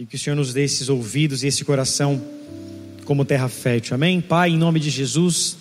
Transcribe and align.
e 0.00 0.06
que 0.06 0.16
o 0.16 0.18
Senhor 0.18 0.34
nos 0.34 0.54
dê 0.54 0.64
esses 0.64 0.88
ouvidos 0.88 1.42
e 1.42 1.46
esse 1.46 1.62
coração 1.62 2.18
como 3.04 3.22
terra 3.22 3.50
fértil. 3.50 3.94
Amém? 3.94 4.18
Pai, 4.18 4.48
em 4.48 4.56
nome 4.56 4.80
de 4.80 4.88
Jesus, 4.88 5.58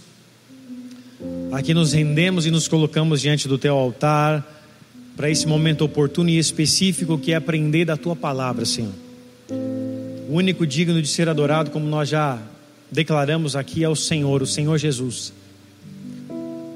aqui 1.51 1.73
nos 1.73 1.91
rendemos 1.91 2.45
e 2.45 2.51
nos 2.51 2.65
colocamos 2.65 3.19
diante 3.19 3.49
do 3.49 3.57
teu 3.57 3.75
altar 3.75 4.47
para 5.17 5.29
esse 5.29 5.45
momento 5.45 5.83
oportuno 5.83 6.29
e 6.29 6.39
específico 6.39 7.17
que 7.17 7.33
é 7.33 7.35
aprender 7.35 7.83
da 7.83 7.97
tua 7.97 8.15
palavra, 8.15 8.63
Senhor. 8.63 8.93
O 9.49 10.35
único 10.35 10.65
digno 10.65 11.01
de 11.01 11.09
ser 11.09 11.27
adorado, 11.27 11.69
como 11.69 11.85
nós 11.85 12.07
já 12.07 12.41
declaramos 12.89 13.57
aqui, 13.57 13.83
é 13.83 13.89
o 13.89 13.95
Senhor, 13.95 14.41
o 14.41 14.47
Senhor 14.47 14.77
Jesus. 14.77 15.33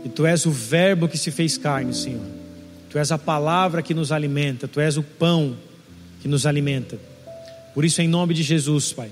E 0.04 0.09
tu 0.09 0.25
és 0.25 0.45
o 0.45 0.52
Verbo 0.52 1.07
que 1.07 1.18
se 1.18 1.32
fez 1.32 1.57
carne, 1.57 1.93
Senhor. 1.93 2.27
Tu 2.89 2.98
és 2.98 3.09
a 3.09 3.18
palavra 3.18 3.82
que 3.82 3.93
nos 3.93 4.11
alimenta, 4.11 4.68
tu 4.68 4.82
és 4.82 4.98
o 4.98 5.04
pão 5.04 5.55
que 6.21 6.27
nos 6.27 6.45
alimenta. 6.45 7.12
Por 7.74 7.84
isso, 7.86 8.02
em 8.02 8.08
nome 8.08 8.34
de 8.34 8.44
Jesus, 8.44 8.94
Pai, 8.94 9.12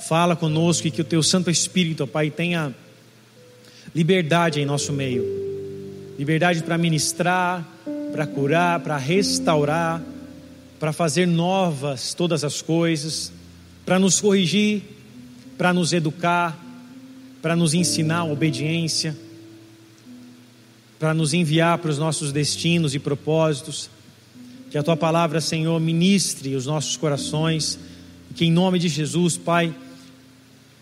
fala 0.00 0.36
conosco 0.36 0.86
e 0.86 0.90
que 0.90 1.00
o 1.00 1.04
teu 1.04 1.22
Santo 1.22 1.50
Espírito, 1.50 2.06
Pai, 2.06 2.30
tenha 2.30 2.74
liberdade 3.94 4.60
em 4.60 4.66
nosso 4.66 4.92
meio 4.92 5.44
liberdade 6.18 6.62
para 6.62 6.78
ministrar, 6.78 7.66
para 8.12 8.26
curar, 8.26 8.80
para 8.80 8.96
restaurar, 8.96 10.02
para 10.78 10.92
fazer 10.92 11.26
novas 11.26 12.14
todas 12.14 12.44
as 12.44 12.62
coisas, 12.62 13.32
para 13.84 13.98
nos 13.98 14.20
corrigir, 14.20 14.82
para 15.58 15.72
nos 15.72 15.92
educar, 15.92 16.58
para 17.42 17.56
nos 17.56 17.74
ensinar 17.74 18.24
obediência, 18.24 19.16
para 20.98 21.12
nos 21.12 21.34
enviar 21.34 21.78
para 21.78 21.90
os 21.90 21.98
nossos 21.98 22.32
destinos 22.32 22.94
e 22.94 22.98
propósitos. 22.98 23.90
Que 24.70 24.78
a 24.78 24.82
tua 24.82 24.96
palavra, 24.96 25.40
Senhor, 25.40 25.78
ministre 25.80 26.54
os 26.56 26.66
nossos 26.66 26.96
corações, 26.96 27.78
que 28.34 28.44
em 28.44 28.52
nome 28.52 28.78
de 28.78 28.88
Jesus, 28.88 29.36
Pai, 29.36 29.74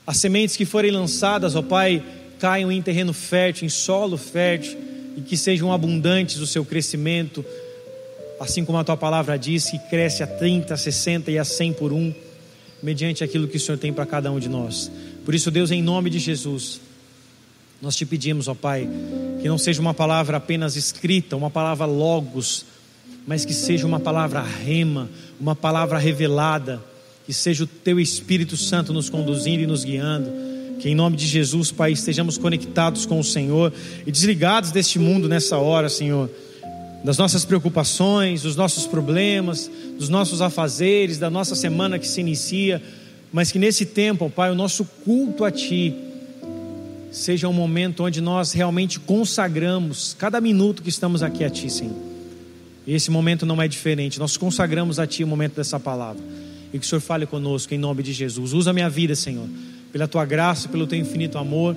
as 0.07 0.17
sementes 0.17 0.57
que 0.57 0.65
forem 0.65 0.91
lançadas, 0.91 1.55
ó 1.55 1.63
Pai, 1.63 2.03
caiam 2.39 2.73
em 2.73 2.83
terreno 2.83 3.13
fértil, 3.13 3.67
em 3.67 3.69
solo 3.69 4.17
fértil 4.17 4.77
e 5.17 5.21
que 5.21 5.37
sejam 5.37 5.73
abundantes 5.73 6.39
o 6.39 6.47
seu 6.47 6.65
crescimento, 6.65 7.45
assim 8.41 8.65
como 8.65 8.79
a 8.79 8.85
tua 8.85 8.97
palavra 8.97 9.39
diz, 9.39 9.71
que 9.71 9.79
cresce 9.79 10.23
a 10.23 10.27
30, 10.27 10.75
a 10.75 10.77
60 10.77 11.31
e 11.31 11.39
a 11.39 11.45
100 11.45 11.75
por 11.75 11.93
um, 11.93 12.13
mediante 12.83 13.23
aquilo 13.23 13.47
que 13.47 13.57
o 13.57 13.61
Senhor 13.61 13.79
tem 13.79 13.93
para 13.93 14.07
cada 14.07 14.33
um 14.33 14.41
de 14.41 14.49
nós. 14.49 14.91
Por 15.25 15.35
isso, 15.35 15.51
Deus, 15.51 15.71
em 15.71 15.83
nome 15.83 16.11
de 16.11 16.19
Jesus, 16.19 16.81
nós 17.81 17.95
te 17.95 18.05
pedimos, 18.05 18.49
ó 18.49 18.55
Pai, 18.55 18.89
que 19.41 19.49
não 19.49 19.59
seja 19.59 19.81
uma 19.81 19.95
palavra 19.95 20.39
apenas 20.39 20.75
escrita, 20.75 21.37
uma 21.37 21.51
palavra 21.51 21.85
logos, 21.85 22.65
mas 23.27 23.45
que 23.45 23.55
seja 23.55 23.87
uma 23.87 24.01
palavra 24.01 24.43
rema, 24.43 25.09
uma 25.39 25.55
palavra 25.55 25.99
revelada, 25.99 26.83
que 27.27 27.33
seja 27.33 27.65
o 27.65 27.67
teu 27.67 28.01
Espírito 28.01 28.57
Santo 28.57 28.93
nos 28.93 29.09
conduzindo 29.09 29.63
e 29.63 29.67
nos 29.67 29.85
guiando 29.85 30.53
que 30.83 30.89
em 30.89 30.97
nome 30.97 31.17
de 31.17 31.29
Jesus, 31.29 31.71
Pai, 31.71 31.93
estejamos 31.93 32.37
conectados 32.37 33.07
com 33.07 33.21
o 33.21 33.23
Senhor 33.23 33.73
e 34.05 34.11
desligados 34.11 34.73
deste 34.73 34.99
mundo 34.99 35.29
nessa 35.29 35.57
hora, 35.57 35.89
Senhor. 35.89 36.29
Das 37.05 37.17
nossas 37.17 37.45
preocupações, 37.45 38.43
dos 38.43 38.57
nossos 38.57 38.85
problemas, 38.85 39.71
dos 39.97 40.09
nossos 40.09 40.41
afazeres, 40.41 41.19
da 41.19 41.31
nossa 41.31 41.55
semana 41.55 42.01
que 42.01 42.09
se 42.09 42.21
inicia, 42.21 42.83
mas 43.33 43.53
que 43.53 43.61
nesse 43.61 43.87
tempo, 43.87 44.29
Pai, 44.29 44.51
o 44.51 44.57
nosso 44.57 44.85
culto 45.05 45.45
a 45.45 45.53
Ti 45.53 45.95
seja 47.13 47.47
um 47.47 47.53
momento 47.53 48.03
onde 48.03 48.21
nós 48.21 48.51
realmente 48.51 48.99
consagramos 48.99 50.17
cada 50.19 50.41
minuto 50.41 50.83
que 50.83 50.89
estamos 50.89 51.23
aqui 51.23 51.45
a 51.45 51.51
Ti, 51.51 51.71
Senhor. 51.71 51.95
E 52.85 52.93
esse 52.93 53.09
momento 53.09 53.47
não 53.47 53.63
é 53.63 53.69
diferente, 53.69 54.19
nós 54.19 54.37
consagramos 54.37 54.99
a 54.99 55.07
Ti 55.07 55.23
o 55.23 55.29
momento 55.29 55.55
dessa 55.55 55.79
palavra. 55.79 56.21
E 56.73 56.79
que 56.79 56.85
o 56.85 56.89
Senhor 56.89 57.01
fale 57.01 57.27
conosco 57.27 57.75
em 57.75 57.79
nome 57.79 58.03
de 58.03 58.13
Jesus. 58.13 58.53
Usa 58.53 58.71
a 58.71 58.73
minha 58.73 58.89
vida, 58.89 59.15
Senhor 59.15 59.49
pela 59.93 60.09
tua 60.09 60.25
graça, 60.25 60.69
pelo 60.69 60.87
teu 60.87 60.99
infinito 60.99 61.37
amor 61.37 61.77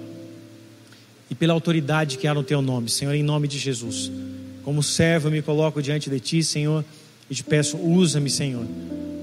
e 1.30 1.36
pela 1.36 1.54
autoridade 1.54 2.18
que 2.18 2.28
há 2.28 2.34
no 2.34 2.44
teu 2.44 2.62
nome, 2.62 2.90
Senhor, 2.90 3.14
em 3.14 3.22
nome 3.22 3.48
de 3.48 3.60
Jesus. 3.60 4.10
Como 4.64 4.82
servo, 4.82 5.28
eu 5.28 5.32
me 5.32 5.42
coloco 5.42 5.82
diante 5.82 6.10
de 6.10 6.20
ti, 6.20 6.42
Senhor, 6.42 6.84
e 7.30 7.36
te 7.36 7.44
peço, 7.44 7.78
usa-me, 7.78 8.30
Senhor, 8.30 8.66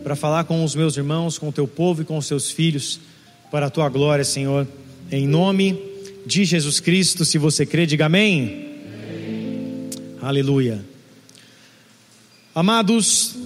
para 0.04 0.14
falar 0.14 0.44
com 0.44 0.62
os 0.62 0.74
meus 0.74 0.96
irmãos, 0.96 1.38
com 1.38 1.48
o 1.48 1.52
teu 1.52 1.66
povo 1.66 2.02
e 2.02 2.04
com 2.04 2.18
os 2.18 2.26
seus 2.26 2.50
filhos, 2.50 3.00
para 3.50 3.66
a 3.66 3.70
tua 3.70 3.88
glória, 3.88 4.24
Senhor, 4.24 4.68
em 5.10 5.26
nome 5.26 5.78
de 6.26 6.44
Jesus 6.44 6.78
Cristo. 6.78 7.24
Se 7.24 7.38
você 7.38 7.64
crê, 7.64 7.86
diga 7.86 8.06
amém. 8.06 8.68
amém. 9.06 9.90
Aleluia. 10.20 10.84
Amados, 12.54 13.36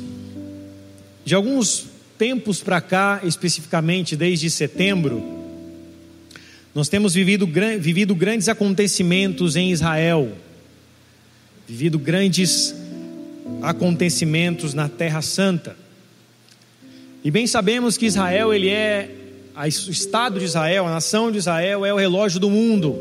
de 1.24 1.34
alguns 1.34 1.95
tempos 2.18 2.62
para 2.62 2.80
cá, 2.80 3.20
especificamente 3.22 4.16
desde 4.16 4.50
setembro, 4.50 5.22
nós 6.74 6.88
temos 6.88 7.14
vivido, 7.14 7.48
vivido 7.80 8.14
grandes 8.14 8.48
acontecimentos 8.48 9.56
em 9.56 9.72
Israel, 9.72 10.32
vivido 11.66 11.98
grandes 11.98 12.74
acontecimentos 13.62 14.74
na 14.74 14.88
Terra 14.88 15.22
Santa. 15.22 15.76
E 17.24 17.30
bem 17.30 17.46
sabemos 17.46 17.96
que 17.96 18.06
Israel, 18.06 18.52
ele 18.52 18.68
é 18.68 19.10
o 19.56 19.90
estado 19.90 20.38
de 20.38 20.44
Israel, 20.44 20.86
a 20.86 20.90
nação 20.90 21.32
de 21.32 21.38
Israel 21.38 21.84
é 21.84 21.92
o 21.92 21.96
relógio 21.96 22.38
do 22.38 22.50
mundo. 22.50 22.96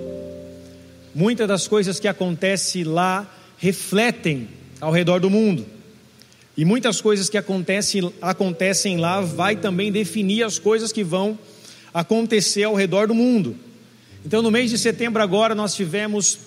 Muitas 1.14 1.48
das 1.48 1.68
coisas 1.68 2.00
que 2.00 2.08
acontecem 2.08 2.84
lá 2.86 3.30
refletem 3.58 4.48
ao 4.80 4.92
redor 4.92 5.20
do 5.20 5.30
mundo. 5.30 5.75
E 6.58 6.64
muitas 6.64 7.02
coisas 7.02 7.30
que 7.30 7.38
acontecem, 7.38 8.12
acontecem 8.22 8.98
lá 8.98 9.20
vai 9.20 9.58
também 9.58 9.92
definir 9.92 10.44
as 10.44 10.58
coisas 10.58 10.92
que 10.92 11.04
vão 11.04 11.38
acontecer 11.94 12.64
ao 12.64 12.76
redor 12.76 13.08
do 13.08 13.14
mundo. 13.14 13.56
Então, 14.26 14.42
no 14.42 14.50
mês 14.50 14.70
de 14.70 14.78
setembro 14.78 15.22
agora 15.22 15.54
nós 15.54 15.76
tivemos 15.76 16.40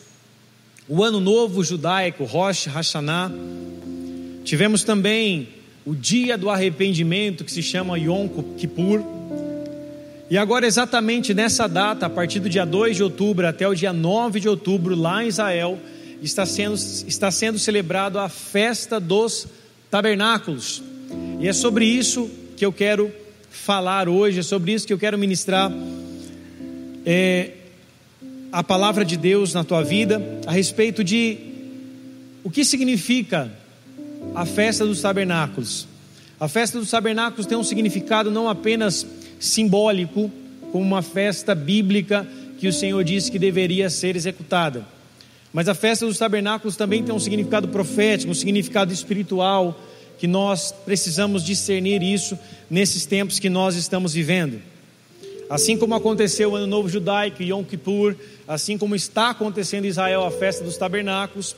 o 0.89 1.05
Ano 1.05 1.21
Novo 1.21 1.63
Judaico, 1.63 2.25
Rosh 2.25 2.67
Hashanah. 2.67 3.31
Tivemos 4.45 4.83
também 4.83 5.49
o 5.85 5.95
Dia 5.95 6.39
do 6.39 6.49
Arrependimento, 6.49 7.45
que 7.45 7.53
se 7.53 7.63
chama 7.63 7.99
Yom 7.99 8.29
Kippur. 8.57 9.03
E 10.31 10.37
agora, 10.37 10.67
exatamente 10.67 11.33
nessa 11.35 11.67
data, 11.67 12.07
a 12.07 12.11
partir 12.11 12.41
do 12.41 12.49
dia 12.49 12.65
2 12.65 12.97
de 12.97 13.03
outubro 13.03 13.47
até 13.47 13.69
o 13.69 13.75
dia 13.75 13.93
9 13.93 14.41
de 14.41 14.49
outubro, 14.49 14.95
lá 14.95 15.25
em 15.25 15.29
Israel, 15.29 15.79
está 16.23 16.45
sendo, 16.45 16.75
está 16.75 17.31
sendo 17.31 17.59
celebrado 17.59 18.19
a 18.19 18.29
festa 18.29 18.99
dos 18.99 19.47
tabernáculos. 19.91 20.83
E 21.41 21.49
é 21.49 21.53
sobre 21.53 21.85
isso 21.85 22.31
que 22.57 22.65
eu 22.65 22.73
quero 22.73 23.11
falar 23.51 24.09
hoje, 24.09 24.41
é 24.41 24.43
sobre 24.43 24.73
isso 24.73 24.87
que 24.87 24.93
eu 24.93 24.99
quero 24.99 25.19
ministrar 25.19 25.73
é, 27.05 27.53
a 28.53 28.63
palavra 28.63 29.05
de 29.05 29.17
Deus 29.17 29.55
na 29.55 29.65
tua 29.65 29.83
vida, 29.83 30.21
a 30.47 30.53
respeito 30.53 31.03
de 31.03 31.39
o 32.45 32.51
que 32.51 32.65
significa 32.65 33.51
a 34.35 34.45
festa 34.45 34.85
dos 34.85 35.01
tabernáculos. 35.01 35.87
A 36.41 36.49
festa 36.49 36.79
dos 36.79 36.91
tabernáculos 36.91 37.47
tem 37.47 37.59
um 37.59 37.65
significado 37.65 38.31
não 38.31 38.49
apenas 38.49 39.07
simbólico, 39.41 40.31
como 40.71 40.85
uma 40.85 41.03
festa 41.03 41.55
bíblica 41.55 42.27
que 42.59 42.69
o 42.69 42.73
Senhor 42.73 43.03
disse 43.05 43.31
que 43.31 43.39
deveria 43.39 43.89
ser 43.89 44.17
executada 44.17 44.98
mas 45.53 45.69
a 45.69 45.75
festa 45.75 46.07
dos 46.07 46.19
tabernáculos 46.19 46.77
também 46.77 47.03
tem 47.03 47.15
um 47.15 47.19
significado 47.19 47.69
profético, 47.69 48.31
um 48.31 48.35
significado 48.35 48.93
espiritual, 48.93 49.79
que 50.19 50.27
nós 50.27 50.73
precisamos 50.85 51.45
discernir 51.45 52.03
isso 52.03 52.39
nesses 52.69 53.07
tempos 53.07 53.39
que 53.39 53.49
nós 53.49 53.77
estamos 53.77 54.13
vivendo. 54.13 54.61
Assim 55.49 55.79
como 55.79 55.95
aconteceu 55.95 56.53
o 56.53 56.57
Ano 56.57 56.67
Novo 56.67 56.89
Judaico, 56.89 57.43
Yom 57.43 57.65
Kippur, 57.65 58.15
assim 58.47 58.77
como 58.77 58.95
está 58.95 59.31
acontecendo 59.31 59.87
em 59.87 59.89
Israel 59.89 60.25
a 60.25 60.31
festa 60.31 60.63
dos 60.63 60.77
tabernáculos, 60.77 61.57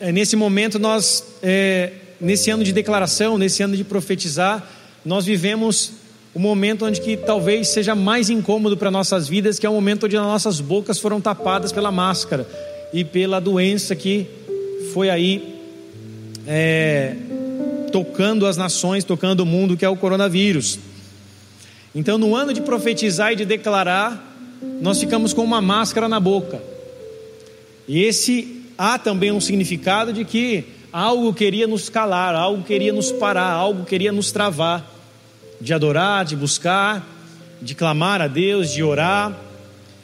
É, 0.00 0.10
nesse 0.10 0.36
momento 0.36 0.78
nós, 0.78 1.22
é, 1.42 1.92
nesse 2.20 2.50
ano 2.50 2.64
de 2.64 2.72
declaração, 2.72 3.36
nesse 3.36 3.62
ano 3.62 3.76
de 3.76 3.84
profetizar, 3.84 4.66
nós 5.04 5.26
vivemos 5.26 5.92
o 6.34 6.38
momento 6.38 6.86
onde 6.86 7.00
que 7.00 7.16
talvez 7.16 7.68
seja 7.68 7.94
mais 7.94 8.30
incômodo 8.30 8.76
para 8.76 8.90
nossas 8.90 9.28
vidas, 9.28 9.58
que 9.58 9.66
é 9.66 9.70
o 9.70 9.74
momento 9.74 10.06
onde 10.06 10.16
as 10.16 10.22
nossas 10.22 10.60
bocas 10.60 10.98
foram 10.98 11.20
tapadas 11.20 11.72
pela 11.72 11.90
máscara 11.90 12.46
e 12.92 13.04
pela 13.04 13.40
doença 13.40 13.94
que 13.94 14.26
foi 14.94 15.10
aí 15.10 15.60
é, 16.46 17.16
tocando 17.92 18.46
as 18.46 18.56
nações, 18.56 19.04
tocando 19.04 19.40
o 19.40 19.46
mundo, 19.46 19.76
que 19.76 19.84
é 19.84 19.88
o 19.88 19.96
coronavírus. 19.96 20.78
Então, 21.94 22.16
no 22.16 22.34
ano 22.34 22.54
de 22.54 22.60
profetizar 22.60 23.32
e 23.32 23.36
de 23.36 23.44
declarar, 23.44 24.26
nós 24.80 25.00
ficamos 25.00 25.32
com 25.32 25.42
uma 25.42 25.60
máscara 25.60 26.08
na 26.08 26.20
boca. 26.20 26.62
E 27.88 28.04
esse 28.04 28.59
há 28.80 28.98
também 28.98 29.30
um 29.30 29.42
significado 29.42 30.10
de 30.10 30.24
que 30.24 30.64
algo 30.90 31.34
queria 31.34 31.66
nos 31.66 31.90
calar, 31.90 32.34
algo 32.34 32.62
queria 32.62 32.94
nos 32.94 33.12
parar, 33.12 33.50
algo 33.52 33.84
queria 33.84 34.10
nos 34.10 34.32
travar 34.32 34.90
de 35.60 35.74
adorar, 35.74 36.24
de 36.24 36.34
buscar, 36.34 37.06
de 37.60 37.74
clamar 37.74 38.22
a 38.22 38.26
Deus, 38.26 38.72
de 38.72 38.82
orar. 38.82 39.38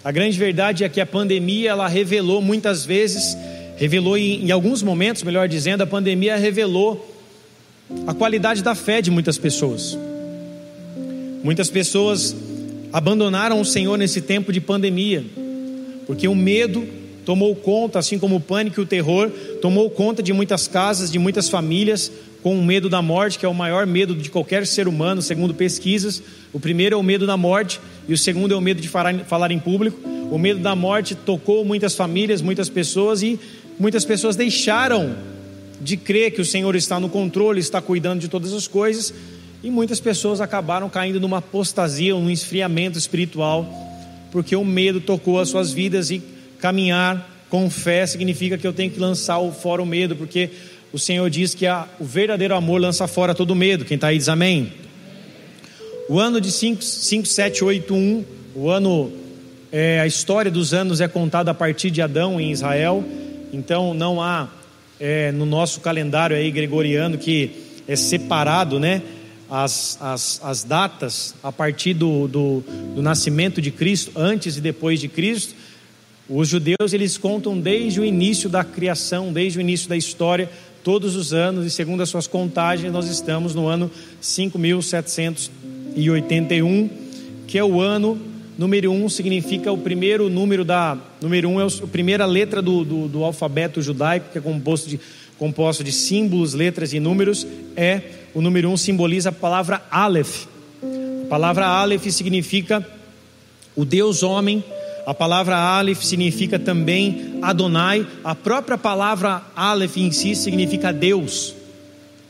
A 0.05 0.13
grande 0.13 0.39
verdade 0.39 0.85
é 0.85 0.91
que 0.91 1.01
a 1.01 1.07
pandemia 1.07 1.71
ela 1.71 1.89
revelou 1.89 2.43
muitas 2.43 2.85
vezes, 2.85 3.35
revelou 3.79 4.19
em, 4.19 4.45
em 4.45 4.51
alguns 4.51 4.83
momentos, 4.83 5.23
melhor 5.23 5.49
dizendo, 5.49 5.81
a 5.81 5.87
pandemia 5.87 6.37
revelou 6.37 7.17
a 8.07 8.13
qualidade 8.13 8.63
da 8.63 8.75
fé 8.75 9.01
de 9.01 9.11
muitas 9.11 9.39
pessoas. 9.39 9.99
Muitas 11.43 11.71
pessoas 11.71 12.37
abandonaram 12.93 13.59
o 13.59 13.65
Senhor 13.65 13.97
nesse 13.97 14.21
tempo 14.21 14.53
de 14.53 14.61
pandemia, 14.61 15.25
porque 16.07 16.29
o 16.29 16.35
medo 16.35 17.06
tomou 17.27 17.57
conta, 17.57 17.99
assim 17.99 18.21
como 18.21 18.37
o 18.37 18.41
pânico 18.41 18.81
e 18.81 18.85
o 18.85 18.87
terror, 18.87 19.29
tomou 19.61 19.91
conta 19.91 20.23
de 20.23 20.33
muitas 20.33 20.69
casas, 20.69 21.11
de 21.11 21.19
muitas 21.19 21.49
famílias, 21.49 22.11
com 22.41 22.57
o 22.57 22.65
medo 22.65 22.89
da 22.89 23.03
morte, 23.03 23.37
que 23.37 23.45
é 23.45 23.49
o 23.49 23.55
maior 23.55 23.85
medo 23.85 24.15
de 24.15 24.31
qualquer 24.31 24.65
ser 24.65 24.87
humano, 24.87 25.21
segundo 25.21 25.53
pesquisas. 25.53 26.23
O 26.53 26.61
primeiro 26.61 26.95
é 26.95 26.97
o 26.97 27.03
medo 27.03 27.27
da 27.27 27.37
morte 27.37 27.81
e 28.09 28.15
o 28.15 28.17
segundo 28.17 28.55
é 28.55 28.57
o 28.57 28.61
medo 28.61 28.81
de 28.81 28.89
falar 28.89 29.51
em 29.51 29.59
público. 29.59 29.99
O 30.31 30.39
medo 30.39 30.61
da 30.61 30.77
morte 30.77 31.17
tocou 31.17 31.65
muitas 31.65 31.97
famílias, 31.97 32.41
muitas 32.41 32.69
pessoas 32.69 33.23
e 33.23 33.41
muitas 33.77 34.05
pessoas 34.05 34.37
deixaram 34.37 35.17
de 35.81 35.97
crer 35.97 36.31
que 36.31 36.41
o 36.41 36.45
Senhor 36.45 36.77
está 36.77 37.01
no 37.01 37.09
controle, 37.09 37.59
está 37.59 37.83
cuidando 37.83 38.21
de 38.21 38.29
todas 38.29 38.53
as 38.53 38.69
coisas, 38.69 39.13
e 39.65 39.69
muitas 39.69 39.99
pessoas 39.99 40.41
acabaram 40.41 40.89
caindo 40.89 41.19
numa 41.19 41.39
apostasia, 41.39 42.15
num 42.15 42.31
esfriamento 42.31 42.97
espiritual, 42.97 43.69
porque 44.31 44.55
o 44.55 44.65
medo 44.65 45.01
tocou 45.01 45.41
as 45.41 45.49
suas 45.49 45.73
vidas 45.73 46.11
e 46.13 46.36
caminhar 46.59 47.31
com 47.49 47.71
fé 47.71 48.07
significa 48.07 48.59
que 48.59 48.67
eu 48.67 48.73
tenho 48.73 48.91
que 48.91 48.99
lançar 48.99 49.41
fora 49.53 49.83
o 49.83 49.87
medo, 49.87 50.17
porque 50.17 50.51
o 50.93 50.99
Senhor 50.99 51.29
diz 51.31 51.55
que 51.55 51.67
a, 51.67 51.87
o 52.01 52.05
verdadeiro 52.05 52.55
amor 52.55 52.81
lança 52.81 53.07
fora 53.07 53.35
todo 53.35 53.55
medo. 53.55 53.85
Quem 53.85 53.97
está 53.97 54.09
aí 54.09 54.19
diz 54.19 54.29
amém. 54.29 54.73
O 56.09 56.21
ano 56.21 56.41
de 56.41 56.51
5781, 56.53 58.25
o 58.55 58.71
ano, 58.71 59.13
é, 59.73 60.01
a 60.01 60.07
história 60.07 60.51
dos 60.51 60.73
anos 60.73 61.01
é 61.01 61.09
contada 61.09 61.51
a 61.51 61.55
partir 61.55 61.91
de 61.91 62.01
Adão 62.01 62.41
em 62.41 62.53
Israel, 62.53 63.05
então 63.53 63.93
não 63.93 64.23
há 64.23 64.49
é, 65.01 65.33
no 65.33 65.45
nosso 65.45 65.81
calendário 65.81 66.37
aí 66.37 66.51
gregoriano 66.51 67.19
que 67.19 67.51
é 67.89 67.97
separado, 67.97 68.79
né? 68.79 69.03
As, 69.49 69.97
as, 70.01 70.41
as 70.43 70.65
datas 70.65 71.35
a 71.43 71.53
partir 71.53 71.95
do, 71.95 72.27
do, 72.27 72.65
do 72.95 73.03
nascimento 73.03 73.61
de 73.61 73.71
Cristo, 73.71 74.11
antes 74.17 74.57
e 74.57 74.61
depois 74.61 75.01
de 75.01 75.09
Cristo. 75.09 75.55
Os 76.29 76.49
judeus 76.49 76.93
eles 76.93 77.17
contam 77.17 77.57
desde 77.57 78.01
o 78.01 78.05
início 78.05 78.49
da 78.49 78.65
criação, 78.65 79.33
desde 79.33 79.59
o 79.59 79.61
início 79.61 79.89
da 79.89 79.97
história, 79.97 80.51
todos 80.83 81.15
os 81.15 81.33
anos, 81.33 81.65
e 81.65 81.71
segundo 81.71 82.03
as 82.03 82.09
suas 82.09 82.27
contagens, 82.27 82.93
nós 82.93 83.09
estamos 83.09 83.55
no 83.55 83.69
ano 83.69 83.89
5781, 84.21 86.91
que 87.47 87.57
é 87.59 87.65
o 87.65 87.81
ano 87.81 88.19
número 88.59 88.91
um, 88.91 89.09
significa 89.09 89.71
o 89.71 89.79
primeiro 89.79 90.29
número 90.29 90.65
da. 90.65 90.99
Número 91.21 91.49
um 91.49 91.61
é 91.61 91.65
a 91.65 91.87
primeira 91.87 92.27
letra 92.27 92.61
do, 92.61 92.85
do, 92.85 93.07
do 93.07 93.23
alfabeto 93.23 93.81
judaico, 93.81 94.31
que 94.33 94.39
é 94.39 94.41
composto 94.41 94.89
de, 94.89 94.99
composto 95.39 95.85
de 95.85 95.93
símbolos, 95.93 96.55
letras 96.55 96.93
e 96.93 96.99
números, 96.99 97.47
é 97.77 98.01
o 98.35 98.41
número 98.41 98.69
um 98.69 98.77
simboliza 98.77 99.29
a 99.29 99.33
palavra 99.33 99.83
Aleph. 99.91 100.47
A 100.83 101.27
palavra 101.29 101.67
Aleph 101.67 102.07
significa 102.07 102.85
o 103.75 103.85
Deus 103.85 104.23
homem 104.23 104.63
a 105.07 105.15
palavra 105.15 105.57
Aleph 105.57 106.03
significa 106.03 106.59
também 106.59 107.39
Adonai. 107.41 108.05
A 108.25 108.35
própria 108.35 108.77
palavra 108.77 109.41
Aleph 109.55 109.97
em 109.99 110.11
si 110.11 110.35
significa 110.35 110.93
Deus. 110.93 111.55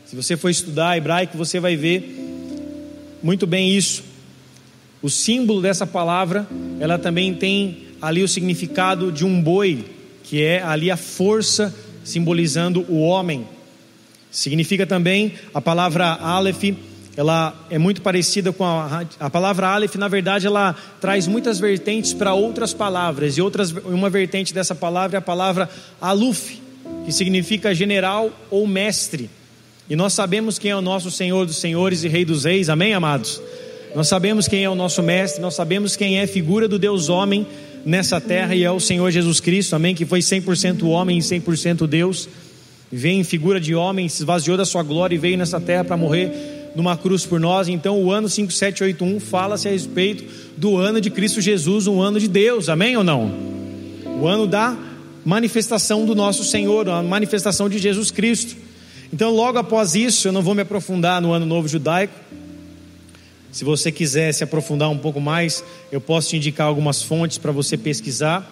Se 0.05 0.15
você 0.15 0.37
for 0.37 0.49
estudar 0.49 0.95
hebraico, 0.95 1.35
você 1.35 1.59
vai 1.59 1.75
ver 1.75 3.17
muito 3.23 3.47
bem 3.47 3.75
isso. 3.75 4.03
O 5.01 5.09
símbolo 5.09 5.59
dessa 5.59 5.87
palavra, 5.87 6.47
ela 6.79 6.99
também 6.99 7.33
tem 7.33 7.79
ali 7.99 8.21
o 8.21 8.27
significado 8.27 9.11
de 9.11 9.25
um 9.25 9.41
boi, 9.41 9.83
que 10.23 10.43
é 10.43 10.61
ali 10.61 10.91
a 10.91 10.97
força 10.97 11.73
simbolizando 12.03 12.85
o 12.87 12.99
homem. 12.99 13.47
Significa 14.29 14.85
também 14.85 15.33
a 15.51 15.59
palavra 15.59 16.13
Aleph 16.13 16.75
ela 17.17 17.55
é 17.71 17.79
muito 17.79 18.03
parecida 18.03 18.53
com 18.53 18.63
a, 18.63 19.03
a 19.19 19.27
palavra 19.27 19.67
Aleph, 19.69 19.95
na 19.95 20.07
verdade, 20.07 20.45
ela 20.45 20.75
traz 21.01 21.25
muitas 21.25 21.59
vertentes 21.59 22.13
para 22.13 22.35
outras 22.35 22.75
palavras, 22.75 23.39
e 23.39 23.41
outras, 23.41 23.71
uma 23.71 24.07
vertente 24.07 24.53
dessa 24.53 24.75
palavra 24.75 25.17
é 25.17 25.19
a 25.19 25.21
palavra 25.21 25.67
Aluf, 25.99 26.61
que 27.05 27.11
significa 27.11 27.73
general 27.73 28.31
ou 28.51 28.67
mestre. 28.67 29.31
E 29.89 29.95
nós 29.95 30.13
sabemos 30.13 30.59
quem 30.59 30.69
é 30.69 30.75
o 30.75 30.81
nosso 30.81 31.09
Senhor 31.09 31.43
dos 31.47 31.57
Senhores 31.57 32.03
e 32.03 32.07
Rei 32.07 32.23
dos 32.23 32.43
Reis, 32.43 32.69
amém, 32.69 32.93
amados? 32.93 33.41
Nós 33.95 34.07
sabemos 34.07 34.47
quem 34.47 34.63
é 34.63 34.69
o 34.69 34.75
nosso 34.75 35.01
mestre, 35.01 35.41
nós 35.41 35.55
sabemos 35.55 35.95
quem 35.95 36.19
é 36.19 36.27
figura 36.27 36.67
do 36.67 36.77
Deus 36.77 37.09
homem 37.09 37.47
nessa 37.83 38.21
terra 38.21 38.53
e 38.53 38.63
é 38.63 38.69
o 38.69 38.79
Senhor 38.79 39.09
Jesus 39.09 39.39
Cristo, 39.39 39.75
amém? 39.75 39.95
Que 39.95 40.05
foi 40.05 40.19
100% 40.19 40.83
homem 40.83 41.17
e 41.17 41.21
100% 41.21 41.87
Deus, 41.87 42.29
veio 42.91 43.19
em 43.19 43.23
figura 43.23 43.59
de 43.59 43.73
homem, 43.73 44.07
se 44.07 44.21
esvaziou 44.21 44.55
da 44.55 44.65
sua 44.65 44.83
glória 44.83 45.15
e 45.15 45.17
veio 45.17 45.35
nessa 45.35 45.59
terra 45.59 45.83
para 45.83 45.97
morrer 45.97 46.56
numa 46.77 46.95
cruz 46.95 47.25
por 47.25 47.39
nós. 47.39 47.67
Então, 47.67 47.99
o 48.03 48.11
ano 48.11 48.29
5781 48.29 49.19
fala-se 49.19 49.67
a 49.67 49.71
respeito 49.71 50.23
do 50.55 50.77
ano 50.77 51.01
de 51.01 51.09
Cristo 51.09 51.41
Jesus, 51.41 51.87
um 51.87 51.99
ano 51.99 52.19
de 52.19 52.27
Deus, 52.27 52.69
amém 52.69 52.95
ou 52.95 53.03
não? 53.03 53.33
O 54.21 54.27
ano 54.27 54.45
da 54.45 54.77
manifestação 55.25 56.05
do 56.05 56.13
nosso 56.13 56.43
Senhor, 56.43 56.87
a 56.87 57.01
manifestação 57.01 57.67
de 57.67 57.79
Jesus 57.79 58.11
Cristo. 58.11 58.55
Então, 59.11 59.31
logo 59.33 59.57
após 59.57 59.95
isso, 59.95 60.27
eu 60.27 60.31
não 60.31 60.43
vou 60.43 60.53
me 60.53 60.61
aprofundar 60.61 61.19
no 61.19 61.33
ano 61.33 61.47
novo 61.47 61.67
judaico. 61.67 62.13
Se 63.51 63.65
você 63.65 63.91
quiser 63.91 64.31
se 64.31 64.43
aprofundar 64.43 64.87
um 64.91 64.99
pouco 64.99 65.19
mais, 65.19 65.63
eu 65.91 65.99
posso 65.99 66.29
te 66.29 66.37
indicar 66.37 66.67
algumas 66.67 67.01
fontes 67.01 67.39
para 67.39 67.51
você 67.51 67.75
pesquisar. 67.75 68.47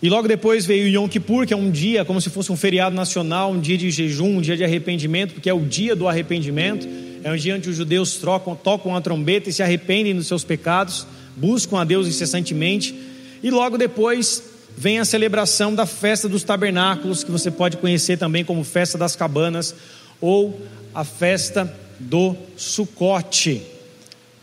E 0.00 0.08
logo 0.08 0.28
depois 0.28 0.64
veio 0.64 0.84
o 0.84 0.88
Yom 0.88 1.08
Kippur, 1.08 1.44
que 1.44 1.52
é 1.52 1.56
um 1.56 1.70
dia 1.70 2.04
como 2.04 2.20
se 2.20 2.30
fosse 2.30 2.52
um 2.52 2.56
feriado 2.56 2.94
nacional, 2.94 3.50
um 3.50 3.60
dia 3.60 3.76
de 3.76 3.90
jejum, 3.90 4.38
um 4.38 4.40
dia 4.40 4.56
de 4.56 4.62
arrependimento, 4.62 5.34
porque 5.34 5.50
é 5.50 5.54
o 5.54 5.60
dia 5.60 5.96
do 5.96 6.06
arrependimento. 6.06 6.86
É 7.24 7.32
um 7.32 7.36
dia 7.36 7.56
onde 7.56 7.68
os 7.68 7.76
judeus 7.76 8.14
trocam, 8.16 8.54
tocam 8.54 8.94
a 8.94 9.00
trombeta 9.00 9.50
e 9.50 9.52
se 9.52 9.60
arrependem 9.60 10.14
dos 10.14 10.28
seus 10.28 10.44
pecados, 10.44 11.04
buscam 11.36 11.80
a 11.80 11.84
Deus 11.84 12.06
incessantemente. 12.06 12.94
E 13.42 13.50
logo 13.50 13.76
depois 13.76 14.42
vem 14.76 15.00
a 15.00 15.04
celebração 15.04 15.74
da 15.74 15.84
festa 15.84 16.28
dos 16.28 16.44
tabernáculos, 16.44 17.24
que 17.24 17.30
você 17.32 17.50
pode 17.50 17.76
conhecer 17.78 18.16
também 18.16 18.44
como 18.44 18.62
festa 18.62 18.96
das 18.96 19.16
cabanas, 19.16 19.74
ou 20.20 20.60
a 20.94 21.02
festa 21.02 21.72
do 21.98 22.36
Sucote, 22.56 23.62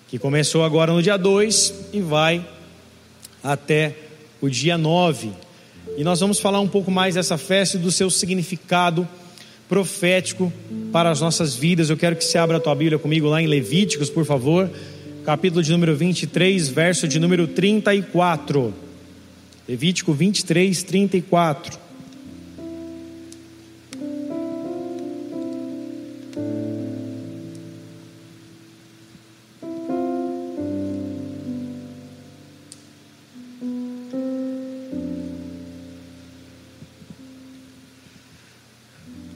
que 0.09 0.19
começou 0.19 0.65
agora 0.65 0.91
no 0.91 1.01
dia 1.01 1.15
2 1.15 1.73
e 1.93 2.01
vai 2.01 2.45
até 3.41 3.95
o 4.41 4.49
dia 4.49 4.77
9. 4.77 5.44
E 5.97 6.03
nós 6.03 6.19
vamos 6.19 6.39
falar 6.39 6.59
um 6.59 6.67
pouco 6.67 6.91
mais 6.91 7.15
dessa 7.15 7.37
festa 7.37 7.77
e 7.77 7.79
do 7.79 7.91
seu 7.91 8.09
significado 8.09 9.07
profético 9.67 10.51
para 10.91 11.09
as 11.09 11.21
nossas 11.21 11.55
vidas. 11.55 11.89
Eu 11.89 11.97
quero 11.97 12.15
que 12.15 12.23
você 12.23 12.37
abra 12.37 12.57
a 12.57 12.59
tua 12.59 12.75
Bíblia 12.75 12.99
comigo 12.99 13.27
lá 13.27 13.41
em 13.41 13.47
Levíticos, 13.47 14.09
por 14.09 14.25
favor, 14.25 14.69
capítulo 15.23 15.63
de 15.63 15.71
número 15.71 15.95
23, 15.95 16.67
verso 16.69 17.07
de 17.07 17.19
número 17.19 17.47
34. 17.47 18.73
Levítico 19.67 20.13
23, 20.13 20.83
34. 20.83 21.84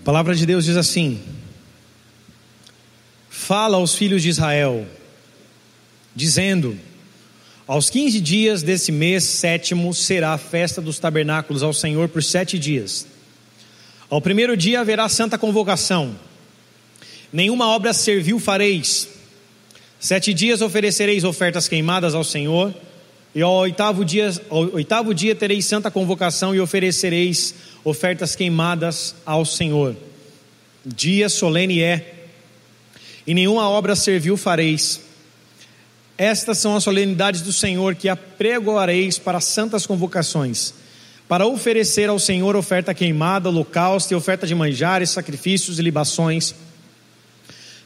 Palavra 0.10 0.34
de 0.34 0.44
Deus 0.44 0.66
diz 0.66 0.76
assim: 0.76 1.20
Fala 3.30 3.78
aos 3.78 3.94
filhos 3.94 4.24
de 4.24 4.30
Israel, 4.30 4.88
dizendo: 6.16 6.76
Aos 7.68 7.92
quinze 7.92 8.20
dias 8.20 8.64
desse 8.64 8.92
mês 8.92 9.24
sétimo 9.24 9.94
será 9.94 10.34
a 10.34 10.38
festa 10.40 10.82
dos 10.82 10.98
tabernáculos 10.98 11.62
ao 11.62 11.72
Senhor 11.74 12.10
por 12.10 12.24
sete 12.24 12.58
dias. 12.58 13.06
Ao 14.10 14.20
primeiro 14.20 14.58
dia 14.58 14.80
haverá 14.80 15.08
santa 15.08 15.38
convocação. 15.38 16.16
Nenhuma 17.32 17.68
obra 17.68 17.94
servil 17.94 18.40
fareis. 18.40 19.08
Sete 20.00 20.34
dias 20.34 20.60
oferecereis 20.64 21.24
ofertas 21.24 21.68
queimadas 21.68 22.16
ao 22.16 22.24
Senhor. 22.24 22.74
E 23.34 23.42
ao 23.42 23.54
oitavo 23.54 24.04
dia, 24.04 24.32
ao 24.50 24.74
oitavo 24.74 25.14
dia 25.14 25.36
tereis 25.36 25.66
santa 25.66 25.92
convocação 25.92 26.56
e 26.56 26.60
oferecereis 26.60 27.54
ofertas 27.84 28.36
queimadas 28.36 29.16
ao 29.26 29.46
Senhor. 29.46 29.96
Dia 30.86 31.30
solene 31.30 31.82
é, 31.82 32.28
e 33.28 33.34
nenhuma 33.34 33.70
obra 33.70 33.96
servil 33.96 34.36
fareis. 34.36 35.02
Estas 36.18 36.58
são 36.58 36.76
as 36.76 36.84
solenidades 36.84 37.42
do 37.42 37.54
Senhor 37.54 37.96
que 37.96 38.10
apregoareis 38.10 39.18
para 39.18 39.40
santas 39.40 39.86
convocações, 39.86 40.74
para 41.28 41.46
oferecer 41.46 42.10
ao 42.10 42.18
Senhor 42.18 42.56
oferta 42.56 42.94
queimada, 42.94 43.50
holocausto 43.50 44.12
e 44.14 44.16
oferta 44.16 44.48
de 44.48 44.56
manjares, 44.56 45.12
sacrifícios 45.12 45.78
e 45.78 45.82
libações, 45.84 46.56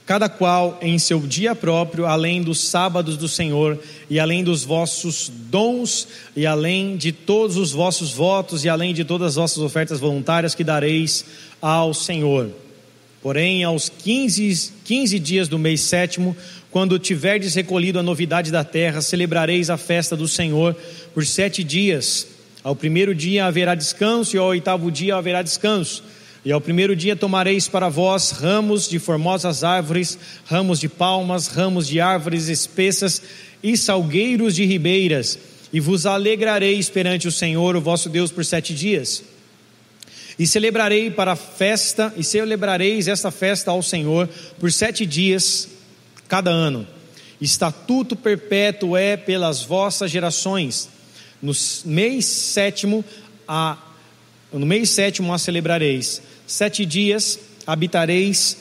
cada 0.06 0.28
qual 0.28 0.78
em 0.82 1.00
seu 1.00 1.20
dia 1.20 1.56
próprio, 1.56 2.06
além 2.06 2.42
dos 2.42 2.60
sábados 2.60 3.16
do 3.16 3.28
Senhor, 3.28 3.80
e 4.10 4.20
além 4.20 4.44
dos 4.44 4.64
vossos 4.64 5.32
dons, 5.50 6.08
e 6.36 6.46
além 6.46 6.98
de 6.98 7.12
todos 7.12 7.56
os 7.56 7.72
vossos 7.72 8.12
votos, 8.12 8.66
e 8.66 8.70
além 8.70 8.94
de 8.94 9.06
todas 9.06 9.30
as 9.30 9.36
vossas 9.36 9.60
ofertas 9.60 10.00
voluntárias 10.00 10.54
que 10.54 10.64
dareis 10.64 11.26
ao 11.62 11.94
Senhor. 11.94 12.50
Porém, 13.22 13.64
aos 13.64 13.88
15, 13.88 14.74
15 14.84 15.20
dias 15.20 15.48
do 15.48 15.58
mês 15.58 15.80
sétimo, 15.80 16.36
quando 16.70 17.00
tiverdes 17.00 17.56
recolhido 17.56 18.00
a 18.00 18.04
novidade 18.04 18.52
da 18.52 18.66
terra, 18.66 19.00
celebrareis 19.00 19.70
a 19.70 19.78
festa 19.78 20.18
do 20.18 20.28
Senhor 20.28 20.76
por 21.14 21.26
sete 21.26 21.64
dias. 21.64 22.28
Ao 22.62 22.76
primeiro 22.76 23.16
dia 23.16 23.46
haverá 23.46 23.76
descanso, 23.76 24.36
e 24.36 24.40
ao 24.40 24.48
oitavo 24.48 24.92
dia 24.92 25.16
haverá 25.16 25.42
descanso. 25.42 26.04
E 26.46 26.52
ao 26.52 26.60
primeiro 26.60 26.94
dia 26.94 27.16
tomareis 27.16 27.70
para 27.70 27.88
vós 27.88 28.32
ramos 28.32 28.90
de 28.90 29.00
formosas 29.00 29.64
árvores, 29.64 30.20
ramos 30.46 30.80
de 30.80 30.90
palmas, 30.90 31.48
ramos 31.48 31.88
de 31.88 32.02
árvores 32.02 32.50
espessas 32.50 33.22
e 33.64 33.78
salgueiros 33.78 34.54
de 34.54 34.66
ribeiras, 34.66 35.40
e 35.72 35.80
vos 35.80 36.06
alegrareis 36.06 36.90
perante 36.90 37.30
o 37.30 37.32
Senhor, 37.32 37.78
o 37.78 37.82
vosso 37.82 38.10
Deus, 38.10 38.30
por 38.30 38.44
sete 38.44 38.74
dias. 38.74 39.24
E 40.38 40.46
celebrarei 40.46 41.10
para 41.10 41.32
a 41.32 41.36
festa, 41.38 42.14
e 42.18 42.24
celebrareis 42.24 43.08
esta 43.08 43.32
festa 43.32 43.72
ao 43.72 43.82
Senhor 43.82 44.28
por 44.60 44.72
sete 44.72 45.06
dias 45.06 45.70
cada 46.28 46.52
ano. 46.52 46.86
Estatuto 47.40 48.16
perpétuo 48.16 48.98
é 48.98 49.16
pelas 49.16 49.64
vossas 49.64 50.12
gerações. 50.12 50.90
No 51.42 51.54
mês 51.86 52.26
sétimo, 52.26 53.04
a, 53.48 53.78
no 54.52 54.66
mês 54.66 54.90
sétimo 54.90 55.34
a 55.34 55.38
celebrareis. 55.38 56.22
Sete 56.46 56.86
dias 56.86 57.40
habitareis 57.66 58.58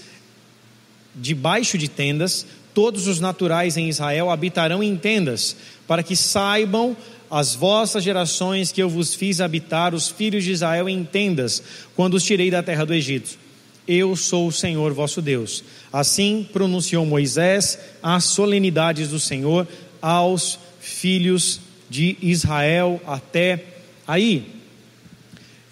debaixo 1.14 1.76
de 1.76 1.88
tendas, 1.88 2.46
todos 2.72 3.06
os 3.06 3.20
naturais 3.20 3.76
em 3.76 3.88
Israel 3.88 4.30
habitarão 4.30 4.82
em 4.82 4.96
tendas, 4.96 5.56
para 5.86 6.02
que 6.02 6.16
saibam 6.16 6.96
as 7.30 7.54
vossas 7.54 8.04
gerações 8.04 8.70
que 8.70 8.82
eu 8.82 8.88
vos 8.88 9.14
fiz 9.14 9.40
habitar 9.40 9.94
os 9.94 10.08
filhos 10.08 10.44
de 10.44 10.52
Israel 10.52 10.88
em 10.88 11.04
tendas, 11.04 11.62
quando 11.96 12.14
os 12.14 12.24
tirei 12.24 12.50
da 12.50 12.62
terra 12.62 12.84
do 12.84 12.94
Egito. 12.94 13.38
Eu 13.86 14.14
sou 14.14 14.46
o 14.46 14.52
Senhor 14.52 14.92
vosso 14.92 15.20
Deus. 15.20 15.64
Assim 15.92 16.46
pronunciou 16.52 17.04
Moisés 17.04 17.78
as 18.02 18.24
solenidades 18.24 19.08
do 19.08 19.18
Senhor 19.18 19.66
aos 20.00 20.58
filhos 20.80 21.60
de 21.90 22.16
Israel 22.22 23.00
até 23.06 23.64
aí. 24.06 24.61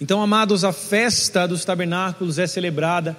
Então, 0.00 0.22
amados, 0.22 0.64
a 0.64 0.72
festa 0.72 1.46
dos 1.46 1.62
tabernáculos 1.62 2.38
é 2.38 2.46
celebrada 2.46 3.14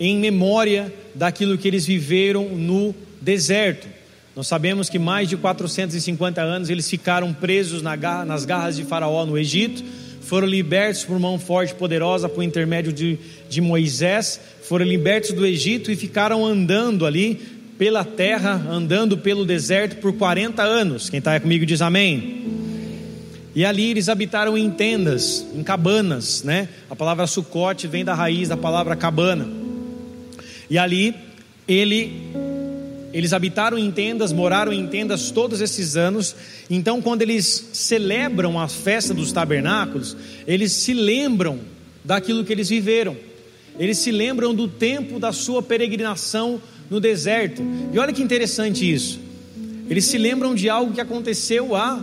em 0.00 0.18
memória 0.18 0.92
daquilo 1.14 1.58
que 1.58 1.68
eles 1.68 1.84
viveram 1.86 2.48
no 2.48 2.94
deserto. 3.20 3.86
Nós 4.34 4.46
sabemos 4.46 4.88
que 4.88 4.98
mais 4.98 5.28
de 5.28 5.36
450 5.36 6.40
anos 6.40 6.70
eles 6.70 6.88
ficaram 6.88 7.32
presos 7.32 7.82
nas 7.82 8.44
garras 8.44 8.74
de 8.74 8.84
Faraó 8.84 9.24
no 9.26 9.38
Egito, 9.38 9.84
foram 10.22 10.46
libertos 10.46 11.04
por 11.04 11.18
mão 11.20 11.38
forte 11.38 11.72
e 11.72 11.74
poderosa 11.74 12.28
por 12.28 12.42
intermédio 12.42 12.92
de, 12.92 13.18
de 13.48 13.60
Moisés, 13.60 14.40
foram 14.62 14.86
libertos 14.86 15.32
do 15.32 15.44
Egito 15.44 15.92
e 15.92 15.96
ficaram 15.96 16.44
andando 16.44 17.04
ali 17.04 17.34
pela 17.78 18.02
terra, 18.02 18.54
andando 18.70 19.18
pelo 19.18 19.44
deserto 19.44 19.96
por 19.96 20.14
40 20.14 20.62
anos. 20.62 21.10
Quem 21.10 21.18
está 21.18 21.38
comigo 21.38 21.66
diz 21.66 21.82
amém. 21.82 22.63
E 23.54 23.64
ali 23.64 23.90
eles 23.90 24.08
habitaram 24.08 24.58
em 24.58 24.68
tendas, 24.70 25.46
em 25.54 25.62
cabanas, 25.62 26.42
né? 26.42 26.68
A 26.90 26.96
palavra 26.96 27.26
sucote 27.26 27.86
vem 27.86 28.04
da 28.04 28.12
raiz 28.12 28.48
da 28.48 28.56
palavra 28.56 28.96
cabana. 28.96 29.48
E 30.68 30.76
ali 30.76 31.14
ele 31.68 32.32
eles 33.12 33.32
habitaram 33.32 33.78
em 33.78 33.92
tendas, 33.92 34.32
moraram 34.32 34.72
em 34.72 34.88
tendas 34.88 35.30
todos 35.30 35.60
esses 35.60 35.96
anos. 35.96 36.34
Então, 36.68 37.00
quando 37.00 37.22
eles 37.22 37.70
celebram 37.72 38.58
a 38.58 38.66
festa 38.66 39.14
dos 39.14 39.30
tabernáculos, 39.30 40.16
eles 40.48 40.72
se 40.72 40.92
lembram 40.92 41.60
daquilo 42.04 42.44
que 42.44 42.52
eles 42.52 42.68
viveram. 42.68 43.16
Eles 43.78 43.98
se 43.98 44.10
lembram 44.10 44.52
do 44.52 44.66
tempo 44.66 45.20
da 45.20 45.30
sua 45.30 45.62
peregrinação 45.62 46.60
no 46.90 46.98
deserto. 46.98 47.62
E 47.92 47.98
olha 48.00 48.12
que 48.12 48.20
interessante 48.20 48.92
isso. 48.92 49.20
Eles 49.88 50.06
se 50.06 50.18
lembram 50.18 50.52
de 50.52 50.68
algo 50.68 50.92
que 50.92 51.00
aconteceu 51.00 51.76
há 51.76 52.02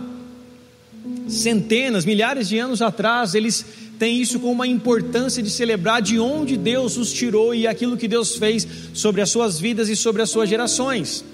centenas, 1.28 2.04
milhares 2.04 2.48
de 2.48 2.58
anos 2.58 2.82
atrás. 2.82 3.34
Eles 3.34 3.64
tem 3.98 4.20
isso 4.20 4.40
com 4.40 4.50
uma 4.50 4.66
importância 4.66 5.42
de 5.42 5.50
celebrar 5.50 6.02
de 6.02 6.18
onde 6.18 6.56
Deus 6.56 6.96
os 6.96 7.12
tirou 7.12 7.54
e 7.54 7.66
aquilo 7.66 7.96
que 7.96 8.08
Deus 8.08 8.36
fez 8.36 8.66
sobre 8.92 9.20
as 9.20 9.30
suas 9.30 9.60
vidas 9.60 9.88
e 9.88 9.94
sobre 9.94 10.22
as 10.22 10.30
suas 10.30 10.48
gerações. 10.48 11.24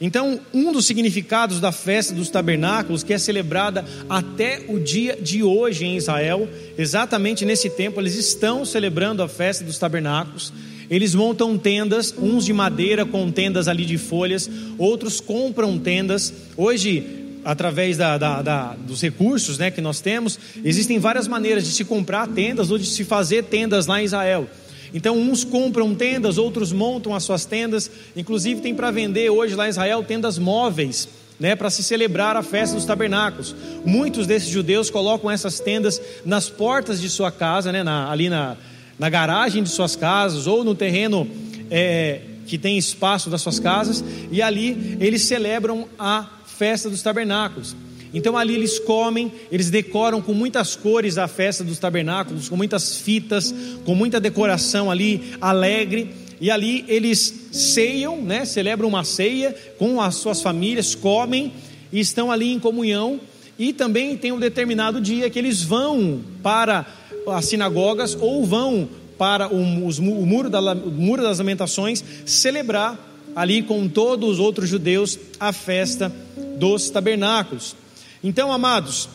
Então, 0.00 0.40
um 0.52 0.72
dos 0.72 0.84
significados 0.84 1.60
da 1.60 1.70
festa 1.70 2.12
dos 2.12 2.28
tabernáculos, 2.28 3.04
que 3.04 3.12
é 3.12 3.18
celebrada 3.18 3.84
até 4.10 4.64
o 4.68 4.80
dia 4.80 5.16
de 5.16 5.44
hoje 5.44 5.84
em 5.84 5.96
Israel, 5.96 6.48
exatamente 6.76 7.44
nesse 7.44 7.70
tempo, 7.70 8.00
eles 8.00 8.16
estão 8.16 8.64
celebrando 8.64 9.22
a 9.22 9.28
festa 9.28 9.62
dos 9.62 9.78
tabernáculos. 9.78 10.52
Eles 10.90 11.14
montam 11.14 11.56
tendas, 11.56 12.12
uns 12.18 12.44
de 12.44 12.52
madeira 12.52 13.06
com 13.06 13.30
tendas 13.30 13.68
ali 13.68 13.84
de 13.84 13.96
folhas, 13.96 14.50
outros 14.76 15.20
compram 15.20 15.78
tendas. 15.78 16.34
Hoje, 16.56 17.21
através 17.44 17.96
da, 17.96 18.16
da, 18.18 18.42
da, 18.42 18.74
dos 18.74 19.00
recursos 19.00 19.58
né, 19.58 19.70
que 19.70 19.80
nós 19.80 20.00
temos, 20.00 20.38
existem 20.64 20.98
várias 20.98 21.26
maneiras 21.26 21.64
de 21.64 21.72
se 21.72 21.84
comprar 21.84 22.28
tendas 22.28 22.70
ou 22.70 22.78
de 22.78 22.86
se 22.86 23.04
fazer 23.04 23.44
tendas 23.44 23.86
lá 23.86 24.00
em 24.00 24.04
Israel. 24.04 24.48
Então, 24.94 25.16
uns 25.16 25.42
compram 25.42 25.94
tendas, 25.94 26.36
outros 26.38 26.72
montam 26.72 27.14
as 27.14 27.24
suas 27.24 27.44
tendas. 27.44 27.90
Inclusive, 28.14 28.60
tem 28.60 28.74
para 28.74 28.90
vender 28.90 29.30
hoje 29.30 29.54
lá 29.54 29.66
em 29.66 29.70
Israel 29.70 30.02
tendas 30.02 30.38
móveis, 30.38 31.08
né, 31.40 31.56
para 31.56 31.70
se 31.70 31.82
celebrar 31.82 32.36
a 32.36 32.42
festa 32.42 32.76
dos 32.76 32.84
tabernáculos. 32.84 33.54
Muitos 33.84 34.26
desses 34.26 34.48
judeus 34.48 34.90
colocam 34.90 35.30
essas 35.30 35.60
tendas 35.60 36.00
nas 36.24 36.48
portas 36.48 37.00
de 37.00 37.08
sua 37.08 37.32
casa, 37.32 37.72
né, 37.72 37.82
na, 37.82 38.10
ali 38.10 38.28
na, 38.28 38.56
na 38.98 39.08
garagem 39.08 39.62
de 39.62 39.70
suas 39.70 39.96
casas 39.96 40.46
ou 40.46 40.62
no 40.62 40.74
terreno 40.74 41.26
é, 41.70 42.20
que 42.46 42.58
tem 42.58 42.76
espaço 42.76 43.30
das 43.30 43.40
suas 43.40 43.58
casas, 43.58 44.04
e 44.30 44.42
ali 44.42 44.98
eles 45.00 45.22
celebram 45.22 45.88
a 45.98 46.28
festa 46.52 46.88
dos 46.88 47.02
tabernáculos. 47.02 47.74
Então 48.14 48.36
ali 48.36 48.54
eles 48.54 48.78
comem, 48.78 49.32
eles 49.50 49.70
decoram 49.70 50.20
com 50.20 50.34
muitas 50.34 50.76
cores 50.76 51.16
a 51.16 51.26
festa 51.26 51.64
dos 51.64 51.78
tabernáculos, 51.78 52.48
com 52.48 52.56
muitas 52.56 52.96
fitas, 52.96 53.54
com 53.84 53.94
muita 53.94 54.20
decoração 54.20 54.90
ali 54.90 55.34
alegre. 55.40 56.14
E 56.40 56.50
ali 56.50 56.84
eles 56.88 57.48
ceiam, 57.52 58.20
né? 58.20 58.44
Celebram 58.44 58.88
uma 58.88 59.04
ceia 59.04 59.54
com 59.78 60.00
as 60.00 60.16
suas 60.16 60.42
famílias, 60.42 60.94
comem 60.94 61.52
e 61.92 62.00
estão 62.00 62.30
ali 62.30 62.52
em 62.52 62.58
comunhão. 62.58 63.20
e 63.58 63.72
também 63.72 64.16
tem 64.16 64.32
um 64.32 64.40
determinado 64.40 65.00
dia 65.00 65.30
que 65.30 65.38
eles 65.38 65.62
vão 65.62 66.20
para 66.42 66.86
as 67.28 67.44
sinagogas 67.44 68.16
ou 68.18 68.44
vão 68.44 68.88
para 69.16 69.46
o, 69.48 69.86
os, 69.86 69.98
o, 69.98 70.02
muro, 70.02 70.50
da, 70.50 70.60
o 70.60 70.90
muro 70.90 71.22
das 71.22 71.38
lamentações 71.38 72.02
celebrar 72.26 73.11
ali 73.34 73.62
com 73.62 73.88
todos 73.88 74.28
os 74.30 74.38
outros 74.38 74.68
judeus 74.68 75.18
a 75.38 75.52
festa 75.52 76.12
dos 76.58 76.90
tabernáculos. 76.90 77.74
Então, 78.22 78.52
amados, 78.52 79.08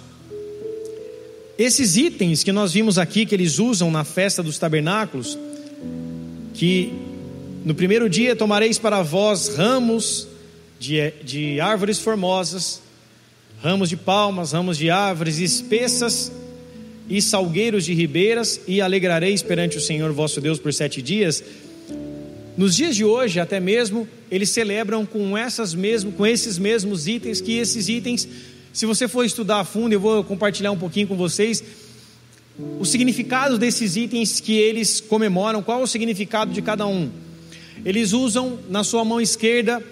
esses 1.57 1.97
itens 1.97 2.43
que 2.43 2.51
nós 2.51 2.74
vimos 2.74 2.97
aqui 2.97 3.25
que 3.25 3.33
eles 3.33 3.57
usam 3.59 3.89
na 3.89 4.03
festa 4.03 4.43
dos 4.43 4.59
tabernáculos, 4.59 5.38
que 6.53 6.93
no 7.65 7.74
primeiro 7.74 8.09
dia 8.09 8.36
tomareis 8.36 8.77
para 8.77 9.01
vós 9.01 9.55
ramos 9.55 10.27
de, 10.79 11.12
de 11.24 11.59
árvores 11.59 12.00
formosas, 12.00 12.81
ramos 13.62 13.89
de 13.89 13.97
palmas, 13.97 14.51
ramos 14.51 14.77
de 14.77 14.89
árvores 14.89 15.39
espessas 15.39 16.31
e 17.09 17.21
salgueiros 17.21 17.86
de 17.86 17.93
ribeiras, 17.93 18.59
e 18.67 18.81
alegrareis 18.81 19.41
perante 19.41 19.77
o 19.77 19.81
Senhor 19.81 20.12
vosso 20.12 20.41
Deus 20.41 20.59
por 20.59 20.74
sete 20.74 21.01
dias. 21.01 21.43
Nos 22.57 22.75
dias 22.75 22.95
de 22.95 23.05
hoje, 23.05 23.39
até 23.39 23.59
mesmo, 23.59 24.07
eles 24.31 24.49
celebram 24.49 25.05
com, 25.05 25.37
essas 25.37 25.75
mesmo, 25.75 26.11
com 26.11 26.25
esses 26.25 26.57
mesmos 26.57 27.07
itens, 27.07 27.39
que 27.39 27.55
esses 27.55 27.87
itens, 27.87 28.27
se 28.73 28.87
você 28.87 29.07
for 29.07 29.23
estudar 29.23 29.59
a 29.59 29.63
fundo, 29.63 29.93
eu 29.93 29.99
vou 29.99 30.23
compartilhar 30.23 30.71
um 30.71 30.77
pouquinho 30.77 31.07
com 31.07 31.15
vocês 31.15 31.63
o 32.79 32.85
significado 32.85 33.59
desses 33.59 33.95
itens 33.95 34.39
que 34.39 34.57
eles 34.57 34.99
comemoram, 34.99 35.61
qual 35.61 35.81
é 35.81 35.83
o 35.83 35.87
significado 35.87 36.51
de 36.51 36.59
cada 36.59 36.87
um. 36.87 37.11
Eles 37.85 38.11
usam 38.13 38.57
na 38.67 38.83
sua 38.83 39.05
mão 39.05 39.21
esquerda 39.21 39.83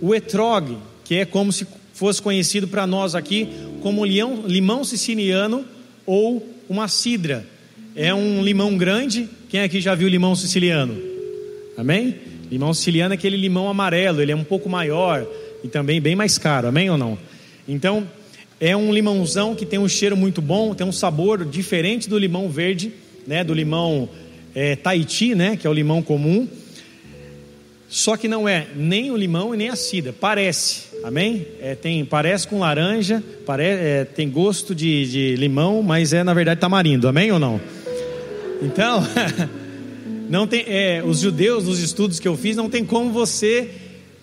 o 0.00 0.14
etrog, 0.14 0.78
que 1.04 1.16
é 1.16 1.24
como 1.24 1.52
se 1.52 1.66
fosse 1.92 2.22
conhecido 2.22 2.68
para 2.68 2.86
nós 2.86 3.16
aqui 3.16 3.48
como 3.82 4.04
limão, 4.04 4.44
limão 4.46 4.84
siciliano 4.84 5.64
ou 6.06 6.48
uma 6.68 6.86
cidra. 6.86 7.44
É 7.96 8.14
um 8.14 8.44
limão 8.44 8.78
grande. 8.78 9.28
Quem 9.48 9.60
aqui 9.60 9.80
já 9.80 9.96
viu 9.96 10.08
limão 10.08 10.36
siciliano? 10.36 11.11
Amém? 11.82 12.14
Limão 12.48 12.72
siciliano 12.72 13.12
é 13.12 13.16
aquele 13.16 13.36
limão 13.36 13.68
amarelo, 13.68 14.22
ele 14.22 14.30
é 14.30 14.36
um 14.36 14.44
pouco 14.44 14.68
maior 14.68 15.26
e 15.64 15.68
também 15.68 16.00
bem 16.00 16.14
mais 16.14 16.38
caro, 16.38 16.68
amém 16.68 16.88
ou 16.88 16.96
não? 16.96 17.18
Então, 17.66 18.06
é 18.60 18.76
um 18.76 18.92
limãozão 18.92 19.56
que 19.56 19.66
tem 19.66 19.80
um 19.80 19.88
cheiro 19.88 20.16
muito 20.16 20.40
bom, 20.40 20.74
tem 20.74 20.86
um 20.86 20.92
sabor 20.92 21.44
diferente 21.44 22.08
do 22.08 22.16
limão 22.16 22.48
verde, 22.48 22.92
né, 23.26 23.42
do 23.42 23.52
limão 23.52 24.08
é, 24.54 24.76
Tahiti, 24.76 25.34
né, 25.34 25.56
que 25.56 25.66
é 25.66 25.70
o 25.70 25.72
limão 25.72 26.02
comum. 26.02 26.46
Só 27.88 28.16
que 28.16 28.28
não 28.28 28.48
é 28.48 28.68
nem 28.76 29.10
o 29.10 29.16
limão 29.16 29.52
e 29.52 29.58
nem 29.58 29.68
a 29.68 29.74
cidra, 29.74 30.12
parece, 30.12 30.84
amém? 31.02 31.44
É, 31.60 31.74
tem, 31.74 32.04
parece 32.04 32.46
com 32.46 32.60
laranja, 32.60 33.20
pare, 33.44 33.64
é, 33.64 34.04
tem 34.04 34.30
gosto 34.30 34.72
de, 34.72 35.10
de 35.10 35.36
limão, 35.36 35.82
mas 35.82 36.12
é 36.12 36.22
na 36.22 36.32
verdade 36.32 36.60
tamarindo, 36.60 37.08
amém 37.08 37.32
ou 37.32 37.40
não? 37.40 37.60
Então, 38.62 39.02
não 40.32 40.46
tem, 40.46 40.64
é, 40.66 41.02
os 41.04 41.20
judeus, 41.20 41.64
nos 41.64 41.78
estudos 41.78 42.18
que 42.18 42.26
eu 42.26 42.36
fiz, 42.36 42.56
não 42.56 42.68
tem 42.68 42.84
como 42.84 43.12
você 43.12 43.70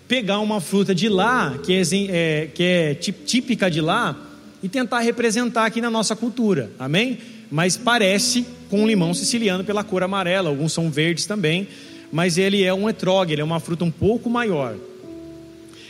pegar 0.07 0.39
uma 0.39 0.59
fruta 0.59 0.93
de 0.93 1.07
lá, 1.07 1.57
que 1.63 1.73
é, 1.73 1.81
é, 2.09 2.47
que 2.47 2.63
é 2.63 2.93
típica 2.95 3.69
de 3.69 3.79
lá, 3.79 4.17
e 4.61 4.67
tentar 4.67 4.99
representar 4.99 5.65
aqui 5.65 5.79
na 5.79 5.89
nossa 5.89 6.15
cultura, 6.15 6.71
amém? 6.77 7.19
Mas 7.49 7.77
parece 7.77 8.45
com 8.69 8.83
o 8.83 8.87
limão 8.87 9.13
siciliano 9.13 9.63
pela 9.63 9.83
cor 9.83 10.03
amarela, 10.03 10.49
alguns 10.49 10.73
são 10.73 10.91
verdes 10.91 11.25
também 11.25 11.67
mas 12.11 12.37
ele 12.37 12.63
é 12.63 12.73
um 12.73 12.89
etrog, 12.89 13.31
ele 13.31 13.41
é 13.41 13.43
uma 13.43 13.59
fruta 13.59 13.85
um 13.85 13.91
pouco 13.91 14.29
maior. 14.29 14.75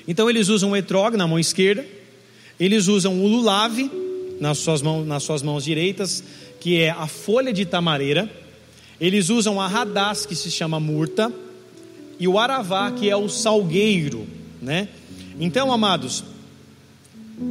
Então 0.08 0.30
eles 0.30 0.50
usam 0.50 0.72
o 0.72 0.78
etrog 0.78 1.16
na 1.16 1.28
mão 1.28 1.40
esquerda, 1.40 1.86
eles 2.60 2.88
usam 2.88 3.24
o 3.24 3.28
lulave 3.28 3.90
nas 4.40 4.58
suas 4.58 4.82
mãos, 4.82 5.08
nas 5.08 5.24
suas 5.24 5.42
mãos 5.42 5.64
direitas, 5.64 6.24
que 6.60 6.80
é 6.82 6.90
a 6.90 7.08
folha 7.08 7.54
de 7.54 7.66
tamareira, 7.66 8.30
eles 9.00 9.30
usam 9.30 9.60
a 9.60 9.68
radaz, 9.68 10.26
que 10.26 10.36
se 10.36 10.52
chama 10.52 10.80
murta, 10.80 11.32
e 12.20 12.28
o 12.28 12.38
aravá, 12.38 12.92
que 12.92 13.10
é 13.10 13.16
o 13.16 13.30
salgueiro, 13.30 14.28
né? 14.62 14.90
Então, 15.40 15.72
amados, 15.72 16.24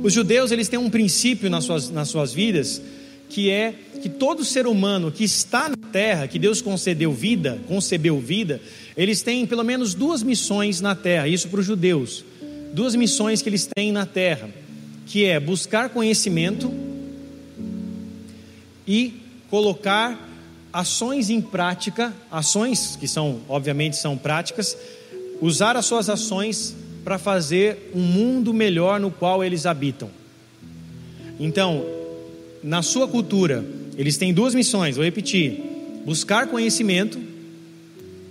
os 0.02 0.12
judeus 0.12 0.50
eles 0.50 0.68
têm 0.68 0.78
um 0.78 0.90
princípio 0.90 1.48
nas 1.48 1.64
suas, 1.64 1.90
nas 1.90 2.08
suas 2.08 2.32
vidas 2.32 2.82
que 3.28 3.50
é 3.50 3.74
que 4.00 4.08
todo 4.08 4.44
ser 4.44 4.66
humano 4.66 5.10
que 5.10 5.24
está 5.24 5.68
na 5.68 5.76
terra, 5.92 6.26
que 6.26 6.38
Deus 6.38 6.62
concedeu 6.62 7.12
vida, 7.12 7.58
concebeu 7.66 8.18
vida, 8.18 8.60
eles 8.96 9.22
têm 9.22 9.46
pelo 9.46 9.64
menos 9.64 9.94
duas 9.94 10.22
missões 10.22 10.80
na 10.80 10.94
terra, 10.94 11.28
isso 11.28 11.48
para 11.48 11.60
os 11.60 11.66
judeus. 11.66 12.24
Duas 12.72 12.94
missões 12.94 13.42
que 13.42 13.48
eles 13.48 13.68
têm 13.74 13.92
na 13.92 14.06
terra, 14.06 14.50
que 15.06 15.24
é 15.24 15.38
buscar 15.40 15.90
conhecimento 15.90 16.72
e 18.86 19.14
colocar 19.50 20.27
ações 20.72 21.30
em 21.30 21.40
prática, 21.40 22.12
ações 22.30 22.96
que 22.96 23.08
são, 23.08 23.40
obviamente, 23.48 23.96
são 23.96 24.16
práticas, 24.16 24.76
usar 25.40 25.76
as 25.76 25.86
suas 25.86 26.08
ações 26.08 26.74
para 27.04 27.18
fazer 27.18 27.90
um 27.94 28.00
mundo 28.00 28.52
melhor 28.52 29.00
no 29.00 29.10
qual 29.10 29.42
eles 29.42 29.66
habitam. 29.66 30.10
Então, 31.40 31.84
na 32.62 32.82
sua 32.82 33.06
cultura, 33.06 33.64
eles 33.96 34.16
têm 34.16 34.32
duas 34.32 34.54
missões, 34.54 34.96
vou 34.96 35.04
repetir: 35.04 35.60
buscar 36.04 36.48
conhecimento 36.48 37.18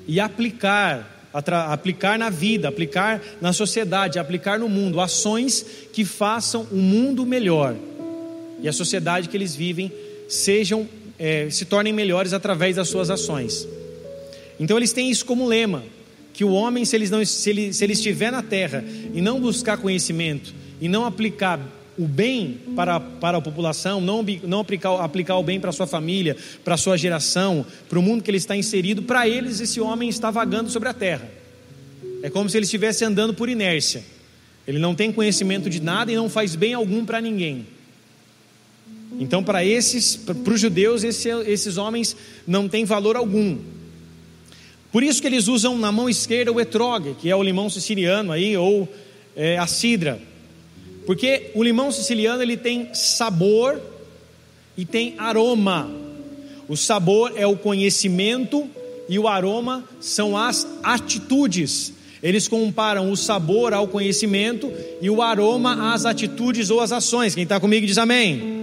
e 0.07 0.19
aplicar, 0.19 1.29
aplicar 1.33 2.19
na 2.19 2.29
vida, 2.29 2.67
aplicar 2.67 3.21
na 3.41 3.51
sociedade, 3.53 4.19
aplicar 4.19 4.59
no 4.59 4.69
mundo 4.69 4.99
ações 4.99 5.65
que 5.91 6.05
façam 6.05 6.67
o 6.71 6.75
um 6.75 6.81
mundo 6.81 7.25
melhor 7.25 7.75
e 8.61 8.67
a 8.67 8.73
sociedade 8.73 9.29
que 9.29 9.37
eles 9.37 9.55
vivem 9.55 9.91
sejam 10.27 10.87
é, 11.19 11.49
se 11.49 11.65
tornem 11.65 11.93
melhores 11.93 12.33
através 12.33 12.75
das 12.75 12.89
suas 12.89 13.09
ações. 13.09 13.67
Então 14.59 14.77
eles 14.77 14.93
têm 14.93 15.09
isso 15.09 15.25
como 15.25 15.45
lema, 15.45 15.83
que 16.33 16.43
o 16.43 16.51
homem, 16.51 16.85
se, 16.85 16.95
eles 16.95 17.09
não, 17.09 17.23
se, 17.25 17.49
ele, 17.49 17.73
se 17.73 17.83
ele 17.83 17.93
estiver 17.93 18.31
na 18.31 18.43
terra 18.43 18.83
e 19.13 19.21
não 19.21 19.39
buscar 19.39 19.77
conhecimento 19.77 20.53
e 20.79 20.87
não 20.87 21.05
aplicar 21.05 21.59
o 21.97 22.07
bem 22.07 22.59
para, 22.75 22.99
para 22.99 23.39
a 23.39 23.41
população, 23.41 23.99
não, 23.99 24.23
não 24.43 24.59
aplicar, 24.59 25.03
aplicar 25.03 25.35
o 25.37 25.43
bem 25.43 25.59
para 25.59 25.71
a 25.71 25.73
sua 25.73 25.87
família, 25.87 26.37
para 26.63 26.75
a 26.75 26.77
sua 26.77 26.95
geração, 26.95 27.65
para 27.89 27.97
o 27.97 28.01
mundo 28.03 28.23
que 28.23 28.29
ele 28.29 28.37
está 28.37 28.55
inserido, 28.55 29.01
para 29.01 29.27
eles 29.27 29.59
esse 29.59 29.81
homem 29.81 30.07
está 30.09 30.29
vagando 30.29 30.69
sobre 30.69 30.89
a 30.89 30.93
terra. 30.93 31.29
É 32.21 32.29
como 32.29 32.49
se 32.49 32.57
ele 32.57 32.65
estivesse 32.65 33.03
andando 33.03 33.33
por 33.33 33.49
inércia. 33.49 34.03
Ele 34.67 34.77
não 34.77 34.93
tem 34.93 35.11
conhecimento 35.11 35.69
de 35.69 35.81
nada 35.81 36.11
e 36.11 36.15
não 36.15 36.29
faz 36.29 36.55
bem 36.55 36.73
algum 36.73 37.05
para 37.05 37.21
ninguém. 37.21 37.65
Então, 39.19 39.43
para 39.43 39.65
esses, 39.65 40.15
para 40.15 40.53
os 40.53 40.59
judeus, 40.59 41.03
esse, 41.03 41.29
esses 41.47 41.77
homens 41.77 42.15
não 42.45 42.67
têm 42.67 42.85
valor 42.85 43.15
algum. 43.15 43.57
Por 44.91 45.03
isso 45.03 45.21
que 45.21 45.27
eles 45.27 45.47
usam 45.47 45.77
na 45.77 45.91
mão 45.91 46.09
esquerda 46.09 46.51
o 46.51 46.59
etrog, 46.59 47.15
que 47.19 47.29
é 47.29 47.35
o 47.35 47.43
limão 47.43 47.69
siciliano 47.69 48.31
aí, 48.31 48.55
ou 48.55 48.87
é, 49.35 49.57
a 49.57 49.67
cidra. 49.67 50.19
Porque 51.05 51.51
o 51.55 51.63
limão 51.63 51.91
siciliano 51.91 52.41
ele 52.41 52.57
tem 52.57 52.93
sabor 52.93 53.81
e 54.77 54.85
tem 54.85 55.15
aroma. 55.17 55.89
O 56.67 56.75
sabor 56.75 57.33
é 57.35 57.47
o 57.47 57.55
conhecimento 57.55 58.69
e 59.07 59.17
o 59.17 59.27
aroma 59.27 59.83
são 59.99 60.37
as 60.37 60.67
atitudes. 60.83 61.93
Eles 62.21 62.47
comparam 62.47 63.11
o 63.11 63.15
sabor 63.15 63.73
ao 63.73 63.87
conhecimento 63.87 64.71
e 65.01 65.09
o 65.09 65.21
aroma 65.21 65.93
às 65.93 66.05
atitudes 66.05 66.69
ou 66.69 66.81
às 66.81 66.91
ações. 66.91 67.33
Quem 67.33 67.43
está 67.43 67.59
comigo 67.59 67.85
diz 67.85 67.97
amém. 67.97 68.57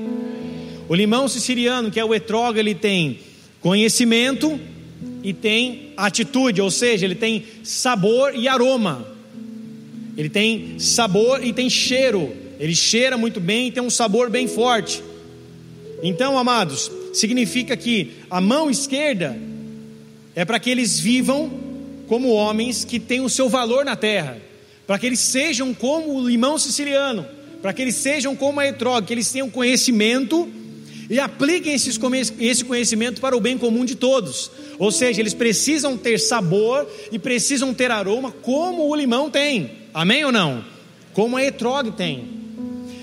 O 0.88 0.94
limão 0.94 1.28
siciliano, 1.28 1.90
que 1.90 1.98
é 1.98 2.04
o 2.04 2.14
etroga, 2.14 2.60
ele 2.60 2.74
tem 2.74 3.18
conhecimento 3.60 4.60
e 5.22 5.32
tem 5.32 5.92
atitude, 5.96 6.60
ou 6.60 6.70
seja, 6.70 7.06
ele 7.06 7.14
tem 7.14 7.44
sabor 7.62 8.34
e 8.34 8.46
aroma. 8.46 9.06
Ele 10.16 10.28
tem 10.28 10.78
sabor 10.78 11.44
e 11.44 11.52
tem 11.52 11.70
cheiro. 11.70 12.30
Ele 12.60 12.74
cheira 12.74 13.16
muito 13.16 13.40
bem 13.40 13.68
e 13.68 13.72
tem 13.72 13.82
um 13.82 13.90
sabor 13.90 14.28
bem 14.28 14.46
forte. 14.46 15.02
Então, 16.02 16.36
amados, 16.36 16.90
significa 17.14 17.76
que 17.76 18.12
a 18.30 18.40
mão 18.40 18.70
esquerda 18.70 19.36
é 20.34 20.44
para 20.44 20.58
que 20.58 20.68
eles 20.68 21.00
vivam 21.00 21.50
como 22.06 22.28
homens 22.28 22.84
que 22.84 23.00
têm 23.00 23.20
o 23.20 23.30
seu 23.30 23.48
valor 23.48 23.84
na 23.84 23.96
terra, 23.96 24.36
para 24.86 24.98
que 24.98 25.06
eles 25.06 25.20
sejam 25.20 25.72
como 25.72 26.14
o 26.14 26.28
limão 26.28 26.58
siciliano, 26.58 27.26
para 27.62 27.72
que 27.72 27.80
eles 27.80 27.94
sejam 27.94 28.36
como 28.36 28.60
a 28.60 28.66
etrog, 28.66 29.06
que 29.06 29.14
eles 29.14 29.32
tenham 29.32 29.48
conhecimento 29.48 30.46
e 31.08 31.20
apliquem 31.20 31.74
esse 31.74 32.64
conhecimento 32.64 33.20
para 33.20 33.36
o 33.36 33.40
bem 33.40 33.58
comum 33.58 33.84
de 33.84 33.94
todos. 33.94 34.50
Ou 34.78 34.90
seja, 34.90 35.20
eles 35.20 35.34
precisam 35.34 35.96
ter 35.96 36.18
sabor 36.18 36.88
e 37.12 37.18
precisam 37.18 37.74
ter 37.74 37.90
aroma 37.90 38.32
como 38.42 38.88
o 38.88 38.94
limão 38.94 39.30
tem. 39.30 39.70
Amém 39.92 40.24
ou 40.24 40.32
não? 40.32 40.64
Como 41.12 41.36
a 41.36 41.44
etrog 41.44 41.90
tem. 41.92 42.28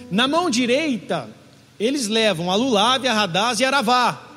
Na 0.09 0.27
mão 0.27 0.49
direita, 0.49 1.29
eles 1.79 2.07
levam 2.07 2.51
a 2.51 2.55
lulave, 2.55 3.07
a 3.07 3.13
radaz 3.13 3.59
e 3.59 3.65
a 3.65 3.67
aravá. 3.67 4.29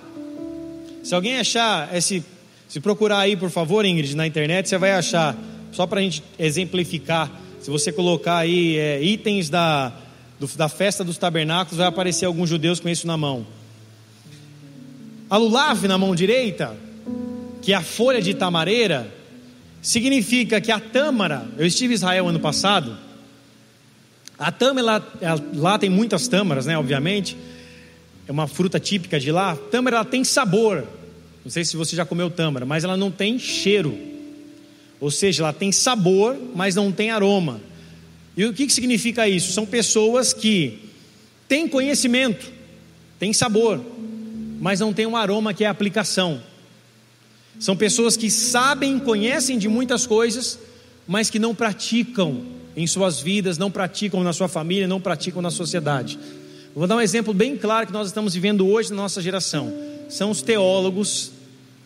Se 1.02 1.14
alguém 1.14 1.38
achar, 1.38 1.94
esse, 1.94 2.24
se 2.68 2.80
procurar 2.80 3.18
aí, 3.18 3.36
por 3.36 3.50
favor, 3.50 3.84
Ingrid, 3.84 4.14
na 4.14 4.26
internet, 4.26 4.68
você 4.68 4.78
vai 4.78 4.92
achar, 4.92 5.36
só 5.72 5.86
para 5.86 6.00
a 6.00 6.02
gente 6.02 6.22
exemplificar, 6.38 7.30
se 7.60 7.70
você 7.70 7.90
colocar 7.90 8.38
aí 8.38 8.76
é, 8.78 9.02
itens 9.02 9.50
da, 9.50 9.92
do, 10.38 10.46
da 10.56 10.68
festa 10.68 11.04
dos 11.04 11.18
tabernáculos, 11.18 11.78
vai 11.78 11.86
aparecer 11.86 12.24
alguns 12.24 12.48
judeus 12.48 12.80
com 12.80 12.88
isso 12.88 13.06
na 13.06 13.16
mão. 13.16 13.46
A 15.28 15.36
lulav 15.36 15.86
na 15.86 15.96
mão 15.96 16.14
direita, 16.14 16.76
que 17.62 17.72
é 17.72 17.76
a 17.76 17.82
folha 17.82 18.20
de 18.20 18.34
tamareira, 18.34 19.12
significa 19.80 20.60
que 20.60 20.72
a 20.72 20.80
tâmara, 20.80 21.46
eu 21.58 21.66
estive 21.66 21.92
em 21.92 21.96
Israel 21.96 22.28
ano 22.28 22.40
passado, 22.40 22.96
a 24.38 24.50
tâmara, 24.50 25.02
lá 25.54 25.78
tem 25.78 25.88
muitas 25.88 26.26
tâmaras, 26.28 26.66
né, 26.66 26.76
obviamente, 26.76 27.36
é 28.26 28.32
uma 28.32 28.46
fruta 28.46 28.80
típica 28.80 29.20
de 29.20 29.30
lá. 29.30 29.56
Tâmara 29.70 29.96
ela 29.96 30.04
tem 30.04 30.24
sabor, 30.24 30.84
não 31.44 31.50
sei 31.50 31.64
se 31.64 31.76
você 31.76 31.94
já 31.94 32.04
comeu 32.04 32.30
tâmara, 32.30 32.66
mas 32.66 32.84
ela 32.84 32.96
não 32.96 33.10
tem 33.10 33.38
cheiro, 33.38 33.96
ou 35.00 35.10
seja, 35.10 35.42
ela 35.42 35.52
tem 35.52 35.70
sabor, 35.70 36.36
mas 36.54 36.74
não 36.74 36.90
tem 36.90 37.10
aroma. 37.10 37.60
E 38.36 38.44
o 38.44 38.52
que, 38.52 38.66
que 38.66 38.72
significa 38.72 39.28
isso? 39.28 39.52
São 39.52 39.64
pessoas 39.64 40.32
que 40.32 40.90
têm 41.46 41.68
conhecimento, 41.68 42.50
têm 43.18 43.32
sabor, 43.32 43.80
mas 44.60 44.80
não 44.80 44.92
têm 44.92 45.06
um 45.06 45.16
aroma 45.16 45.54
que 45.54 45.64
é 45.64 45.68
aplicação. 45.68 46.42
São 47.60 47.76
pessoas 47.76 48.16
que 48.16 48.30
sabem, 48.30 48.98
conhecem 48.98 49.58
de 49.58 49.68
muitas 49.68 50.06
coisas, 50.06 50.58
mas 51.06 51.30
que 51.30 51.38
não 51.38 51.54
praticam 51.54 52.42
em 52.76 52.86
suas 52.86 53.20
vidas, 53.20 53.56
não 53.56 53.70
praticam 53.70 54.24
na 54.24 54.32
sua 54.32 54.48
família, 54.48 54.88
não 54.88 55.00
praticam 55.00 55.40
na 55.40 55.50
sociedade. 55.50 56.18
Vou 56.74 56.88
dar 56.88 56.96
um 56.96 57.00
exemplo 57.00 57.32
bem 57.32 57.56
claro 57.56 57.86
que 57.86 57.92
nós 57.92 58.08
estamos 58.08 58.34
vivendo 58.34 58.66
hoje 58.66 58.90
na 58.90 58.96
nossa 58.96 59.22
geração. 59.22 59.72
São 60.08 60.30
os 60.30 60.42
teólogos 60.42 61.30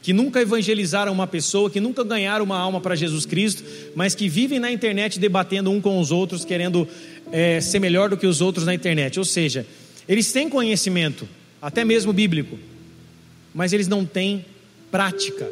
que 0.03 0.13
nunca 0.13 0.41
evangelizaram 0.41 1.13
uma 1.13 1.27
pessoa, 1.27 1.71
que 1.71 1.81
nunca 1.81 2.05
ganharam 2.05 2.45
uma 2.45 2.59
alma 2.59 2.81
para 2.81 2.95
Jesus 2.95 3.27
Cristo, 3.27 3.65
mas 3.95 4.15
que 4.15 4.29
vivem 4.29 4.59
na 4.59 4.71
internet 4.71 5.19
debatendo 5.19 5.71
um 5.71 5.81
com 5.81 6.01
os 6.01 6.11
outros, 6.11 6.45
querendo 6.45 6.87
é, 7.33 7.61
ser 7.61 7.79
melhor 7.79 8.09
do 8.09 8.17
que 8.17 8.27
os 8.27 8.41
outros 8.41 8.65
na 8.65 8.75
internet. 8.75 9.19
Ou 9.19 9.25
seja, 9.25 9.67
eles 10.09 10.33
têm 10.33 10.49
conhecimento, 10.49 11.29
até 11.61 11.85
mesmo 11.85 12.13
bíblico, 12.13 12.59
mas 13.55 13.73
eles 13.73 13.89
não 13.89 14.05
têm 14.05 14.45
prática. 14.91 15.49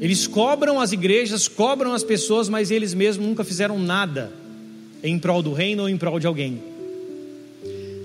Eles 0.00 0.26
cobram 0.26 0.80
as 0.80 0.92
igrejas, 0.92 1.48
cobram 1.48 1.92
as 1.92 2.02
pessoas, 2.02 2.48
mas 2.48 2.70
eles 2.70 2.94
mesmos 2.94 3.26
nunca 3.26 3.44
fizeram 3.44 3.78
nada 3.78 4.32
em 5.02 5.18
prol 5.18 5.42
do 5.42 5.52
reino 5.52 5.82
ou 5.82 5.88
em 5.88 5.96
prol 5.96 6.18
de 6.18 6.26
alguém. 6.26 6.60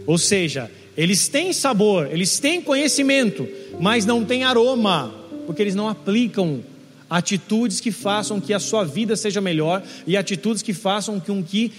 Ou 0.05 0.17
seja, 0.17 0.69
eles 0.95 1.27
têm 1.27 1.53
sabor, 1.53 2.09
eles 2.11 2.39
têm 2.39 2.61
conhecimento, 2.61 3.47
mas 3.79 4.05
não 4.05 4.23
têm 4.23 4.43
aroma, 4.43 5.13
porque 5.45 5.61
eles 5.61 5.75
não 5.75 5.87
aplicam 5.87 6.63
atitudes 7.09 7.79
que 7.79 7.91
façam 7.91 8.39
que 8.39 8.53
a 8.53 8.59
sua 8.59 8.85
vida 8.85 9.15
seja 9.15 9.41
melhor 9.41 9.83
e 10.07 10.15
atitudes 10.15 10.61
que 10.61 10.73
façam 10.73 11.19
com 11.19 11.43
que 11.43 11.71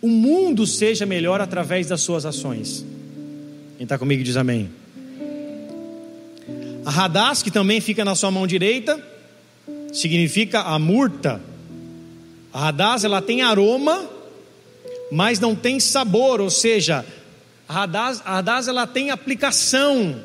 o 0.00 0.08
mundo 0.08 0.66
seja 0.66 1.04
melhor 1.04 1.40
através 1.40 1.88
das 1.88 2.00
suas 2.00 2.24
ações. 2.24 2.84
Quem 3.76 3.84
está 3.84 3.98
comigo 3.98 4.22
diz 4.22 4.36
amém. 4.36 4.70
A 6.84 6.90
Radaz, 6.90 7.42
que 7.42 7.50
também 7.50 7.80
fica 7.80 8.04
na 8.04 8.14
sua 8.14 8.30
mão 8.30 8.46
direita, 8.46 9.02
significa 9.92 10.60
a 10.60 10.78
murta. 10.78 11.40
A 12.52 12.60
Radaz 12.60 13.02
ela 13.02 13.20
tem 13.20 13.42
aroma, 13.42 14.08
mas 15.10 15.40
não 15.40 15.56
tem 15.56 15.80
sabor, 15.80 16.40
ou 16.40 16.48
seja, 16.48 17.04
a 17.68 17.72
Radaz, 17.72 18.22
a 18.24 18.70
ela 18.70 18.86
tem 18.86 19.10
aplicação, 19.10 20.22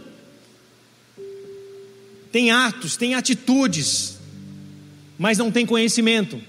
tem 2.31 2.51
atos, 2.51 2.95
tem 2.95 3.15
atitudes, 3.15 4.17
mas 5.17 5.37
não 5.37 5.51
tem 5.51 5.65
conhecimento. 5.65 6.41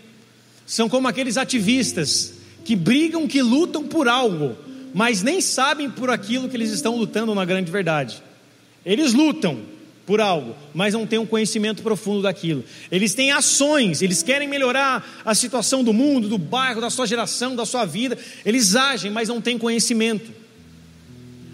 São 0.67 0.89
como 0.89 1.09
aqueles 1.09 1.37
ativistas 1.37 2.35
que 2.65 2.77
brigam, 2.77 3.27
que 3.27 3.43
lutam 3.43 3.85
por 3.85 4.09
algo, 4.09 4.57
mas 4.95 5.23
nem 5.23 5.41
sabem 5.41 5.91
por 5.91 6.11
aquilo 6.11 6.49
que 6.49 6.57
eles 6.57 6.71
estão 6.71 6.97
lutando 6.97 7.35
na 7.35 7.45
grande 7.45 7.71
verdade. 7.71 8.23
Eles 8.85 9.13
lutam, 9.13 9.61
por 10.07 10.21
algo, 10.21 10.57
mas 10.75 10.95
não 10.95 11.07
têm 11.07 11.19
um 11.19 11.27
conhecimento 11.27 11.83
profundo 11.83 12.23
daquilo. 12.23 12.65
Eles 12.91 13.15
têm 13.15 13.31
ações, 13.31 14.03
eles 14.03 14.23
querem 14.23 14.49
melhorar 14.49 15.23
a 15.25 15.35
situação 15.35 15.85
do 15.85 15.93
mundo, 15.93 16.29
do 16.29 16.39
bairro, 16.39 16.81
da 16.81 16.91
sua 16.91 17.07
geração, 17.07 17.55
da 17.55 17.65
sua 17.65 17.85
vida. 17.85 18.19
Eles 18.45 18.75
agem, 18.75 19.11
mas 19.11 19.29
não 19.29 19.41
têm 19.41 19.57
conhecimento. 19.57 20.31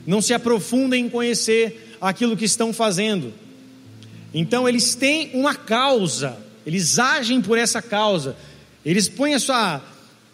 Não 0.06 0.22
se 0.22 0.32
aprofundam 0.32 0.98
em 0.98 1.08
conhecer 1.08 1.96
aquilo 2.00 2.36
que 2.36 2.46
estão 2.46 2.72
fazendo. 2.72 3.32
Então 4.32 4.68
eles 4.68 4.94
têm 4.94 5.30
uma 5.34 5.54
causa, 5.54 6.36
eles 6.66 6.98
agem 6.98 7.40
por 7.40 7.56
essa 7.56 7.80
causa. 7.80 8.36
Eles 8.84 9.08
põem 9.08 9.34
a 9.34 9.40
sua, 9.40 9.82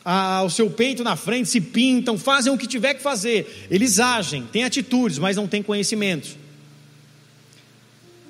a, 0.05 0.43
o 0.43 0.51
seu 0.51 0.71
peito 0.71 1.03
na 1.03 1.17
frente, 1.17 1.49
se 1.49 1.61
pintam, 1.61 2.19
fazem 2.19 2.53
o 2.53 2.59
que 2.59 2.67
tiver 2.67 2.95
que 2.95 3.03
fazer. 3.03 3.67
Eles 3.71 3.99
agem, 3.99 4.45
têm 4.53 4.65
atitudes, 4.65 5.19
mas 5.19 5.37
não 5.37 5.47
têm 5.47 5.63
conhecimento. 5.63 6.37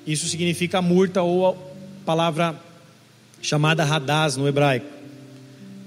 Isso 0.05 0.27
significa 0.27 0.81
murta 0.81 1.21
ou 1.21 1.49
a 1.49 1.55
palavra 2.05 2.59
chamada 3.41 3.83
radaz 3.83 4.37
no 4.37 4.47
hebraico. 4.47 4.85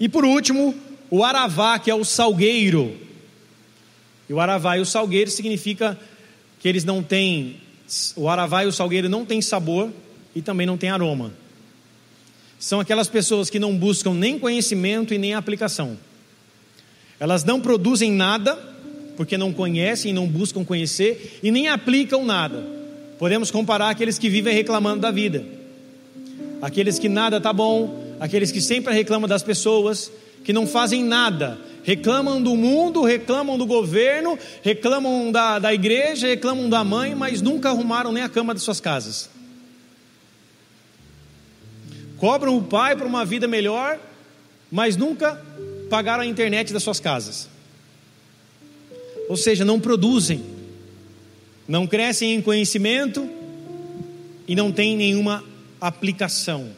E 0.01 0.09
por 0.09 0.25
último, 0.25 0.75
o 1.11 1.25
aravá, 1.25 1.79
que 1.79 1.91
é 1.91 1.95
o 1.95 2.05
salgueiro. 2.05 2.97
E 4.29 4.33
o 4.33 4.41
aravá 4.41 4.77
e 4.77 4.81
o 4.81 4.87
salgueiro 4.87 5.31
significa 5.31 5.99
que 6.61 6.69
eles 6.69 6.85
não 6.85 7.03
têm, 7.03 7.57
o 8.17 8.29
aravá 8.29 8.65
e 8.65 8.67
o 8.67 8.73
salgueiro 8.73 9.09
não 9.09 9.25
têm 9.25 9.41
sabor 9.41 9.91
e 10.35 10.43
também 10.43 10.67
não 10.67 10.77
têm 10.77 10.91
aroma. 10.91 11.33
São 12.59 12.81
aquelas 12.81 13.09
pessoas 13.09 13.49
que 13.49 13.59
não 13.59 13.77
buscam 13.77 14.15
nem 14.15 14.39
conhecimento 14.39 15.15
e 15.15 15.19
nem 15.19 15.35
aplicação. 15.35 15.97
Elas 17.21 17.45
não 17.45 17.61
produzem 17.61 18.13
nada, 18.13 18.57
porque 19.17 19.37
não 19.37 19.53
conhecem 19.53 20.11
e 20.11 20.15
não 20.15 20.27
buscam 20.27 20.65
conhecer, 20.65 21.39
e 21.43 21.51
nem 21.51 21.69
aplicam 21.69 22.25
nada 22.25 22.79
Podemos 23.19 23.51
comparar 23.51 23.91
aqueles 23.91 24.17
que 24.17 24.31
vivem 24.31 24.55
reclamando 24.55 25.01
da 25.01 25.11
vida, 25.11 25.45
aqueles 26.63 27.01
que 27.01 27.09
nada 27.09 27.39
está 27.39 27.53
bom, 27.53 28.15
aqueles 28.21 28.53
que 28.53 28.61
sempre 28.61 28.95
reclamam 28.95 29.29
das 29.29 29.43
pessoas, 29.43 30.11
que 30.45 30.53
não 30.53 30.69
fazem 30.69 31.03
nada, 31.03 31.59
reclamam 31.89 32.43
do 32.43 32.55
mundo, 32.55 33.03
reclamam 33.03 33.57
do 33.57 33.65
governo, 33.65 34.39
reclamam 34.63 35.33
da, 35.33 35.59
da 35.59 35.73
igreja, 35.73 36.27
reclamam 36.27 36.69
da 36.69 36.85
mãe, 36.85 37.15
mas 37.15 37.41
nunca 37.41 37.71
arrumaram 37.71 38.13
nem 38.13 38.23
a 38.23 38.29
cama 38.29 38.55
de 38.55 38.61
suas 38.61 38.79
casas. 38.79 39.31
Cobram 42.19 42.59
o 42.59 42.63
pai 42.63 42.95
para 42.95 43.07
uma 43.07 43.25
vida 43.25 43.49
melhor, 43.49 43.99
mas 44.71 44.97
nunca 44.97 45.43
pagaram 45.89 46.23
a 46.23 46.27
internet 46.27 46.75
das 46.75 46.83
suas 46.83 47.01
casas. 47.01 47.49
Ou 49.27 49.37
seja, 49.37 49.65
não 49.65 49.81
produzem 49.81 50.59
não 51.67 51.87
crescem 51.87 52.35
em 52.35 52.41
conhecimento 52.41 53.29
e 54.47 54.57
não 54.57 54.73
têm 54.73 54.97
nenhuma 54.97 55.45
aplicação. 55.79 56.71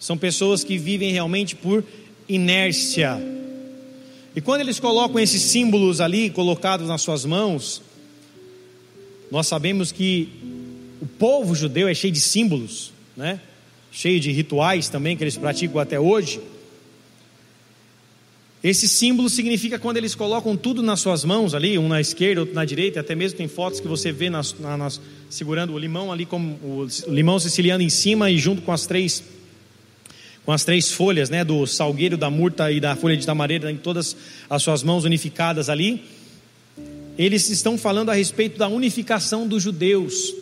São 0.00 0.18
pessoas 0.18 0.64
que 0.64 0.76
vivem 0.76 1.12
realmente 1.12 1.54
por 1.54 1.84
inércia. 2.28 3.20
E 4.38 4.40
quando 4.40 4.60
eles 4.60 4.78
colocam 4.78 5.18
esses 5.18 5.42
símbolos 5.42 6.00
ali 6.00 6.30
colocados 6.30 6.86
nas 6.86 7.02
suas 7.02 7.24
mãos, 7.24 7.82
nós 9.32 9.48
sabemos 9.48 9.90
que 9.90 10.28
o 11.02 11.06
povo 11.06 11.56
judeu 11.56 11.88
é 11.88 11.92
cheio 11.92 12.12
de 12.12 12.20
símbolos, 12.20 12.92
né? 13.16 13.40
Cheio 13.90 14.20
de 14.20 14.30
rituais 14.30 14.88
também 14.88 15.16
que 15.16 15.24
eles 15.24 15.36
praticam 15.36 15.80
até 15.80 15.98
hoje. 15.98 16.40
Esse 18.62 18.86
símbolo 18.86 19.28
significa 19.28 19.76
quando 19.76 19.96
eles 19.96 20.14
colocam 20.14 20.56
tudo 20.56 20.84
nas 20.84 21.00
suas 21.00 21.24
mãos 21.24 21.52
ali, 21.52 21.76
um 21.76 21.88
na 21.88 22.00
esquerda, 22.00 22.42
outro 22.42 22.54
na 22.54 22.64
direita, 22.64 23.00
até 23.00 23.16
mesmo 23.16 23.38
tem 23.38 23.48
fotos 23.48 23.80
que 23.80 23.88
você 23.88 24.12
vê 24.12 24.30
nas, 24.30 24.54
nas, 24.60 25.00
segurando 25.28 25.72
o 25.72 25.78
limão 25.80 26.12
ali, 26.12 26.24
como 26.24 26.52
o 26.62 26.86
limão 27.08 27.40
siciliano 27.40 27.82
em 27.82 27.90
cima 27.90 28.30
e 28.30 28.38
junto 28.38 28.62
com 28.62 28.70
as 28.70 28.86
três 28.86 29.20
com 30.48 30.52
as 30.52 30.64
três 30.64 30.90
folhas, 30.90 31.28
né, 31.28 31.44
do 31.44 31.66
salgueiro, 31.66 32.16
da 32.16 32.30
murta 32.30 32.72
e 32.72 32.80
da 32.80 32.96
folha 32.96 33.14
de 33.14 33.26
tamareira 33.26 33.70
em 33.70 33.76
todas 33.76 34.16
as 34.48 34.62
suas 34.62 34.82
mãos 34.82 35.04
unificadas 35.04 35.68
ali. 35.68 36.02
Eles 37.18 37.50
estão 37.50 37.76
falando 37.76 38.08
a 38.08 38.14
respeito 38.14 38.56
da 38.56 38.66
unificação 38.66 39.46
dos 39.46 39.62
judeus. 39.62 40.32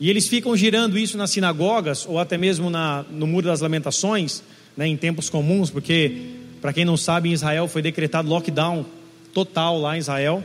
E 0.00 0.08
eles 0.08 0.26
ficam 0.28 0.56
girando 0.56 0.98
isso 0.98 1.18
nas 1.18 1.30
sinagogas 1.30 2.06
ou 2.08 2.18
até 2.18 2.38
mesmo 2.38 2.70
na, 2.70 3.04
no 3.10 3.26
muro 3.26 3.48
das 3.48 3.60
lamentações, 3.60 4.42
né, 4.74 4.86
em 4.86 4.96
tempos 4.96 5.28
comuns, 5.28 5.68
porque 5.68 6.30
para 6.62 6.72
quem 6.72 6.86
não 6.86 6.96
sabe, 6.96 7.28
em 7.28 7.32
Israel 7.32 7.68
foi 7.68 7.82
decretado 7.82 8.30
lockdown 8.30 8.86
total 9.34 9.78
lá 9.78 9.94
em 9.94 9.98
Israel. 9.98 10.42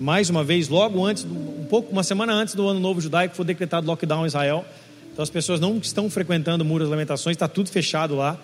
Mais 0.00 0.28
uma 0.28 0.42
vez, 0.42 0.68
logo 0.68 1.06
antes, 1.06 1.24
um 1.24 1.66
pouco, 1.70 1.92
uma 1.92 2.02
semana 2.02 2.32
antes 2.32 2.56
do 2.56 2.66
ano 2.66 2.80
novo 2.80 3.00
judaico, 3.00 3.36
foi 3.36 3.44
decretado 3.44 3.86
lockdown 3.86 4.24
em 4.24 4.26
Israel. 4.26 4.64
Então 5.12 5.22
as 5.22 5.28
pessoas 5.28 5.60
não 5.60 5.76
estão 5.76 6.08
frequentando 6.08 6.64
das 6.64 6.88
Lamentações, 6.88 7.34
está 7.34 7.46
tudo 7.46 7.68
fechado 7.68 8.16
lá. 8.16 8.40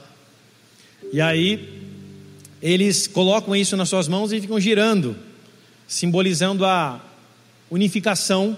E 1.13 1.21
aí 1.21 1.83
eles 2.61 3.07
colocam 3.07 3.57
isso 3.57 3.77
nas 3.77 3.89
suas 3.89 4.07
mãos 4.07 4.33
e 4.33 4.41
ficam 4.41 4.61
girando, 4.61 5.17
simbolizando 5.87 6.67
a 6.67 7.01
unificação 7.71 8.57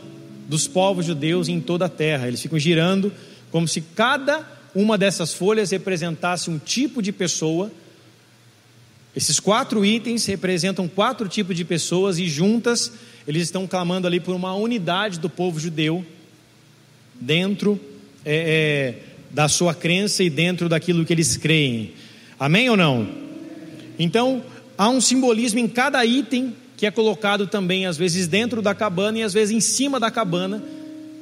dos 0.49 0.67
povos 0.67 1.07
judeus 1.07 1.49
em 1.49 1.61
toda 1.61 1.85
a 1.85 1.89
terra. 1.89 2.27
Eles 2.27 2.43
ficam 2.43 2.59
girando 2.59 3.13
como 3.53 3.69
se 3.69 3.81
cada 3.81 4.45
uma 4.75 4.99
dessas 4.99 5.33
folhas 5.33 5.71
representasse 5.71 6.51
um 6.51 6.59
tipo 6.59 7.01
de 7.03 7.13
pessoa 7.13 7.71
Esses 9.15 9.41
quatro 9.41 9.85
itens 9.85 10.25
representam 10.27 10.87
quatro 10.87 11.29
tipos 11.29 11.57
de 11.57 11.65
pessoas 11.65 12.19
e 12.19 12.29
juntas 12.29 12.93
eles 13.27 13.43
estão 13.43 13.67
clamando 13.67 14.07
ali 14.07 14.21
por 14.21 14.35
uma 14.35 14.55
unidade 14.55 15.19
do 15.19 15.29
povo 15.29 15.59
judeu 15.59 16.05
dentro 17.21 17.79
é, 18.25 18.95
é, 18.95 18.95
da 19.31 19.49
sua 19.49 19.75
crença 19.75 20.23
e 20.23 20.31
dentro 20.31 20.69
daquilo 20.69 21.05
que 21.05 21.13
eles 21.13 21.37
creem. 21.37 21.93
Amém 22.39 22.69
ou 22.71 22.77
não? 22.77 23.07
Então, 23.99 24.43
há 24.77 24.89
um 24.89 25.01
simbolismo 25.01 25.59
em 25.59 25.69
cada 25.69 26.05
item 26.05 26.55
que 26.77 26.87
é 26.87 26.91
colocado 26.91 27.47
também, 27.47 27.85
às 27.85 27.99
vezes, 27.99 28.27
dentro 28.27 28.63
da 28.63 28.75
cabana 28.75 29.19
e 29.19 29.23
às 29.23 29.35
vezes 29.35 29.55
em 29.55 29.61
cima 29.61 30.01
da 30.01 30.11
cabana 30.11 30.63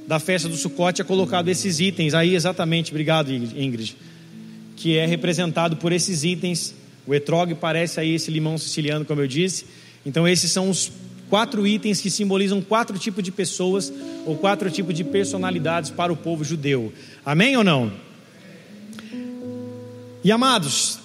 da 0.07 0.19
festa 0.19 0.49
do 0.49 0.57
Sucote 0.57 1.03
é 1.03 1.05
colocado 1.05 1.49
esses 1.49 1.81
itens. 1.81 2.15
Aí, 2.15 2.35
exatamente, 2.35 2.93
obrigado, 2.93 3.31
Ingrid. 3.31 3.97
Que 4.77 4.97
é 4.97 5.05
representado 5.05 5.77
por 5.77 5.93
esses 5.93 6.25
itens. 6.25 6.75
O 7.07 7.15
etrog 7.15 7.55
parece 7.57 8.01
aí 8.01 8.15
esse 8.15 8.31
limão 8.31 8.57
siciliano, 8.57 9.05
como 9.05 9.21
eu 9.21 9.27
disse. 9.27 9.67
Então, 10.07 10.27
esses 10.27 10.51
são 10.51 10.71
os 10.71 10.91
quatro 11.29 11.67
itens 11.67 12.01
que 12.01 12.11
simbolizam 12.11 12.61
quatro 12.61 12.99
tipos 12.99 13.23
de 13.23 13.31
pessoas 13.31 13.93
ou 14.27 14.37
quatro 14.37 14.71
tipos 14.71 14.95
de 14.95 15.05
personalidades 15.05 15.91
para 15.91 16.12
o 16.12 16.17
povo 16.17 16.45
judeu. 16.45 16.93
Amém 17.25 17.57
ou 17.57 17.64
não? 17.64 17.93
E 20.25 20.33
amados, 20.33 20.99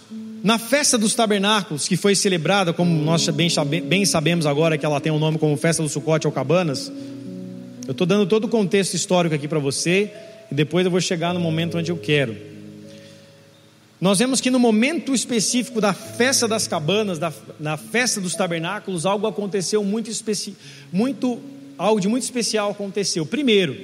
na 0.43 0.57
festa 0.57 0.97
dos 0.97 1.13
tabernáculos, 1.15 1.87
que 1.87 1.95
foi 1.95 2.15
celebrada, 2.15 2.73
como 2.73 2.91
nós 3.03 3.27
bem, 3.29 3.49
bem 3.81 4.05
sabemos 4.05 4.45
agora 4.45 4.77
que 4.77 4.85
ela 4.85 4.99
tem 4.99 5.11
o 5.11 5.15
um 5.15 5.19
nome 5.19 5.37
como 5.37 5.55
Festa 5.55 5.81
do 5.81 5.89
Sucote 5.89 6.27
ou 6.27 6.33
Cabanas, 6.33 6.91
eu 7.85 7.91
estou 7.91 8.07
dando 8.07 8.25
todo 8.25 8.45
o 8.45 8.47
contexto 8.47 8.93
histórico 8.93 9.35
aqui 9.35 9.47
para 9.47 9.59
você, 9.59 10.11
e 10.51 10.55
depois 10.55 10.85
eu 10.85 10.91
vou 10.91 11.01
chegar 11.01 11.33
no 11.33 11.39
momento 11.39 11.77
onde 11.77 11.91
eu 11.91 11.97
quero. 11.97 12.52
Nós 14.03 14.19
vemos 14.19 14.41
que 14.41 14.51
no 14.51 14.59
momento 14.59 15.15
específico 15.15 15.79
da 15.79 15.93
festa 15.93 16.45
das 16.45 16.67
cabanas, 16.67 17.17
da, 17.17 17.31
na 17.57 17.77
festa 17.77 18.19
dos 18.19 18.35
tabernáculos, 18.35 19.05
algo 19.05 19.25
aconteceu 19.25 19.81
muito, 19.81 20.09
especi, 20.09 20.57
muito 20.91 21.39
algo 21.77 22.01
de 22.01 22.09
muito 22.09 22.23
especial 22.23 22.69
aconteceu. 22.71 23.25
Primeiro, 23.25 23.77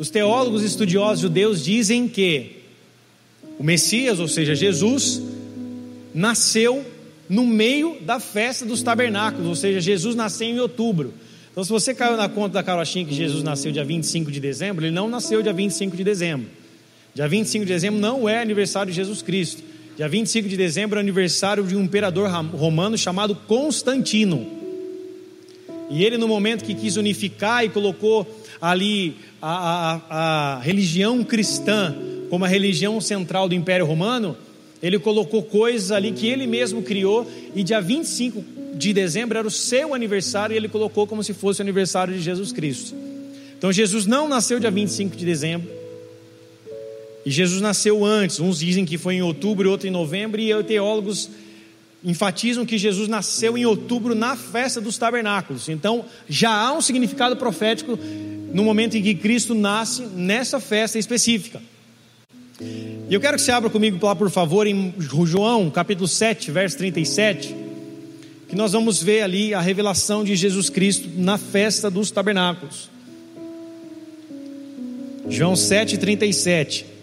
os 0.00 0.10
teólogos 0.10 0.64
estudiosos 0.64 1.20
judeus 1.20 1.64
dizem 1.64 2.08
que 2.08 2.56
o 3.56 3.62
Messias, 3.62 4.18
ou 4.18 4.26
seja, 4.26 4.52
Jesus, 4.56 5.22
nasceu 6.12 6.84
no 7.28 7.46
meio 7.46 7.98
da 8.00 8.18
festa 8.18 8.66
dos 8.66 8.82
tabernáculos, 8.82 9.46
ou 9.46 9.54
seja, 9.54 9.80
Jesus 9.80 10.16
nasceu 10.16 10.48
em 10.48 10.58
outubro. 10.58 11.14
Então, 11.52 11.62
se 11.62 11.70
você 11.70 11.94
caiu 11.94 12.16
na 12.16 12.28
conta 12.28 12.54
da 12.54 12.64
Carochinha 12.64 13.04
que 13.04 13.14
Jesus 13.14 13.44
nasceu 13.44 13.70
dia 13.70 13.84
25 13.84 14.28
de 14.32 14.40
dezembro, 14.40 14.84
ele 14.84 14.92
não 14.92 15.08
nasceu 15.08 15.40
dia 15.40 15.52
25 15.52 15.96
de 15.96 16.02
dezembro. 16.02 16.48
Dia 17.14 17.26
25 17.26 17.64
de 17.64 17.72
dezembro 17.72 18.00
não 18.00 18.28
é 18.28 18.40
aniversário 18.40 18.90
de 18.90 18.96
Jesus 18.96 19.22
Cristo. 19.22 19.62
Dia 19.96 20.08
25 20.08 20.48
de 20.48 20.56
dezembro 20.56 20.98
é 20.98 21.02
aniversário 21.02 21.64
de 21.64 21.74
um 21.74 21.82
imperador 21.82 22.30
romano 22.30 22.96
chamado 22.96 23.34
Constantino. 23.34 24.46
E 25.90 26.04
ele, 26.04 26.16
no 26.16 26.28
momento 26.28 26.64
que 26.64 26.74
quis 26.74 26.96
unificar 26.96 27.64
e 27.64 27.68
colocou 27.68 28.26
ali 28.60 29.16
a, 29.40 30.00
a, 30.10 30.56
a 30.56 30.60
religião 30.60 31.24
cristã 31.24 31.96
como 32.28 32.44
a 32.44 32.48
religião 32.48 33.00
central 33.00 33.48
do 33.48 33.54
Império 33.54 33.86
Romano, 33.86 34.36
ele 34.82 34.98
colocou 34.98 35.42
coisas 35.42 35.90
ali 35.90 36.12
que 36.12 36.26
ele 36.26 36.46
mesmo 36.46 36.82
criou, 36.82 37.26
e 37.54 37.64
dia 37.64 37.80
25 37.80 38.44
de 38.74 38.92
dezembro 38.92 39.38
era 39.38 39.48
o 39.48 39.50
seu 39.50 39.94
aniversário, 39.94 40.54
e 40.54 40.56
ele 40.56 40.68
colocou 40.68 41.06
como 41.06 41.24
se 41.24 41.32
fosse 41.32 41.60
o 41.60 41.62
aniversário 41.62 42.14
de 42.14 42.20
Jesus 42.20 42.52
Cristo. 42.52 42.94
Então 43.56 43.72
Jesus 43.72 44.06
não 44.06 44.28
nasceu 44.28 44.60
dia 44.60 44.70
25 44.70 45.16
de 45.16 45.24
dezembro, 45.24 45.68
e 47.28 47.30
Jesus 47.30 47.60
nasceu 47.60 48.06
antes, 48.06 48.40
uns 48.40 48.60
dizem 48.60 48.86
que 48.86 48.96
foi 48.96 49.16
em 49.16 49.22
outubro, 49.22 49.70
outros 49.70 49.86
em 49.86 49.92
novembro, 49.92 50.40
e 50.40 50.64
teólogos 50.64 51.28
enfatizam 52.02 52.64
que 52.64 52.78
Jesus 52.78 53.06
nasceu 53.06 53.58
em 53.58 53.66
outubro 53.66 54.14
na 54.14 54.34
festa 54.34 54.80
dos 54.80 54.96
tabernáculos. 54.96 55.68
Então 55.68 56.06
já 56.26 56.50
há 56.50 56.72
um 56.72 56.80
significado 56.80 57.36
profético 57.36 57.98
no 58.54 58.64
momento 58.64 58.96
em 58.96 59.02
que 59.02 59.14
Cristo 59.14 59.54
nasce 59.54 60.04
nessa 60.04 60.58
festa 60.58 60.98
específica. 60.98 61.60
E 62.62 63.12
eu 63.12 63.20
quero 63.20 63.36
que 63.36 63.42
você 63.42 63.52
abra 63.52 63.68
comigo 63.68 63.98
lá, 64.06 64.16
por 64.16 64.30
favor, 64.30 64.66
em 64.66 64.94
João, 64.98 65.68
capítulo 65.68 66.08
7, 66.08 66.50
verso 66.50 66.78
37, 66.78 67.54
que 68.48 68.56
nós 68.56 68.72
vamos 68.72 69.02
ver 69.02 69.20
ali 69.20 69.52
a 69.52 69.60
revelação 69.60 70.24
de 70.24 70.34
Jesus 70.34 70.70
Cristo 70.70 71.10
na 71.14 71.36
festa 71.36 71.90
dos 71.90 72.10
tabernáculos. 72.10 72.88
João 75.28 75.54
7, 75.54 75.98
37. 75.98 76.96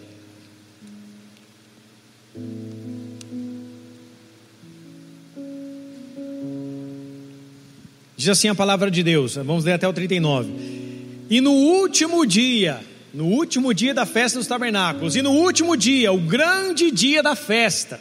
Diz 8.16 8.30
assim 8.30 8.48
a 8.48 8.54
palavra 8.54 8.90
de 8.90 9.02
Deus, 9.02 9.34
vamos 9.34 9.64
ler 9.64 9.72
até 9.72 9.86
o 9.86 9.92
39. 9.92 10.50
E 11.28 11.40
no 11.40 11.52
último 11.52 12.24
dia, 12.24 12.80
no 13.12 13.26
último 13.26 13.74
dia 13.74 13.92
da 13.92 14.06
festa 14.06 14.38
dos 14.38 14.48
tabernáculos, 14.48 15.16
e 15.16 15.22
no 15.22 15.32
último 15.32 15.76
dia, 15.76 16.12
o 16.12 16.18
grande 16.18 16.90
dia 16.90 17.22
da 17.22 17.36
festa, 17.36 18.00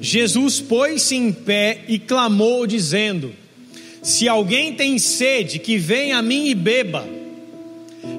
Jesus 0.00 0.60
pôs-se 0.60 1.16
em 1.16 1.32
pé 1.32 1.84
e 1.88 1.98
clamou, 1.98 2.66
dizendo: 2.68 3.34
Se 4.00 4.28
alguém 4.28 4.74
tem 4.74 4.96
sede, 4.98 5.58
que 5.58 5.76
venha 5.76 6.18
a 6.18 6.22
mim 6.22 6.46
e 6.46 6.54
beba. 6.54 7.06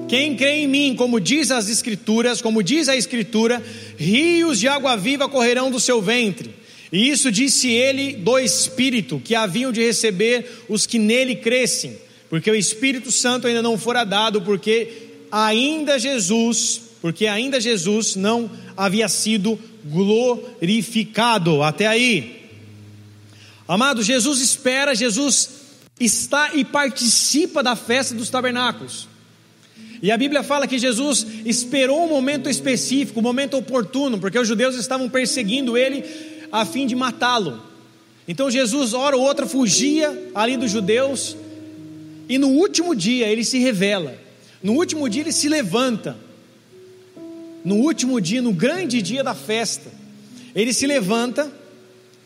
Quem 0.08 0.36
crê 0.36 0.58
em 0.58 0.68
mim, 0.68 0.94
como 0.94 1.20
diz 1.20 1.50
as 1.50 1.70
Escrituras, 1.70 2.42
como 2.42 2.62
diz 2.62 2.88
a 2.88 2.96
Escritura, 2.96 3.62
rios 3.96 4.58
de 4.58 4.68
água 4.68 4.96
viva 4.96 5.28
correrão 5.28 5.70
do 5.70 5.80
seu 5.80 6.02
ventre. 6.02 6.59
E 6.92 7.08
isso 7.08 7.30
disse 7.30 7.68
ele 7.68 8.14
do 8.14 8.38
Espírito, 8.38 9.20
que 9.24 9.34
haviam 9.34 9.70
de 9.70 9.80
receber 9.80 10.64
os 10.68 10.86
que 10.86 10.98
nele 10.98 11.36
crescem, 11.36 11.96
porque 12.28 12.50
o 12.50 12.54
Espírito 12.54 13.12
Santo 13.12 13.46
ainda 13.46 13.62
não 13.62 13.78
fora 13.78 14.04
dado, 14.04 14.42
porque 14.42 15.10
ainda 15.30 15.98
Jesus, 15.98 16.80
porque 17.00 17.26
ainda 17.26 17.60
Jesus 17.60 18.16
não 18.16 18.50
havia 18.76 19.08
sido 19.08 19.58
glorificado. 19.84 21.62
Até 21.62 21.86
aí. 21.86 22.40
Amado, 23.66 24.02
Jesus 24.02 24.40
espera, 24.40 24.94
Jesus 24.94 25.50
está 25.98 26.54
e 26.54 26.64
participa 26.64 27.62
da 27.62 27.76
festa 27.76 28.14
dos 28.14 28.30
tabernáculos. 28.30 29.08
E 30.02 30.10
a 30.10 30.16
Bíblia 30.16 30.42
fala 30.42 30.66
que 30.66 30.78
Jesus 30.78 31.26
esperou 31.44 32.04
um 32.04 32.08
momento 32.08 32.48
específico, 32.48 33.20
um 33.20 33.22
momento 33.22 33.56
oportuno, 33.56 34.18
porque 34.18 34.38
os 34.38 34.48
judeus 34.48 34.74
estavam 34.74 35.08
perseguindo 35.08 35.76
ele 35.76 36.02
a 36.50 36.64
fim 36.64 36.86
de 36.86 36.94
matá-lo. 36.94 37.62
Então 38.26 38.50
Jesus, 38.50 38.94
hora 38.94 39.16
ou 39.16 39.22
outra, 39.22 39.46
fugia 39.46 40.30
ali 40.34 40.56
dos 40.56 40.70
judeus, 40.70 41.36
e 42.28 42.38
no 42.38 42.48
último 42.48 42.94
dia 42.94 43.26
ele 43.26 43.44
se 43.44 43.58
revela. 43.58 44.16
No 44.62 44.74
último 44.74 45.08
dia 45.08 45.22
ele 45.22 45.32
se 45.32 45.48
levanta. 45.48 46.16
No 47.64 47.76
último 47.76 48.20
dia, 48.20 48.40
no 48.40 48.52
grande 48.52 49.02
dia 49.02 49.22
da 49.22 49.34
festa, 49.34 49.90
ele 50.54 50.72
se 50.72 50.86
levanta 50.86 51.50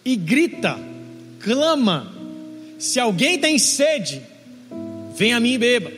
e 0.05 0.15
grita, 0.15 0.79
clama: 1.41 2.13
Se 2.79 3.01
alguém 3.01 3.39
tem 3.39 3.59
sede, 3.59 4.23
vem 5.17 5.33
a 5.33 5.41
mim 5.41 5.55
e 5.55 5.59
beba. 5.59 5.93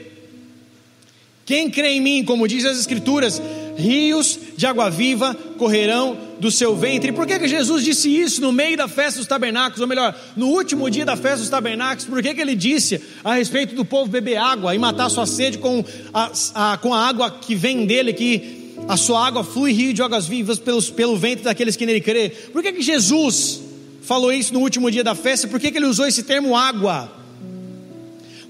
Quem 1.44 1.70
crê 1.70 1.90
em 1.90 2.00
mim, 2.00 2.24
como 2.24 2.48
diz 2.48 2.64
as 2.64 2.78
Escrituras, 2.78 3.40
rios 3.76 4.38
de 4.56 4.66
água 4.66 4.90
viva 4.90 5.34
correrão 5.58 6.18
do 6.40 6.50
seu 6.50 6.76
ventre. 6.76 7.10
E 7.10 7.12
por 7.12 7.26
que, 7.26 7.38
que 7.38 7.48
Jesus 7.48 7.84
disse 7.84 8.08
isso 8.08 8.40
no 8.40 8.52
meio 8.52 8.76
da 8.76 8.88
festa 8.88 9.18
dos 9.18 9.28
tabernáculos? 9.28 9.80
Ou 9.80 9.86
melhor, 9.86 10.14
no 10.36 10.48
último 10.48 10.90
dia 10.90 11.04
da 11.04 11.16
festa 11.16 11.38
dos 11.38 11.48
tabernáculos, 11.48 12.04
por 12.04 12.22
que, 12.22 12.34
que 12.34 12.40
ele 12.40 12.54
disse 12.54 13.00
a 13.22 13.34
respeito 13.34 13.74
do 13.74 13.84
povo 13.84 14.10
beber 14.10 14.36
água 14.36 14.74
e 14.74 14.78
matar 14.78 15.08
sua 15.08 15.26
sede 15.26 15.58
com 15.58 15.84
a, 16.12 16.32
a, 16.54 16.76
com 16.78 16.92
a 16.92 17.06
água 17.06 17.30
que 17.30 17.54
vem 17.54 17.86
dele, 17.86 18.12
que 18.12 18.74
a 18.88 18.96
sua 18.96 19.26
água 19.26 19.42
flui 19.42 19.72
rio 19.72 19.92
de 19.92 20.02
águas 20.02 20.26
vivas 20.26 20.58
pelos, 20.58 20.90
pelo 20.90 21.16
ventre 21.16 21.44
daqueles 21.44 21.76
que 21.76 21.86
nele 21.86 22.00
crê? 22.00 22.30
Por 22.52 22.62
que, 22.62 22.72
que 22.72 22.82
Jesus 22.82 23.60
falou 24.02 24.32
isso 24.32 24.52
no 24.54 24.60
último 24.60 24.90
dia 24.90 25.02
da 25.02 25.14
festa? 25.14 25.48
Por 25.48 25.58
que, 25.58 25.70
que 25.70 25.78
ele 25.78 25.86
usou 25.86 26.06
esse 26.06 26.22
termo 26.22 26.56
água? 26.56 27.10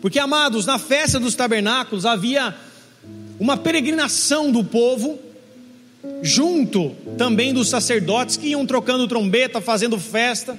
Porque, 0.00 0.18
amados, 0.18 0.66
na 0.66 0.78
festa 0.78 1.18
dos 1.18 1.34
tabernáculos 1.34 2.04
havia 2.04 2.54
uma 3.38 3.56
peregrinação 3.56 4.50
do 4.50 4.64
povo, 4.64 5.18
junto 6.22 6.90
também 7.18 7.52
dos 7.52 7.68
sacerdotes 7.68 8.36
que 8.36 8.48
iam 8.48 8.64
trocando 8.64 9.08
trombeta, 9.08 9.60
fazendo 9.60 9.98
festa, 9.98 10.58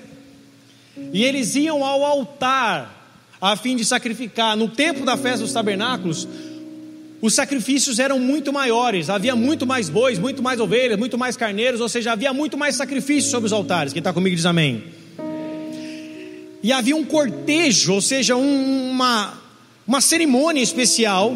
e 1.14 1.24
eles 1.24 1.56
iam 1.56 1.84
ao 1.84 2.04
altar 2.04 2.96
a 3.40 3.56
fim 3.56 3.76
de 3.76 3.86
sacrificar. 3.86 4.56
No 4.58 4.68
tempo 4.68 5.06
da 5.06 5.16
festa 5.16 5.40
dos 5.40 5.54
tabernáculos, 5.54 6.28
os 7.22 7.34
sacrifícios 7.34 8.00
eram 8.00 8.20
muito 8.20 8.54
maiores, 8.54 9.10
havia 9.10 9.36
muito 9.36 9.66
mais 9.66 9.90
bois, 9.90 10.20
muito 10.20 10.44
mais 10.44 10.60
ovelhas, 10.60 10.98
muito 10.98 11.18
mais 11.18 11.36
carneiros, 11.36 11.82
ou 11.82 11.90
seja, 11.90 12.12
havia 12.12 12.34
muito 12.34 12.58
mais 12.58 12.76
sacrifícios 12.76 13.32
sobre 13.32 13.48
os 13.48 13.54
altares. 13.54 13.94
Quem 13.94 14.00
está 14.00 14.14
comigo 14.14 14.36
diz 14.36 14.46
amém. 14.46 14.84
E 16.62 16.72
havia 16.72 16.96
um 16.96 17.04
cortejo, 17.04 17.94
ou 17.94 18.02
seja, 18.02 18.36
uma, 18.36 19.34
uma 19.88 20.02
cerimônia 20.02 20.62
especial 20.62 21.36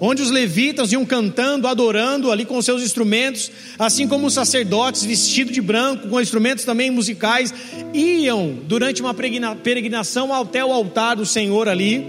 onde 0.00 0.22
os 0.22 0.30
levitas 0.30 0.92
iam 0.92 1.04
cantando, 1.04 1.66
adorando 1.66 2.30
ali 2.30 2.44
com 2.44 2.60
seus 2.62 2.82
instrumentos, 2.82 3.50
assim 3.78 4.06
como 4.06 4.26
os 4.26 4.34
sacerdotes 4.34 5.04
vestidos 5.04 5.52
de 5.52 5.60
branco, 5.60 6.08
com 6.08 6.20
instrumentos 6.20 6.64
também 6.64 6.90
musicais, 6.90 7.52
iam 7.92 8.58
durante 8.64 9.00
uma 9.02 9.14
peregrinação 9.14 10.32
até 10.32 10.64
o 10.64 10.72
altar 10.72 11.16
do 11.16 11.26
Senhor 11.26 11.68
ali, 11.68 12.04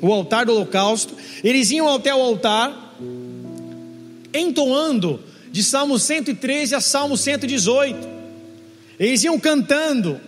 o 0.00 0.12
altar 0.12 0.46
do 0.46 0.52
holocausto. 0.52 1.14
Eles 1.44 1.70
iam 1.70 1.92
até 1.94 2.14
o 2.14 2.20
altar, 2.20 2.96
entoando 4.32 5.20
de 5.50 5.62
Salmo 5.62 5.98
113 5.98 6.74
a 6.74 6.80
Salmo 6.80 7.16
118. 7.16 8.16
Eles 8.98 9.24
iam 9.24 9.38
cantando, 9.38 10.20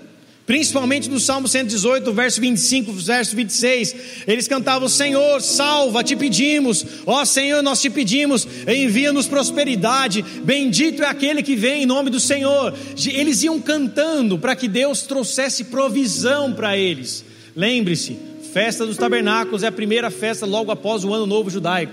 principalmente 0.49 1.11
do 1.11 1.21
Salmo 1.21 1.47
118, 1.47 2.11
verso 2.11 2.41
25, 2.41 2.91
verso 2.95 3.37
26, 3.37 3.97
eles 4.27 4.49
cantavam: 4.49 4.89
Senhor, 4.89 5.43
salva, 5.43 6.03
te 6.03 6.17
pedimos, 6.17 6.87
ó 7.05 7.23
Senhor, 7.27 7.63
nós 7.63 7.83
te 7.83 7.91
pedimos, 7.91 8.49
envia-nos 8.67 9.27
prosperidade, 9.27 10.25
bendito 10.43 11.03
é 11.03 11.07
aquele 11.07 11.43
que 11.43 11.55
vem 11.55 11.83
em 11.83 11.87
nome 11.87 12.09
do 12.09 12.19
Senhor. 12.19 12.75
Eles 13.13 13.43
iam 13.43 13.61
cantando 13.61 14.39
para 14.39 14.57
que 14.57 14.67
Deus 14.67 15.03
trouxesse 15.03 15.65
provisão 15.65 16.55
para 16.55 16.79
eles. 16.79 17.23
Lembre-se, 17.55 18.17
festa 18.51 18.87
dos 18.87 18.97
tabernáculos 18.97 19.63
é 19.63 19.67
a 19.67 19.73
primeira 19.73 20.11
festa 20.11 20.47
logo 20.47 20.73
após 20.73 21.05
o 21.05 21.13
ano 21.13 21.27
novo 21.27 21.51
judaico. 21.51 21.93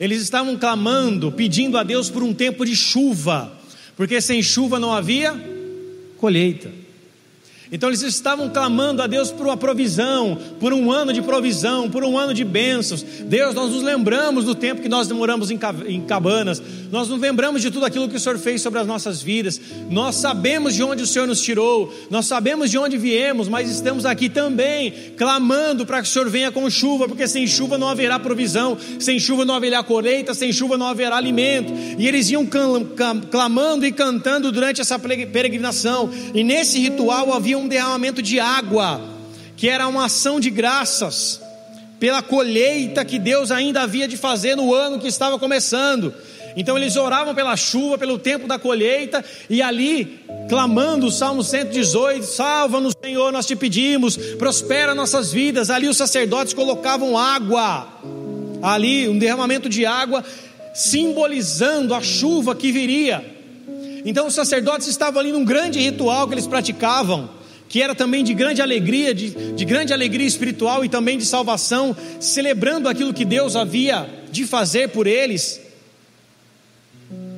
Eles 0.00 0.20
estavam 0.20 0.56
clamando, 0.56 1.30
pedindo 1.30 1.78
a 1.78 1.84
Deus 1.84 2.10
por 2.10 2.24
um 2.24 2.34
tempo 2.34 2.66
de 2.66 2.74
chuva, 2.74 3.56
porque 3.96 4.20
sem 4.20 4.42
chuva 4.42 4.80
não 4.80 4.92
havia 4.92 5.32
colheita. 6.18 6.85
Então 7.70 7.88
eles 7.88 8.02
estavam 8.02 8.48
clamando 8.48 9.02
a 9.02 9.06
Deus 9.06 9.32
por 9.32 9.46
uma 9.46 9.56
provisão, 9.56 10.38
por 10.60 10.72
um 10.72 10.92
ano 10.92 11.12
de 11.12 11.20
provisão, 11.20 11.90
por 11.90 12.04
um 12.04 12.16
ano 12.16 12.32
de 12.32 12.44
bênçãos. 12.44 13.02
Deus, 13.02 13.54
nós 13.54 13.72
nos 13.72 13.82
lembramos 13.82 14.44
do 14.44 14.54
tempo 14.54 14.82
que 14.82 14.88
nós 14.88 15.08
demoramos 15.08 15.50
em 15.50 16.00
cabanas, 16.06 16.62
nós 16.92 17.08
nos 17.08 17.20
lembramos 17.20 17.62
de 17.62 17.70
tudo 17.70 17.84
aquilo 17.84 18.08
que 18.08 18.16
o 18.16 18.20
Senhor 18.20 18.38
fez 18.38 18.62
sobre 18.62 18.78
as 18.78 18.86
nossas 18.86 19.20
vidas. 19.20 19.60
Nós 19.90 20.14
sabemos 20.16 20.74
de 20.74 20.82
onde 20.82 21.02
o 21.02 21.06
Senhor 21.06 21.26
nos 21.26 21.42
tirou, 21.42 21.92
nós 22.08 22.26
sabemos 22.26 22.70
de 22.70 22.78
onde 22.78 22.96
viemos, 22.96 23.48
mas 23.48 23.68
estamos 23.68 24.06
aqui 24.06 24.28
também 24.28 24.92
clamando 25.16 25.84
para 25.84 26.00
que 26.02 26.08
o 26.08 26.10
Senhor 26.10 26.30
venha 26.30 26.52
com 26.52 26.70
chuva, 26.70 27.08
porque 27.08 27.26
sem 27.26 27.46
chuva 27.46 27.76
não 27.76 27.88
haverá 27.88 28.18
provisão, 28.18 28.78
sem 29.00 29.18
chuva 29.18 29.44
não 29.44 29.54
haverá 29.54 29.82
colheita, 29.82 30.34
sem 30.34 30.52
chuva 30.52 30.78
não 30.78 30.86
haverá 30.86 31.16
alimento. 31.16 31.72
E 31.98 32.06
eles 32.06 32.30
iam 32.30 32.46
clamando 33.30 33.84
e 33.84 33.90
cantando 33.90 34.52
durante 34.52 34.80
essa 34.80 34.98
peregrinação, 34.98 36.08
e 36.32 36.44
nesse 36.44 36.78
ritual 36.78 37.32
havia 37.32 37.55
havia 37.56 37.58
um 37.58 37.68
derramamento 37.68 38.22
de 38.22 38.38
água, 38.38 39.00
que 39.56 39.68
era 39.68 39.88
uma 39.88 40.04
ação 40.04 40.38
de 40.38 40.50
graças 40.50 41.40
pela 41.98 42.22
colheita 42.22 43.04
que 43.04 43.18
Deus 43.18 43.50
ainda 43.50 43.82
havia 43.82 44.06
de 44.06 44.16
fazer 44.16 44.54
no 44.54 44.74
ano 44.74 44.98
que 44.98 45.08
estava 45.08 45.38
começando. 45.38 46.12
Então 46.54 46.76
eles 46.76 46.96
oravam 46.96 47.34
pela 47.34 47.56
chuva, 47.56 47.98
pelo 47.98 48.18
tempo 48.18 48.46
da 48.46 48.58
colheita, 48.58 49.24
e 49.48 49.62
ali, 49.62 50.20
clamando 50.48 51.06
o 51.06 51.10
Salmo 51.10 51.42
118: 51.42 52.24
Salva-nos, 52.24 52.94
Senhor, 53.02 53.32
nós 53.32 53.46
te 53.46 53.56
pedimos, 53.56 54.16
prospera 54.38 54.94
nossas 54.94 55.32
vidas. 55.32 55.70
Ali 55.70 55.88
os 55.88 55.96
sacerdotes 55.96 56.54
colocavam 56.54 57.16
água, 57.16 57.88
ali 58.62 59.08
um 59.08 59.18
derramamento 59.18 59.68
de 59.68 59.84
água, 59.84 60.24
simbolizando 60.74 61.94
a 61.94 62.02
chuva 62.02 62.54
que 62.54 62.72
viria. 62.72 63.24
Então 64.04 64.26
os 64.26 64.34
sacerdotes 64.34 64.86
estavam 64.86 65.20
ali 65.20 65.32
num 65.32 65.44
grande 65.44 65.78
ritual 65.78 66.26
que 66.28 66.34
eles 66.34 66.46
praticavam 66.46 67.35
que 67.68 67.82
era 67.82 67.94
também 67.94 68.22
de 68.22 68.32
grande 68.32 68.62
alegria, 68.62 69.14
de, 69.14 69.30
de 69.52 69.64
grande 69.64 69.92
alegria 69.92 70.26
espiritual 70.26 70.84
e 70.84 70.88
também 70.88 71.18
de 71.18 71.26
salvação, 71.26 71.96
celebrando 72.20 72.88
aquilo 72.88 73.12
que 73.12 73.24
Deus 73.24 73.56
havia 73.56 74.08
de 74.30 74.46
fazer 74.46 74.90
por 74.90 75.06
eles. 75.06 75.60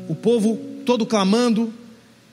O 0.08 0.14
povo 0.14 0.58
todo 0.84 1.06
clamando, 1.06 1.72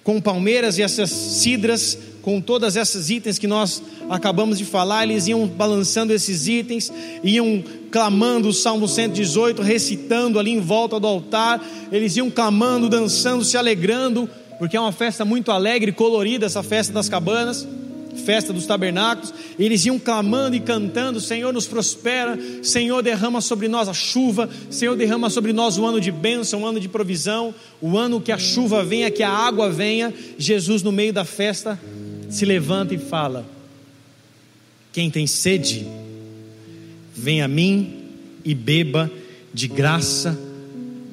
com 0.04 0.22
palmeiras 0.22 0.78
e 0.78 0.82
essas 0.82 1.10
cidras, 1.10 1.98
com 2.22 2.42
todas 2.42 2.76
essas 2.76 3.10
itens 3.10 3.38
que 3.38 3.48
nós 3.48 3.82
acabamos 4.10 4.58
de 4.58 4.66
falar, 4.66 5.04
eles 5.04 5.28
iam 5.28 5.48
balançando 5.48 6.14
esses 6.14 6.48
itens, 6.48 6.92
iam 7.24 7.64
clamando 7.92 8.50
o 8.50 8.54
Salmo 8.54 8.88
118, 8.88 9.62
recitando 9.62 10.40
ali 10.40 10.52
em 10.52 10.60
volta 10.60 11.00
do 11.00 11.08
altar, 11.08 11.64
eles 11.92 12.16
iam 12.18 12.30
clamando, 12.30 12.90
dançando, 12.90 13.44
se 13.44 13.58
alegrando, 13.58 14.30
porque 14.58 14.76
é 14.76 14.80
uma 14.80 14.92
festa 14.92 15.24
muito 15.24 15.52
alegre, 15.52 15.92
colorida, 15.92 16.46
essa 16.46 16.64
festa 16.64 16.92
das 16.92 17.08
cabanas 17.08 17.68
festa 18.16 18.52
dos 18.52 18.66
tabernáculos, 18.66 19.34
eles 19.60 19.86
iam 19.86 20.00
clamando 20.00 20.56
e 20.56 20.60
cantando: 20.60 21.20
Senhor, 21.20 21.54
nos 21.54 21.68
prospera, 21.68 22.38
Senhor, 22.64 23.02
derrama 23.02 23.42
sobre 23.42 23.68
nós 23.68 23.88
a 23.88 23.94
chuva, 23.94 24.50
Senhor, 24.70 24.96
derrama 24.96 25.30
sobre 25.30 25.54
nós 25.54 25.78
o 25.78 25.86
ano 25.86 26.00
de 26.00 26.12
bênção, 26.12 26.64
o 26.64 26.66
ano 26.66 26.80
de 26.80 26.88
provisão, 26.88 27.54
o 27.82 27.98
ano 27.98 28.22
que 28.22 28.32
a 28.32 28.38
chuva 28.38 28.84
venha, 28.84 29.12
que 29.12 29.24
a 29.24 29.30
água 29.30 29.70
venha. 29.70 30.14
Jesus, 30.38 30.82
no 30.82 30.92
meio 30.92 31.14
da 31.14 31.26
festa, 31.26 31.80
se 32.30 32.46
levanta 32.46 32.94
e 32.94 32.98
fala: 32.98 33.46
Quem 34.92 35.10
tem 35.10 35.28
sede, 35.28 35.86
vem 37.14 37.42
a 37.42 37.48
mim 37.48 38.04
e 38.44 38.54
beba 38.54 39.12
de 39.54 39.68
graça 39.68 40.38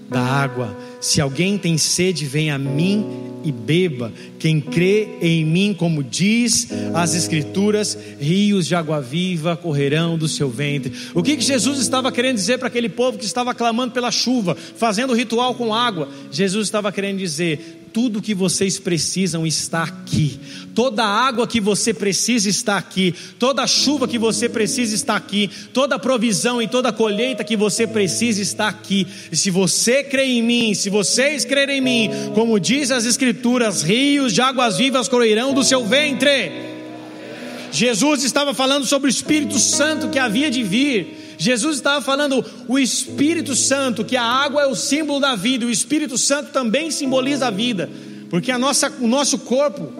da 0.08 0.20
água. 0.20 0.76
Se 1.00 1.20
alguém 1.20 1.58
tem 1.58 1.78
sede, 1.78 2.26
vem 2.26 2.50
a 2.50 2.58
mim 2.58 3.31
e 3.44 3.52
beba. 3.52 4.12
Quem 4.38 4.60
crê 4.60 5.08
em 5.20 5.44
mim, 5.44 5.74
como 5.76 6.02
diz 6.02 6.68
as 6.94 7.14
Escrituras, 7.14 7.96
rios 8.20 8.66
de 8.66 8.74
água 8.74 9.00
viva 9.00 9.56
correrão 9.56 10.16
do 10.16 10.28
seu 10.28 10.48
ventre. 10.48 10.92
O 11.14 11.22
que, 11.22 11.36
que 11.36 11.44
Jesus 11.44 11.78
estava 11.78 12.10
querendo 12.10 12.36
dizer 12.36 12.58
para 12.58 12.68
aquele 12.68 12.88
povo 12.88 13.18
que 13.18 13.24
estava 13.24 13.54
clamando 13.54 13.92
pela 13.92 14.10
chuva, 14.10 14.54
fazendo 14.54 15.14
ritual 15.14 15.54
com 15.54 15.74
água? 15.74 16.08
Jesus 16.30 16.66
estava 16.66 16.90
querendo 16.92 17.18
dizer: 17.18 17.81
tudo 17.92 18.22
que 18.22 18.34
vocês 18.34 18.78
precisam 18.78 19.46
está 19.46 19.82
aqui. 19.82 20.40
Toda 20.74 21.04
água 21.04 21.46
que 21.46 21.60
você 21.60 21.92
precisa 21.92 22.48
está 22.48 22.76
aqui. 22.76 23.14
Toda 23.38 23.66
chuva 23.66 24.08
que 24.08 24.18
você 24.18 24.48
precisa 24.48 24.94
está 24.94 25.16
aqui. 25.16 25.50
Toda 25.72 25.98
provisão 25.98 26.62
e 26.62 26.66
toda 26.66 26.92
colheita 26.92 27.44
que 27.44 27.56
você 27.56 27.86
precisa 27.86 28.40
está 28.40 28.68
aqui. 28.68 29.06
E 29.30 29.36
se 29.36 29.50
você 29.50 30.02
crê 30.02 30.24
em 30.24 30.42
mim, 30.42 30.74
se 30.74 30.90
vocês 30.90 31.44
crerem 31.44 31.78
em 31.78 31.80
mim, 31.80 32.10
como 32.34 32.58
diz 32.58 32.90
as 32.90 33.04
Escrituras, 33.04 33.82
rios 33.82 34.32
de 34.32 34.40
águas 34.40 34.78
vivas 34.78 35.08
correrão 35.08 35.52
do 35.52 35.62
seu 35.62 35.86
ventre. 35.86 36.72
Jesus 37.70 38.22
estava 38.24 38.52
falando 38.52 38.84
sobre 38.84 39.08
o 39.08 39.10
Espírito 39.10 39.58
Santo 39.58 40.08
que 40.08 40.18
havia 40.18 40.50
de 40.50 40.62
vir. 40.62 41.21
Jesus 41.42 41.76
estava 41.76 42.00
falando 42.00 42.44
o 42.68 42.78
Espírito 42.78 43.56
Santo, 43.56 44.04
que 44.04 44.16
a 44.16 44.22
água 44.22 44.62
é 44.62 44.66
o 44.66 44.76
símbolo 44.76 45.18
da 45.18 45.34
vida, 45.34 45.66
o 45.66 45.70
Espírito 45.70 46.16
Santo 46.16 46.52
também 46.52 46.90
simboliza 46.90 47.48
a 47.48 47.50
vida, 47.50 47.90
porque 48.30 48.52
a 48.52 48.58
nossa, 48.58 48.92
o 49.00 49.08
nosso 49.08 49.40
corpo 49.40 49.92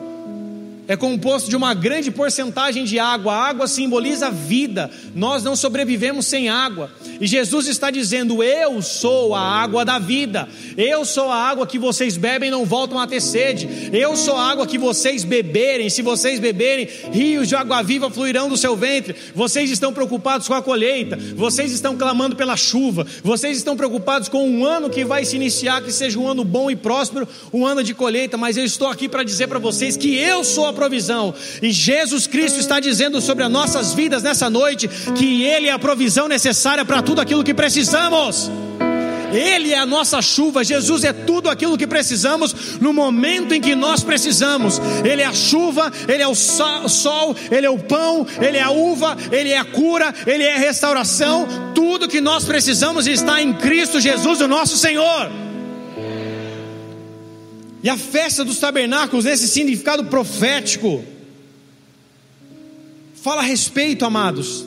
é 0.89 0.97
composto 0.97 1.49
de 1.49 1.55
uma 1.55 1.75
grande 1.75 2.11
porcentagem 2.11 2.85
de 2.85 2.99
água. 2.99 3.33
A 3.33 3.49
água 3.49 3.67
simboliza 3.69 4.31
vida. 4.31 4.91
Nós 5.15 5.45
não 5.45 5.55
sobrevivemos 5.55 6.27
sem 6.27 6.49
água. 6.49 6.91
E 7.21 7.27
Jesus 7.27 7.69
está 7.69 7.91
dizendo: 7.91 8.43
Eu 8.43 8.83
sou 8.83 9.35
a 9.35 9.41
água 9.41 9.85
da 9.85 9.99
vida. 9.99 10.49
Eu 10.77 11.05
sou 11.05 11.31
a 11.31 11.37
água 11.37 11.67
que 11.67 11.79
vocês 11.79 12.17
bebem 12.17 12.49
e 12.49 12.51
não 12.51 12.65
voltam 12.65 12.99
a 12.99 13.07
ter 13.07 13.21
sede. 13.21 13.69
Eu 13.93 14.17
sou 14.17 14.37
a 14.37 14.51
água 14.51 14.67
que 14.67 14.77
vocês 14.77 15.23
beberem. 15.23 15.89
Se 15.89 16.03
vocês 16.03 16.41
beberem, 16.41 16.89
rios 17.13 17.49
de 17.49 17.55
água 17.55 17.83
viva 17.83 18.11
fluirão 18.11 18.49
do 18.49 18.57
seu 18.57 18.75
ventre. 18.75 19.15
Vocês 19.35 19.71
estão 19.71 19.93
preocupados 19.93 20.49
com 20.49 20.55
a 20.55 20.63
colheita. 20.63 21.17
Vocês 21.37 21.73
estão 21.73 21.97
clamando 21.97 22.35
pela 22.35 22.57
chuva. 22.57 23.07
Vocês 23.23 23.57
estão 23.57 23.77
preocupados 23.77 24.29
com 24.29 24.49
um 24.49 24.67
ano 24.67 24.91
que 24.91 25.05
vai 25.05 25.25
se 25.25 25.37
iniciar, 25.37 25.83
que 25.83 25.93
seja 25.93 26.19
um 26.19 26.27
ano 26.27 26.45
bom 26.45 26.71
e 26.71 26.75
próspero, 26.75 27.29
um 27.53 27.65
ano 27.65 27.85
de 27.85 27.95
colheita. 27.95 28.37
Mas 28.37 28.57
eu 28.57 28.65
estou 28.65 28.89
aqui 28.89 29.09
para 29.09 29.23
dizer 29.23 29.47
para 29.47 29.61
vocês 29.61 29.97
que 29.97 30.17
eu 30.17 30.43
sou 30.43 30.67
a 30.67 30.72
a 30.73 30.75
provisão. 30.75 31.35
E 31.61 31.71
Jesus 31.71 32.27
Cristo 32.27 32.59
está 32.59 32.81
dizendo 32.81 33.21
sobre 33.21 33.45
as 33.45 33.51
nossas 33.51 33.95
vidas 33.95 34.23
nessa 34.23 34.51
noite 34.51 34.89
que 35.15 35.45
Ele 35.45 35.69
é 35.69 35.73
a 35.73 35.79
provisão 35.79 36.27
necessária 36.27 36.85
para 36.85 37.03
tudo 37.03 37.21
aquilo 37.21 37.45
que 37.45 37.55
precisamos. 37.55 38.51
Ele 39.33 39.73
é 39.73 39.79
a 39.79 39.87
nossa 39.87 40.21
chuva, 40.21 40.63
Jesus 40.63 41.05
é 41.05 41.13
tudo 41.13 41.49
aquilo 41.49 41.79
que 41.79 41.87
precisamos 41.87 42.79
no 42.81 42.93
momento 42.93 43.55
em 43.55 43.61
que 43.61 43.75
nós 43.75 44.05
precisamos. 44.05 44.79
Ele 45.03 45.23
é 45.23 45.27
a 45.27 45.33
chuva, 45.33 45.91
Ele 46.07 46.23
é 46.23 46.29
o 46.29 46.35
sol, 46.35 47.35
Ele 47.51 47.65
é 47.65 47.71
o 47.71 47.79
pão, 47.79 48.27
Ele 48.41 48.59
é 48.59 48.63
a 48.63 48.71
uva, 48.71 49.17
Ele 49.31 49.51
é 49.51 49.59
a 49.59 49.65
cura, 49.65 50.13
Ele 50.27 50.45
é 50.45 50.55
a 50.55 50.59
restauração. 50.59 51.49
Tudo 51.75 52.09
que 52.09 52.21
nós 52.21 52.45
precisamos 52.45 53.07
está 53.07 53.41
em 53.41 53.55
Cristo 53.55 54.01
Jesus, 54.01 54.41
o 54.41 54.49
nosso 54.49 54.77
Senhor. 54.77 55.52
E 57.83 57.89
a 57.89 57.99
festa 57.99 58.45
dos 58.45 58.59
tabernáculos, 58.59 59.25
nesse 59.25 59.49
significado 59.49 60.05
profético, 60.05 61.05
fala 63.15 63.43
a 63.43 63.45
respeito, 63.45 64.05
amados, 64.05 64.65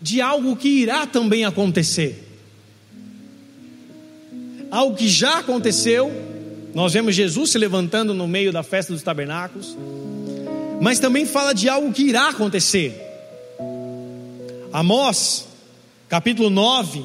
de 0.00 0.20
algo 0.20 0.54
que 0.56 0.68
irá 0.68 1.06
também 1.06 1.44
acontecer. 1.46 2.24
Algo 4.70 4.94
que 4.94 5.08
já 5.08 5.38
aconteceu, 5.38 6.12
nós 6.74 6.92
vemos 6.92 7.14
Jesus 7.14 7.50
se 7.50 7.58
levantando 7.58 8.12
no 8.12 8.28
meio 8.28 8.52
da 8.52 8.62
festa 8.62 8.92
dos 8.92 9.02
tabernáculos, 9.02 9.74
mas 10.82 10.98
também 10.98 11.24
fala 11.24 11.54
de 11.54 11.68
algo 11.68 11.92
que 11.92 12.02
irá 12.02 12.28
acontecer. 12.28 12.94
Amós, 14.70 15.48
capítulo 16.10 16.50
9, 16.50 17.02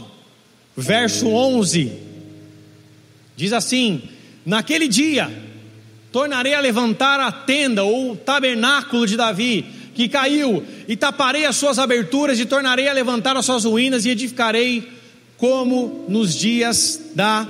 verso 0.76 1.30
11, 1.30 1.94
diz 3.38 3.54
assim: 3.54 4.02
Naquele 4.46 4.88
dia 4.88 5.32
tornarei 6.12 6.54
a 6.54 6.60
levantar 6.60 7.20
a 7.20 7.32
tenda 7.32 7.84
ou 7.84 8.16
tabernáculo 8.16 9.08
de 9.08 9.18
Davi, 9.18 9.66
que 9.96 10.08
caiu, 10.08 10.64
e 10.88 10.96
taparei 10.96 11.46
as 11.46 11.56
suas 11.56 11.80
aberturas, 11.80 12.40
e 12.40 12.46
tornarei 12.46 12.88
a 12.88 12.94
levantar 12.94 13.36
as 13.38 13.46
suas 13.46 13.66
ruínas, 13.66 14.06
e 14.06 14.10
edificarei 14.10 14.88
como 15.38 16.06
nos 16.08 16.36
dias 16.36 17.10
da 17.16 17.48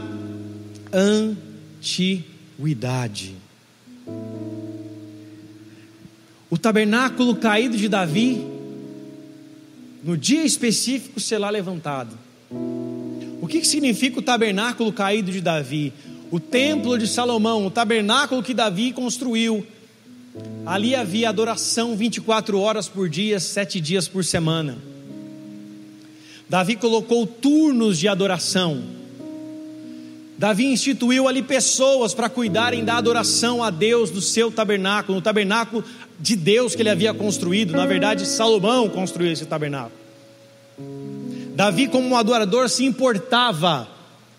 antiguidade. 0.94 3.36
O 6.50 6.58
tabernáculo 6.58 7.36
caído 7.36 7.76
de 7.76 7.90
Davi, 7.90 8.46
no 10.04 10.16
dia 10.16 10.44
específico, 10.44 11.20
será 11.20 11.50
levantado. 11.50 12.18
O 13.42 13.48
que 13.48 13.66
significa 13.66 14.20
o 14.20 14.22
tabernáculo 14.22 14.94
caído 14.94 15.32
de 15.32 15.42
Davi? 15.42 15.92
O 16.34 16.40
templo 16.40 16.98
de 16.98 17.06
Salomão, 17.06 17.64
o 17.64 17.70
tabernáculo 17.70 18.42
que 18.42 18.56
Davi 18.56 18.92
construiu. 18.92 19.64
Ali 20.66 20.96
havia 20.96 21.30
adoração 21.30 21.96
24 21.96 22.60
horas 22.60 22.88
por 22.88 23.08
dia, 23.08 23.40
sete 23.40 23.80
dias 23.80 24.08
por 24.08 24.26
semana. 24.26 24.80
Davi 26.50 26.76
colocou 26.76 27.28
turnos 27.28 28.00
de 28.00 28.08
adoração. 28.08 28.82
Davi 30.36 30.66
instituiu 30.66 31.28
ali 31.28 31.44
pessoas 31.44 32.16
para 32.16 32.28
cuidarem 32.30 32.84
da 32.84 32.98
adoração 32.98 33.64
a 33.64 33.70
Deus 33.70 34.10
do 34.10 34.20
seu 34.20 34.52
tabernáculo, 34.52 35.18
no 35.18 35.22
tabernáculo 35.22 35.84
de 36.20 36.36
Deus 36.36 36.74
que 36.74 36.82
ele 36.82 36.90
havia 36.90 37.14
construído. 37.14 37.74
Na 37.74 37.86
verdade, 37.86 38.26
Salomão 38.26 38.90
construiu 38.90 39.32
esse 39.32 39.46
tabernáculo. 39.46 39.94
Davi, 41.56 41.88
como 41.88 42.08
um 42.08 42.18
adorador, 42.18 42.70
se 42.70 42.84
importava 42.84 43.93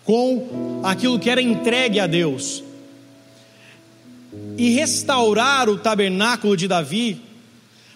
com 0.05 0.80
aquilo 0.84 1.18
que 1.18 1.30
era 1.30 1.40
entregue 1.40 1.98
a 1.98 2.07
Deus. 2.07 2.62
E 4.57 4.70
restaurar 4.70 5.68
o 5.68 5.78
tabernáculo 5.78 6.57
de 6.57 6.68
Davi, 6.68 7.20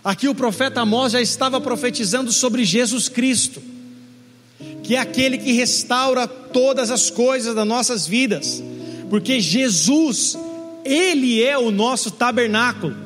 aqui 0.03 0.29
o 0.29 0.35
profeta 0.35 0.81
Amós 0.81 1.13
já 1.13 1.21
estava 1.21 1.61
profetizando 1.61 2.33
sobre 2.33 2.65
Jesus 2.65 3.09
Cristo, 3.09 3.63
que 4.83 4.97
é 4.97 4.99
aquele 4.99 5.39
que 5.39 5.53
restaura 5.53 6.27
todas 6.27 6.91
as 6.91 7.11
coisas 7.11 7.55
das 7.55 7.67
nossas 7.67 8.07
vidas, 8.07 8.63
porque 9.11 9.41
Jesus, 9.41 10.37
Ele 10.85 11.43
é 11.43 11.59
o 11.59 11.71
nosso 11.71 12.11
tabernáculo, 12.11 12.97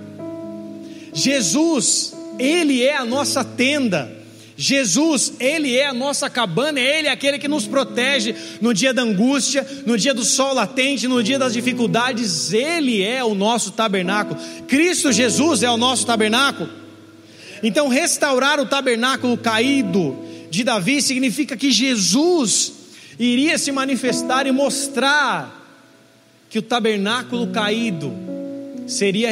Jesus, 1.13 2.15
Ele 2.39 2.83
é 2.83 2.97
a 2.97 3.05
nossa 3.05 3.43
tenda, 3.45 4.22
Jesus, 4.57 5.35
Ele 5.41 5.77
é 5.77 5.87
a 5.87 5.95
nossa 5.95 6.29
cabana, 6.29 6.79
Ele 6.79 7.09
é 7.09 7.11
aquele 7.11 7.39
que 7.39 7.49
nos 7.49 7.67
protege 7.67 8.35
no 8.61 8.75
dia 8.75 8.93
da 8.93 9.03
angústia, 9.03 9.67
no 9.87 9.97
dia 9.97 10.13
do 10.13 10.25
sol 10.25 10.55
latente, 10.55 11.09
no 11.09 11.23
dia 11.23 11.39
das 11.39 11.53
dificuldades, 11.53 12.53
Ele 12.53 13.03
é 13.03 13.25
o 13.25 13.35
nosso 13.35 13.73
tabernáculo. 13.73 14.39
Cristo 14.69 15.11
Jesus 15.11 15.63
é 15.63 15.71
o 15.71 15.77
nosso 15.77 16.07
tabernáculo. 16.07 16.69
Então, 17.63 17.89
restaurar 17.89 18.61
o 18.61 18.67
tabernáculo 18.67 19.37
caído 19.37 20.19
de 20.51 20.65
Davi 20.65 21.01
significa 21.01 21.57
que 21.57 21.71
Jesus 21.71 22.73
iria 23.19 23.57
se 23.57 23.73
manifestar 23.73 24.47
e 24.47 24.53
mostrar 24.53 25.61
que 26.51 26.59
o 26.59 26.63
tabernáculo 26.63 27.47
caído 27.47 28.13
seria 28.87 29.31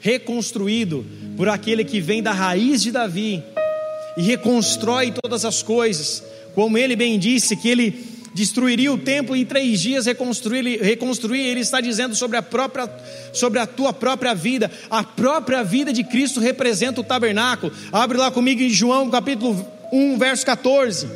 reconstruído 0.00 1.06
por 1.36 1.48
aquele 1.48 1.84
que 1.84 2.00
vem 2.00 2.22
da 2.22 2.32
raiz 2.32 2.82
de 2.82 2.90
Davi 2.90 3.42
e 4.18 4.22
reconstrói 4.22 5.12
todas 5.12 5.44
as 5.44 5.62
coisas, 5.62 6.24
como 6.52 6.76
ele 6.76 6.96
bem 6.96 7.16
disse, 7.20 7.56
que 7.56 7.68
ele 7.68 8.04
destruiria 8.34 8.92
o 8.92 8.98
templo 8.98 9.36
em 9.36 9.44
três 9.44 9.80
dias, 9.80 10.06
reconstruir, 10.06 10.82
reconstruir, 10.82 11.40
ele 11.40 11.60
está 11.60 11.80
dizendo 11.80 12.16
sobre 12.16 12.36
a 12.36 12.42
própria, 12.42 12.90
sobre 13.32 13.60
a 13.60 13.66
tua 13.66 13.92
própria 13.92 14.34
vida, 14.34 14.72
a 14.90 15.04
própria 15.04 15.62
vida 15.62 15.92
de 15.92 16.02
Cristo 16.02 16.40
representa 16.40 17.00
o 17.00 17.04
tabernáculo. 17.04 17.72
Abre 17.92 18.18
lá 18.18 18.28
comigo 18.28 18.60
em 18.60 18.70
João 18.70 19.08
capítulo 19.08 19.64
1, 19.92 20.18
verso 20.18 20.44
14. 20.44 21.08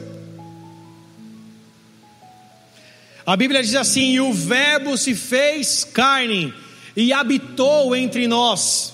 A 3.26 3.36
Bíblia 3.36 3.64
diz 3.64 3.74
assim: 3.74 4.12
E 4.12 4.20
o 4.20 4.32
Verbo 4.32 4.96
se 4.96 5.16
fez 5.16 5.82
carne 5.82 6.54
e 6.96 7.12
habitou 7.12 7.96
entre 7.96 8.28
nós 8.28 8.92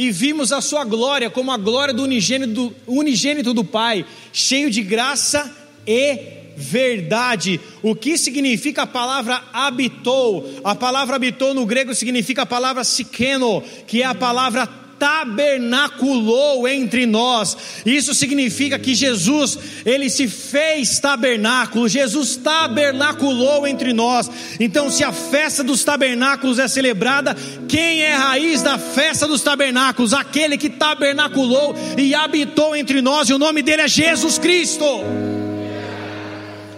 e 0.00 0.10
vimos 0.10 0.50
a 0.50 0.62
sua 0.62 0.82
glória 0.82 1.28
como 1.28 1.52
a 1.52 1.58
glória 1.58 1.92
do 1.92 2.02
unigênito 2.02 2.54
do, 2.54 2.74
unigênito 2.86 3.52
do 3.52 3.62
Pai, 3.62 4.06
cheio 4.32 4.70
de 4.70 4.82
graça 4.82 5.54
e 5.86 6.40
verdade. 6.56 7.60
O 7.82 7.94
que 7.94 8.16
significa 8.16 8.84
a 8.84 8.86
palavra 8.86 9.42
habitou? 9.52 10.58
A 10.64 10.74
palavra 10.74 11.16
habitou 11.16 11.52
no 11.52 11.66
grego 11.66 11.94
significa 11.94 12.42
a 12.42 12.46
palavra 12.46 12.82
sikeno, 12.82 13.62
que 13.86 14.00
é 14.00 14.06
a 14.06 14.14
palavra 14.14 14.66
tabernaculou 15.00 16.68
entre 16.68 17.06
nós. 17.06 17.56
Isso 17.86 18.14
significa 18.14 18.78
que 18.78 18.94
Jesus, 18.94 19.58
ele 19.86 20.10
se 20.10 20.28
fez 20.28 21.00
tabernáculo, 21.00 21.88
Jesus 21.88 22.36
tabernaculou 22.36 23.66
entre 23.66 23.94
nós. 23.94 24.30
Então, 24.60 24.90
se 24.90 25.02
a 25.02 25.10
festa 25.10 25.64
dos 25.64 25.82
tabernáculos 25.82 26.58
é 26.58 26.68
celebrada, 26.68 27.34
quem 27.66 28.02
é 28.02 28.14
raiz 28.14 28.60
da 28.60 28.76
festa 28.76 29.26
dos 29.26 29.40
tabernáculos? 29.40 30.12
Aquele 30.12 30.58
que 30.58 30.68
tabernaculou 30.68 31.74
e 31.96 32.14
habitou 32.14 32.76
entre 32.76 33.00
nós, 33.00 33.30
e 33.30 33.32
o 33.32 33.38
nome 33.38 33.62
dele 33.62 33.82
é 33.82 33.88
Jesus 33.88 34.38
Cristo. 34.38 34.84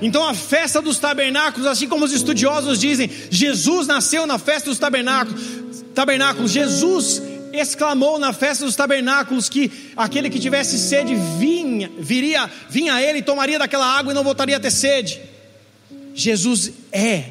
Então 0.01 0.25
a 0.29 0.35
festa 0.35 0.81
dos 0.81 0.99
tabernáculos, 0.99 1.67
assim 1.67 1.89
como 1.89 2.05
os 2.05 2.13
estudiosos 2.13 2.81
dizem, 2.81 3.11
Jesus 3.31 3.87
nasceu 3.87 4.27
na 4.27 4.39
festa 4.39 4.71
dos 4.71 4.79
tabernáculos. 4.79 5.41
Tabernáculos, 5.95 6.51
Jesus 6.51 7.23
exclamou 7.53 8.19
na 8.19 8.33
festa 8.33 8.65
dos 8.65 8.77
tabernáculos 8.77 9.49
que 9.49 9.71
aquele 9.97 10.31
que 10.31 10.39
tivesse 10.39 10.79
sede 10.79 11.15
vinha, 11.39 11.91
viria, 11.99 12.51
vinha 12.69 12.95
a 12.95 13.03
ele 13.03 13.19
e 13.19 13.23
tomaria 13.23 13.59
daquela 13.59 13.87
água 13.87 14.13
e 14.13 14.15
não 14.15 14.25
voltaria 14.25 14.57
a 14.57 14.61
ter 14.61 14.71
sede. 14.71 15.21
Jesus 16.15 16.73
é 16.91 17.25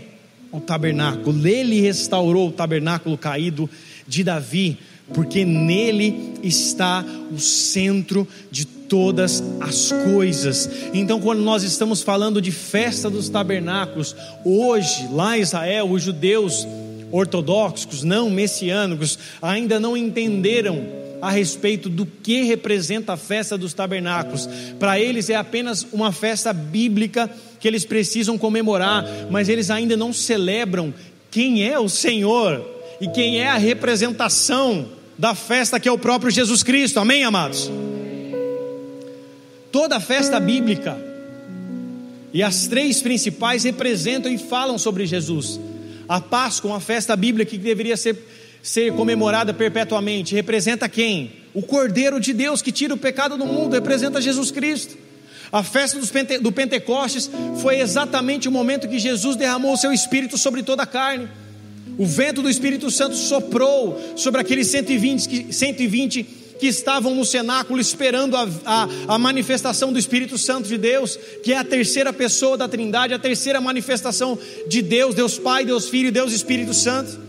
o 0.51 0.59
tabernáculo, 0.59 1.47
ele 1.47 1.79
restaurou 1.79 2.49
o 2.49 2.51
tabernáculo 2.51 3.17
caído 3.17 3.69
de 4.07 4.23
Davi, 4.23 4.77
porque 5.13 5.45
nele 5.45 6.33
está 6.43 7.05
o 7.31 7.39
centro 7.39 8.27
de 8.51 8.65
todas 8.65 9.41
as 9.61 9.91
coisas. 10.03 10.69
Então, 10.93 11.21
quando 11.21 11.39
nós 11.39 11.63
estamos 11.63 12.01
falando 12.01 12.41
de 12.41 12.51
festa 12.51 13.09
dos 13.09 13.29
tabernáculos, 13.29 14.13
hoje, 14.43 15.07
lá 15.11 15.37
em 15.37 15.41
Israel, 15.41 15.89
os 15.89 16.03
judeus 16.03 16.67
ortodoxos, 17.11 18.03
não 18.03 18.29
messiânicos, 18.29 19.17
ainda 19.41 19.79
não 19.79 19.95
entenderam 19.95 21.01
a 21.21 21.29
respeito 21.29 21.87
do 21.87 22.05
que 22.05 22.43
representa 22.43 23.13
a 23.13 23.17
festa 23.17 23.57
dos 23.57 23.73
tabernáculos. 23.73 24.49
Para 24.79 24.99
eles 24.99 25.29
é 25.29 25.35
apenas 25.35 25.85
uma 25.93 26.11
festa 26.11 26.51
bíblica 26.51 27.29
que 27.59 27.67
eles 27.67 27.85
precisam 27.85 28.37
comemorar, 28.37 29.05
mas 29.29 29.47
eles 29.47 29.69
ainda 29.69 29.95
não 29.95 30.11
celebram 30.11 30.93
quem 31.29 31.63
é 31.63 31.79
o 31.79 31.87
Senhor 31.87 32.65
e 32.99 33.07
quem 33.07 33.39
é 33.39 33.47
a 33.47 33.57
representação 33.57 34.87
da 35.17 35.35
festa 35.35 35.79
que 35.79 35.87
é 35.87 35.91
o 35.91 35.97
próprio 35.97 36.31
Jesus 36.31 36.63
Cristo. 36.63 36.99
Amém, 36.99 37.23
amados? 37.23 37.69
Toda 39.71 39.99
festa 39.99 40.39
bíblica 40.39 40.97
e 42.33 42.41
as 42.41 42.67
três 42.67 43.01
principais 43.01 43.63
representam 43.63 44.31
e 44.31 44.37
falam 44.37 44.77
sobre 44.77 45.05
Jesus. 45.05 45.59
A 46.11 46.19
Páscoa, 46.19 46.71
uma 46.71 46.81
festa 46.81 47.15
bíblica 47.15 47.51
que 47.51 47.57
deveria 47.57 47.95
ser, 47.95 48.17
ser 48.61 48.91
comemorada 48.91 49.53
perpetuamente, 49.53 50.35
representa 50.35 50.89
quem? 50.89 51.31
O 51.53 51.61
Cordeiro 51.61 52.19
de 52.19 52.33
Deus 52.33 52.61
que 52.61 52.69
tira 52.69 52.93
o 52.93 52.97
pecado 52.97 53.37
do 53.37 53.45
mundo, 53.45 53.75
representa 53.75 54.19
Jesus 54.19 54.51
Cristo. 54.51 54.97
A 55.49 55.63
festa 55.63 55.97
Pente, 56.11 56.37
do 56.37 56.51
Pentecostes 56.51 57.31
foi 57.61 57.79
exatamente 57.79 58.49
o 58.49 58.51
momento 58.51 58.89
que 58.89 58.99
Jesus 58.99 59.37
derramou 59.37 59.71
o 59.71 59.77
seu 59.77 59.93
Espírito 59.93 60.37
sobre 60.37 60.63
toda 60.63 60.83
a 60.83 60.85
carne. 60.85 61.29
O 61.97 62.05
vento 62.05 62.41
do 62.41 62.49
Espírito 62.49 62.91
Santo 62.91 63.15
soprou 63.15 63.97
sobre 64.17 64.41
aqueles 64.41 64.67
120, 64.67 65.53
120 65.53 66.40
que 66.61 66.67
estavam 66.67 67.15
no 67.15 67.25
cenáculo 67.25 67.81
esperando 67.81 68.37
a, 68.37 68.47
a, 68.63 68.87
a, 69.15 69.17
manifestação 69.17 69.91
do 69.91 69.97
Espírito 69.97 70.37
Santo 70.37 70.67
de 70.67 70.77
Deus, 70.77 71.17
que 71.43 71.53
é 71.53 71.57
a 71.57 71.63
terceira 71.63 72.13
pessoa 72.13 72.55
da 72.55 72.67
Trindade, 72.67 73.15
a 73.15 73.19
terceira 73.19 73.59
manifestação 73.59 74.37
de 74.67 74.79
Deus, 74.83 75.15
Deus 75.15 75.39
Pai, 75.39 75.65
Deus 75.65 75.89
Filho 75.89 76.09
e 76.09 76.11
Deus 76.11 76.31
Espírito 76.31 76.71
Santo. 76.71 77.19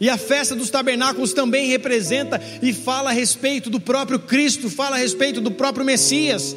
E 0.00 0.08
a 0.08 0.16
festa 0.16 0.54
dos 0.54 0.70
tabernáculos 0.70 1.32
também 1.32 1.66
representa 1.66 2.40
e 2.62 2.72
fala 2.72 3.10
a 3.10 3.12
respeito 3.12 3.68
do 3.68 3.80
próprio 3.80 4.20
Cristo, 4.20 4.70
fala 4.70 4.94
a 4.94 5.00
respeito 5.00 5.40
do 5.40 5.50
próprio 5.50 5.84
Messias. 5.84 6.54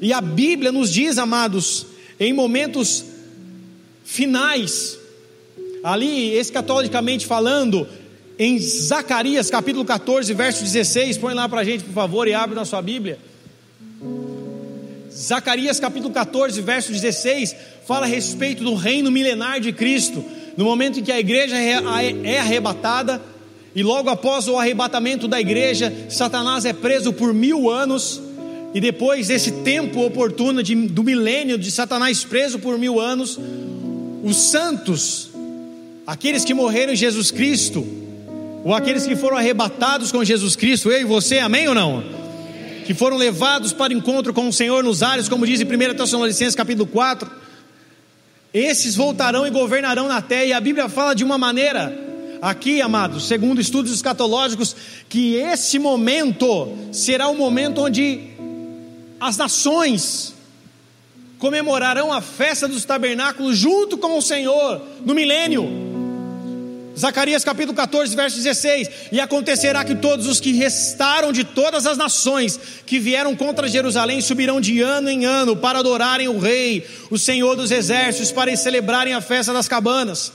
E 0.00 0.14
a 0.14 0.20
Bíblia 0.22 0.72
nos 0.72 0.90
diz, 0.90 1.18
amados, 1.18 1.88
em 2.18 2.32
momentos 2.32 3.04
finais, 4.02 4.98
ali 5.84 6.34
escatologicamente 6.38 7.26
falando, 7.26 7.86
em 8.38 8.58
Zacarias 8.58 9.50
capítulo 9.50 9.84
14, 9.84 10.32
verso 10.34 10.62
16. 10.62 11.18
Põe 11.18 11.34
lá 11.34 11.48
para 11.48 11.60
a 11.60 11.64
gente, 11.64 11.84
por 11.84 11.92
favor, 11.92 12.26
e 12.28 12.34
abre 12.34 12.54
na 12.54 12.64
sua 12.64 12.82
Bíblia. 12.82 13.18
Zacarias 15.14 15.78
capítulo 15.78 16.12
14, 16.12 16.60
verso 16.62 16.90
16, 16.90 17.54
fala 17.86 18.06
a 18.06 18.08
respeito 18.08 18.64
do 18.64 18.74
reino 18.74 19.10
milenar 19.10 19.60
de 19.60 19.72
Cristo, 19.72 20.24
no 20.56 20.64
momento 20.64 21.00
em 21.00 21.02
que 21.02 21.12
a 21.12 21.20
igreja 21.20 21.56
é 21.56 22.38
arrebatada, 22.38 23.20
e 23.74 23.82
logo 23.82 24.08
após 24.08 24.48
o 24.48 24.58
arrebatamento 24.58 25.28
da 25.28 25.40
igreja, 25.40 25.92
Satanás 26.08 26.64
é 26.64 26.72
preso 26.72 27.12
por 27.12 27.32
mil 27.32 27.70
anos, 27.70 28.20
e 28.74 28.80
depois 28.80 29.28
desse 29.28 29.52
tempo 29.62 30.00
oportuno 30.00 30.62
de, 30.62 30.74
do 30.74 31.04
milênio 31.04 31.58
de 31.58 31.70
Satanás 31.70 32.24
preso 32.24 32.58
por 32.58 32.78
mil 32.78 32.98
anos, 32.98 33.38
os 34.24 34.36
santos, 34.36 35.30
aqueles 36.06 36.44
que 36.44 36.54
morreram 36.54 36.94
em 36.94 36.96
Jesus 36.96 37.30
Cristo, 37.30 38.01
ou 38.64 38.74
aqueles 38.74 39.06
que 39.06 39.16
foram 39.16 39.36
arrebatados 39.36 40.12
com 40.12 40.22
Jesus 40.22 40.54
Cristo, 40.54 40.90
eu 40.90 41.00
e 41.00 41.04
você, 41.04 41.38
amém 41.38 41.68
ou 41.68 41.74
não? 41.74 42.04
Que 42.84 42.94
foram 42.94 43.16
levados 43.16 43.72
para 43.72 43.92
o 43.92 43.96
encontro 43.96 44.32
com 44.32 44.48
o 44.48 44.52
Senhor 44.52 44.84
nos 44.84 45.02
ares, 45.02 45.28
como 45.28 45.46
diz 45.46 45.60
em 45.60 45.64
1 45.64 45.94
Tessalonicenses 45.94 46.54
capítulo 46.54 46.86
4, 46.86 47.30
esses 48.54 48.94
voltarão 48.94 49.46
e 49.46 49.50
governarão 49.50 50.06
na 50.06 50.20
terra, 50.20 50.44
e 50.44 50.52
a 50.52 50.60
Bíblia 50.60 50.88
fala 50.88 51.14
de 51.14 51.24
uma 51.24 51.38
maneira, 51.38 51.96
aqui, 52.40 52.80
amados, 52.82 53.26
segundo 53.26 53.60
estudos 53.60 53.92
escatológicos, 53.92 54.76
que 55.08 55.34
esse 55.34 55.78
momento 55.78 56.76
será 56.92 57.28
o 57.28 57.34
momento 57.34 57.80
onde 57.80 58.30
as 59.18 59.36
nações 59.36 60.34
comemorarão 61.38 62.12
a 62.12 62.20
festa 62.20 62.68
dos 62.68 62.84
tabernáculos 62.84 63.56
junto 63.56 63.98
com 63.98 64.16
o 64.16 64.22
Senhor 64.22 64.80
no 65.04 65.14
milênio. 65.14 65.91
Zacarias 66.98 67.42
capítulo 67.42 67.74
14, 67.74 68.14
verso 68.14 68.36
16: 68.36 68.90
E 69.12 69.20
acontecerá 69.20 69.84
que 69.84 69.94
todos 69.94 70.26
os 70.26 70.40
que 70.40 70.52
restaram 70.52 71.32
de 71.32 71.42
todas 71.42 71.86
as 71.86 71.96
nações 71.96 72.60
que 72.84 72.98
vieram 72.98 73.34
contra 73.34 73.68
Jerusalém 73.68 74.20
subirão 74.20 74.60
de 74.60 74.80
ano 74.82 75.08
em 75.08 75.24
ano 75.24 75.56
para 75.56 75.78
adorarem 75.78 76.28
o 76.28 76.38
Rei, 76.38 76.86
o 77.10 77.18
Senhor 77.18 77.56
dos 77.56 77.70
Exércitos, 77.70 78.30
para 78.30 78.54
celebrarem 78.56 79.14
a 79.14 79.20
festa 79.20 79.52
das 79.52 79.66
cabanas. 79.66 80.32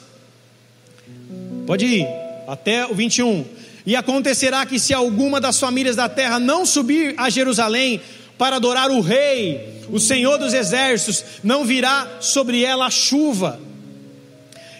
Pode 1.68 1.86
ir, 1.86 2.08
até 2.48 2.86
o 2.86 2.96
21. 2.96 3.46
E 3.86 3.96
acontecerá 3.96 4.66
que 4.66 4.80
se 4.80 4.94
alguma 4.94 5.40
das 5.40 5.60
famílias 5.60 5.96
da 5.96 6.10
terra 6.10 6.40
não 6.40 6.66
subir 6.66 7.14
a 7.18 7.30
Jerusalém 7.30 8.02
para 8.38 8.56
adorar 8.56 8.90
o 8.90 9.00
Rei, 9.00 9.82
o 9.90 10.00
Senhor 10.00 10.38
dos 10.38 10.54
Exércitos, 10.54 11.24
não 11.44 11.64
virá 11.64 12.18
sobre 12.20 12.64
ela 12.64 12.90
chuva 12.90 13.67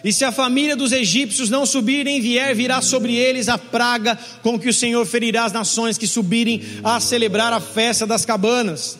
e 0.04 0.12
se 0.12 0.24
a 0.24 0.30
família 0.30 0.76
dos 0.76 0.92
egípcios 0.92 1.50
não 1.50 1.66
subir 1.66 2.04
nem 2.04 2.20
vier, 2.20 2.54
virá 2.54 2.80
sobre 2.80 3.16
eles 3.16 3.48
a 3.48 3.58
praga 3.58 4.18
com 4.42 4.58
que 4.58 4.68
o 4.68 4.74
Senhor 4.74 5.04
ferirá 5.06 5.44
as 5.44 5.52
nações 5.52 5.98
que 5.98 6.06
subirem 6.06 6.62
a 6.84 7.00
celebrar 7.00 7.52
a 7.52 7.60
festa 7.60 8.06
das 8.06 8.24
cabanas. 8.24 8.98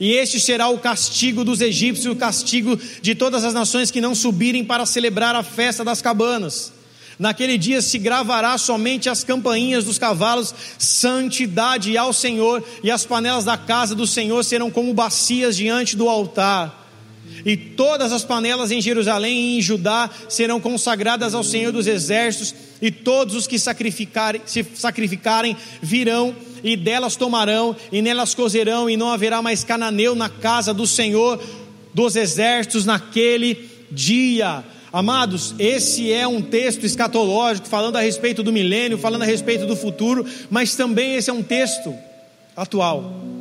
E 0.00 0.12
este 0.12 0.38
será 0.38 0.68
o 0.68 0.78
castigo 0.78 1.44
dos 1.44 1.60
egípcios, 1.60 2.06
o 2.06 2.16
castigo 2.16 2.78
de 3.02 3.14
todas 3.16 3.42
as 3.42 3.52
nações 3.52 3.90
que 3.90 4.00
não 4.00 4.14
subirem 4.14 4.64
para 4.64 4.86
celebrar 4.86 5.34
a 5.34 5.42
festa 5.42 5.84
das 5.84 6.00
cabanas. 6.00 6.72
Naquele 7.18 7.58
dia 7.58 7.82
se 7.82 7.98
gravará 7.98 8.56
somente 8.58 9.10
as 9.10 9.24
campainhas 9.24 9.84
dos 9.84 9.98
cavalos, 9.98 10.54
santidade 10.78 11.98
ao 11.98 12.12
Senhor, 12.12 12.62
e 12.80 12.92
as 12.92 13.04
panelas 13.04 13.44
da 13.44 13.56
casa 13.56 13.92
do 13.92 14.06
Senhor 14.06 14.44
serão 14.44 14.70
como 14.70 14.94
bacias 14.94 15.56
diante 15.56 15.96
do 15.96 16.08
altar. 16.08 16.77
E 17.48 17.56
todas 17.56 18.12
as 18.12 18.22
panelas 18.22 18.70
em 18.70 18.78
Jerusalém 18.78 19.34
e 19.34 19.58
em 19.58 19.62
Judá 19.62 20.10
serão 20.28 20.60
consagradas 20.60 21.34
ao 21.34 21.42
Senhor 21.42 21.72
dos 21.72 21.86
Exércitos, 21.86 22.54
e 22.82 22.90
todos 22.90 23.34
os 23.34 23.46
que 23.46 23.58
sacrificarem, 23.58 24.42
se 24.44 24.62
sacrificarem 24.74 25.56
virão 25.80 26.36
e 26.62 26.76
delas 26.76 27.16
tomarão, 27.16 27.74
e 27.90 28.02
nelas 28.02 28.34
cozerão, 28.34 28.90
e 28.90 28.98
não 28.98 29.08
haverá 29.08 29.40
mais 29.40 29.64
cananeu 29.64 30.14
na 30.14 30.28
casa 30.28 30.74
do 30.74 30.86
Senhor 30.86 31.42
dos 31.94 32.16
Exércitos 32.16 32.84
naquele 32.84 33.66
dia. 33.90 34.62
Amados, 34.92 35.54
esse 35.58 36.12
é 36.12 36.28
um 36.28 36.42
texto 36.42 36.84
escatológico 36.84 37.66
falando 37.66 37.96
a 37.96 38.02
respeito 38.02 38.42
do 38.42 38.52
milênio, 38.52 38.98
falando 38.98 39.22
a 39.22 39.26
respeito 39.26 39.64
do 39.64 39.74
futuro, 39.74 40.26
mas 40.50 40.76
também 40.76 41.14
esse 41.14 41.30
é 41.30 41.32
um 41.32 41.42
texto 41.42 41.94
atual. 42.54 43.37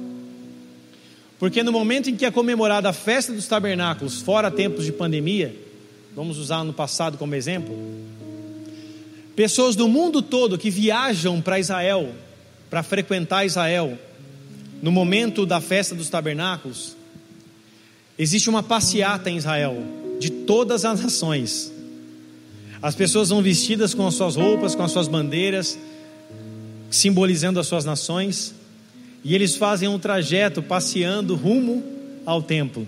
Porque 1.40 1.62
no 1.64 1.72
momento 1.72 2.10
em 2.10 2.16
que 2.16 2.26
é 2.26 2.32
comemorada 2.32 2.90
a 2.90 2.94
festa 2.94 3.32
dos 3.32 3.48
tabernáculos, 3.48 4.22
fora 4.22 4.50
tempos 4.50 4.86
de 4.86 4.92
pandemia, 4.92 5.56
vamos 6.16 6.38
usar 6.38 6.64
no 6.64 6.74
passado 6.74 7.18
como 7.18 7.36
exemplo, 7.36 7.78
pessoas 9.36 9.76
do 9.76 9.88
mundo 9.88 10.22
todo 10.22 10.58
que 10.58 10.72
viajam 10.72 11.40
para 11.42 11.60
Israel, 11.60 12.12
para 12.70 12.82
frequentar 12.82 13.46
Israel, 13.46 13.98
no 14.82 14.92
momento 14.92 15.46
da 15.46 15.62
festa 15.62 15.96
dos 15.96 16.10
tabernáculos, 16.10 16.96
existe 18.18 18.50
uma 18.50 18.64
passeata 18.64 19.30
em 19.30 19.38
Israel, 19.38 19.84
de 20.20 20.30
todas 20.30 20.86
as 20.86 21.02
nações. 21.02 21.72
As 22.82 22.96
pessoas 22.96 23.30
vão 23.30 23.42
vestidas 23.42 23.94
com 23.94 24.06
as 24.06 24.14
suas 24.14 24.36
roupas, 24.36 24.76
com 24.76 24.84
as 24.84 24.92
suas 24.92 25.08
bandeiras, 25.08 25.78
simbolizando 26.90 27.60
as 27.60 27.68
suas 27.68 27.86
nações. 27.86 28.54
E 29.28 29.36
eles 29.36 29.58
fazem 29.58 29.90
um 29.90 30.00
trajeto 30.00 30.64
passeando 30.64 31.36
rumo 31.36 31.84
ao 32.26 32.42
templo. 32.42 32.88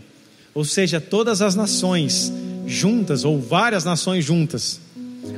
Ou 0.54 0.64
seja, 0.64 1.02
todas 1.02 1.42
as 1.42 1.54
nações 1.54 2.32
juntas, 2.66 3.26
ou 3.26 3.38
várias 3.38 3.84
nações 3.84 4.24
juntas, 4.24 4.80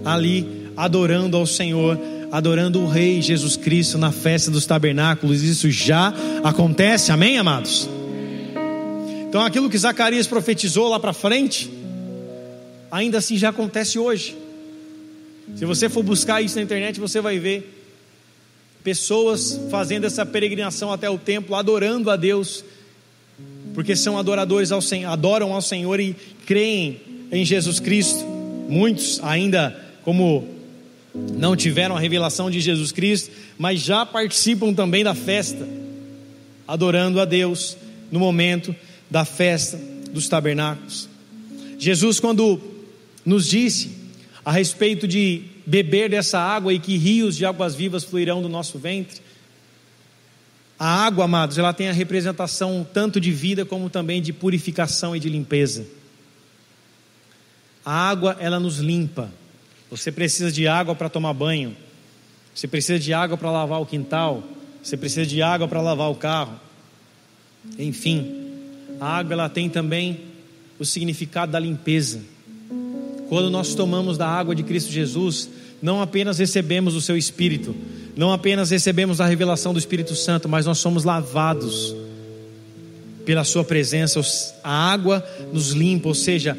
ali 0.05 0.69
adorando 0.77 1.35
ao 1.35 1.47
Senhor, 1.47 1.99
adorando 2.31 2.79
o 2.79 2.87
Rei 2.87 3.19
Jesus 3.19 3.57
Cristo 3.57 3.97
na 3.97 4.11
festa 4.11 4.51
dos 4.51 4.67
tabernáculos. 4.67 5.41
Isso 5.41 5.71
já 5.71 6.13
acontece, 6.43 7.11
amém, 7.11 7.39
amados? 7.39 7.89
Então, 9.27 9.43
aquilo 9.43 9.71
que 9.71 9.79
Zacarias 9.79 10.27
profetizou 10.27 10.87
lá 10.87 10.99
para 10.99 11.13
frente, 11.13 11.67
ainda 12.91 13.17
assim 13.17 13.39
já 13.39 13.49
acontece 13.49 13.97
hoje. 13.97 14.37
Se 15.55 15.65
você 15.65 15.89
for 15.89 16.03
buscar 16.03 16.43
isso 16.43 16.57
na 16.57 16.61
internet, 16.61 16.99
você 16.99 17.19
vai 17.19 17.39
ver 17.39 17.80
pessoas 18.83 19.59
fazendo 19.69 20.05
essa 20.05 20.25
peregrinação 20.25 20.91
até 20.91 21.09
o 21.09 21.17
templo, 21.17 21.55
adorando 21.55 22.09
a 22.09 22.15
Deus, 22.15 22.63
porque 23.73 23.95
são 23.95 24.17
adoradores 24.17 24.71
ao 24.71 24.81
Senhor, 24.81 25.09
adoram 25.11 25.53
ao 25.53 25.61
Senhor 25.61 25.99
e 25.99 26.15
creem 26.45 26.99
em 27.31 27.45
Jesus 27.45 27.79
Cristo. 27.79 28.25
Muitos 28.67 29.19
ainda, 29.23 29.79
como 30.03 30.47
não 31.13 31.55
tiveram 31.55 31.95
a 31.95 31.99
revelação 31.99 32.49
de 32.49 32.59
Jesus 32.59 32.91
Cristo, 32.91 33.31
mas 33.57 33.79
já 33.79 34.05
participam 34.05 34.73
também 34.73 35.03
da 35.03 35.13
festa, 35.13 35.67
adorando 36.67 37.19
a 37.19 37.25
Deus 37.25 37.77
no 38.11 38.19
momento 38.19 38.75
da 39.09 39.25
festa 39.25 39.79
dos 40.11 40.27
tabernáculos. 40.27 41.09
Jesus, 41.77 42.19
quando 42.19 42.61
nos 43.25 43.47
disse 43.47 43.91
a 44.43 44.51
respeito 44.51 45.07
de 45.07 45.50
beber 45.65 46.09
dessa 46.09 46.39
água 46.39 46.73
e 46.73 46.79
que 46.79 46.97
rios 46.97 47.37
de 47.37 47.45
águas 47.45 47.75
vivas 47.75 48.03
fluirão 48.03 48.41
do 48.41 48.49
nosso 48.49 48.77
ventre. 48.79 49.21
A 50.77 51.05
água, 51.05 51.25
amados, 51.25 51.57
ela 51.57 51.73
tem 51.73 51.89
a 51.89 51.93
representação 51.93 52.85
tanto 52.91 53.21
de 53.21 53.31
vida 53.31 53.63
como 53.63 53.89
também 53.89 54.21
de 54.21 54.33
purificação 54.33 55.15
e 55.15 55.19
de 55.19 55.29
limpeza. 55.29 55.85
A 57.85 58.09
água, 58.09 58.35
ela 58.39 58.59
nos 58.59 58.79
limpa. 58.79 59.31
Você 59.89 60.11
precisa 60.11 60.51
de 60.51 60.67
água 60.67 60.95
para 60.95 61.09
tomar 61.09 61.33
banho. 61.33 61.75
Você 62.53 62.67
precisa 62.67 62.97
de 62.97 63.13
água 63.13 63.37
para 63.37 63.51
lavar 63.51 63.79
o 63.81 63.85
quintal. 63.85 64.43
Você 64.81 64.97
precisa 64.97 65.25
de 65.25 65.41
água 65.41 65.67
para 65.67 65.81
lavar 65.81 66.09
o 66.09 66.15
carro. 66.15 66.59
Enfim, 67.77 68.49
a 68.99 69.17
água 69.17 69.33
ela 69.33 69.49
tem 69.49 69.69
também 69.69 70.21
o 70.79 70.85
significado 70.85 71.51
da 71.51 71.59
limpeza. 71.59 72.21
Quando 73.31 73.49
nós 73.49 73.73
tomamos 73.73 74.17
da 74.17 74.27
água 74.27 74.53
de 74.53 74.61
Cristo 74.61 74.91
Jesus, 74.91 75.49
não 75.81 76.01
apenas 76.01 76.37
recebemos 76.37 76.95
o 76.95 76.99
seu 76.99 77.15
Espírito, 77.15 77.73
não 78.13 78.33
apenas 78.33 78.71
recebemos 78.71 79.21
a 79.21 79.25
revelação 79.25 79.71
do 79.71 79.79
Espírito 79.79 80.17
Santo, 80.17 80.49
mas 80.49 80.65
nós 80.65 80.79
somos 80.79 81.05
lavados 81.05 81.95
pela 83.25 83.45
Sua 83.45 83.63
presença. 83.63 84.19
A 84.61 84.91
água 84.91 85.25
nos 85.53 85.69
limpa, 85.69 86.09
ou 86.09 86.13
seja, 86.13 86.57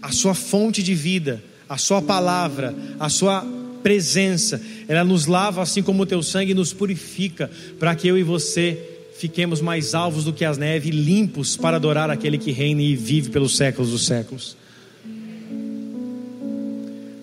a 0.00 0.12
Sua 0.12 0.32
fonte 0.32 0.80
de 0.80 0.94
vida, 0.94 1.42
a 1.68 1.76
Sua 1.76 2.00
palavra, 2.00 2.72
a 3.00 3.08
Sua 3.08 3.44
presença, 3.82 4.62
ela 4.86 5.02
nos 5.02 5.26
lava 5.26 5.60
assim 5.60 5.82
como 5.82 6.04
o 6.04 6.06
Teu 6.06 6.22
sangue 6.22 6.54
nos 6.54 6.72
purifica, 6.72 7.50
para 7.80 7.96
que 7.96 8.06
eu 8.06 8.16
e 8.16 8.22
você 8.22 8.78
fiquemos 9.18 9.60
mais 9.60 9.92
alvos 9.92 10.22
do 10.22 10.32
que 10.32 10.44
as 10.44 10.56
neves, 10.56 10.94
limpos 10.94 11.56
para 11.56 11.78
adorar 11.78 12.10
aquele 12.10 12.38
que 12.38 12.52
reina 12.52 12.80
e 12.80 12.94
vive 12.94 13.30
pelos 13.30 13.56
séculos 13.56 13.90
dos 13.90 14.06
séculos. 14.06 14.56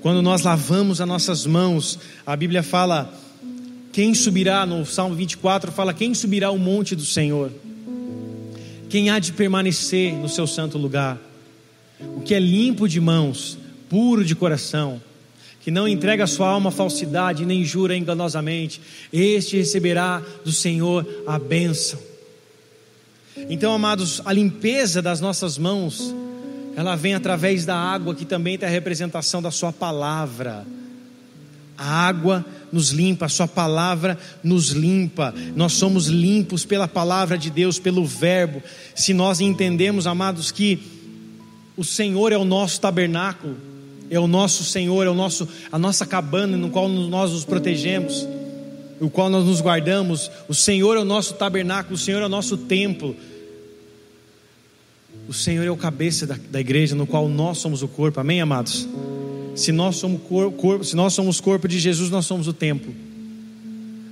Quando 0.04 0.22
nós 0.22 0.42
lavamos 0.42 1.00
as 1.00 1.08
nossas 1.08 1.46
mãos, 1.46 1.98
a 2.26 2.36
Bíblia 2.36 2.62
fala: 2.62 3.18
quem 3.94 4.14
subirá, 4.14 4.66
no 4.66 4.86
Salmo 4.86 5.16
24 5.16 5.72
fala: 5.72 5.94
quem 5.94 6.14
subirá 6.14 6.52
o 6.52 6.60
monte 6.60 6.94
do 6.94 7.06
Senhor? 7.06 7.50
Quem 8.90 9.10
há 9.10 9.18
de 9.18 9.32
permanecer 9.32 10.14
no 10.14 10.28
seu 10.28 10.46
santo 10.46 10.78
lugar? 10.78 11.18
O 12.18 12.20
que 12.20 12.36
é 12.36 12.40
limpo 12.40 12.86
de 12.86 13.00
mãos, 13.00 13.58
puro 13.90 14.26
de 14.26 14.36
coração, 14.36 15.02
que 15.62 15.72
não 15.72 15.88
entrega 15.88 16.26
a 16.26 16.28
sua 16.28 16.50
alma 16.50 16.70
falsidade, 16.70 17.46
nem 17.46 17.64
jura 17.64 17.96
enganosamente, 17.96 18.82
este 19.12 19.56
receberá 19.56 20.22
do 20.44 20.52
Senhor 20.52 21.08
a 21.26 21.40
bênção. 21.40 21.98
Então, 23.50 23.74
amados, 23.74 24.22
a 24.26 24.34
limpeza 24.34 25.02
das 25.02 25.22
nossas 25.22 25.58
mãos, 25.58 26.14
ela 26.76 26.96
vem 26.96 27.14
através 27.14 27.66
da 27.66 27.76
água, 27.76 28.16
que 28.16 28.26
também 28.26 28.58
tem 28.58 28.68
a 28.68 28.72
representação 28.72 29.42
da 29.42 29.52
Sua 29.52 29.72
palavra. 29.72 30.66
A 31.78 32.08
água 32.08 32.46
nos 32.72 32.90
limpa, 32.90 33.26
a 33.26 33.30
Sua 33.30 33.48
palavra 33.48 34.18
nos 34.44 34.70
limpa. 34.70 35.34
Nós 35.56 35.74
somos 35.74 36.08
limpos 36.08 36.66
pela 36.66 36.88
palavra 36.88 37.38
de 37.38 37.50
Deus, 37.50 37.80
pelo 37.80 38.06
Verbo. 38.06 38.62
Se 38.96 39.14
nós 39.14 39.40
entendemos, 39.40 40.08
amados, 40.08 40.52
que 40.52 40.80
o 41.78 41.84
Senhor 41.84 42.32
é 42.32 42.38
o 42.38 42.46
nosso 42.46 42.80
tabernáculo, 42.82 43.56
é 44.10 44.20
o 44.20 44.28
nosso 44.28 44.64
Senhor, 44.64 45.06
é 45.06 45.10
o 45.10 45.16
nosso, 45.16 45.48
a 45.72 45.80
nossa 45.80 46.06
cabana 46.06 46.58
no 46.58 46.70
qual 46.70 46.88
nós 46.88 47.32
nos 47.32 47.46
protegemos, 47.46 48.28
o 49.00 49.10
qual 49.10 49.30
nós 49.30 49.46
nos 49.46 49.62
guardamos. 49.62 50.30
O 50.48 50.54
Senhor 50.54 50.98
é 50.98 51.00
o 51.00 51.06
nosso 51.06 51.34
tabernáculo, 51.34 51.96
o 51.96 52.00
Senhor 52.00 52.22
é 52.22 52.26
o 52.26 52.30
nosso 52.30 52.58
templo. 52.58 53.16
O 55.28 55.34
Senhor 55.34 55.66
é 55.66 55.72
o 55.72 55.78
cabeça 55.78 56.28
da, 56.28 56.38
da 56.50 56.60
igreja, 56.60 56.96
no 56.96 57.08
qual 57.08 57.30
nós 57.30 57.58
somos 57.58 57.82
o 57.82 57.88
corpo. 57.88 58.20
Amém, 58.20 58.42
amados? 58.42 58.88
Se 59.56 59.72
nós 59.72 59.96
somos 59.96 60.22
corpo, 60.22 60.84
se 60.84 60.96
nós 60.96 61.14
somos 61.14 61.40
corpo 61.40 61.68
de 61.68 61.80
Jesus, 61.80 62.10
nós 62.10 62.26
somos 62.26 62.48
o 62.48 62.54
templo. 62.54 62.94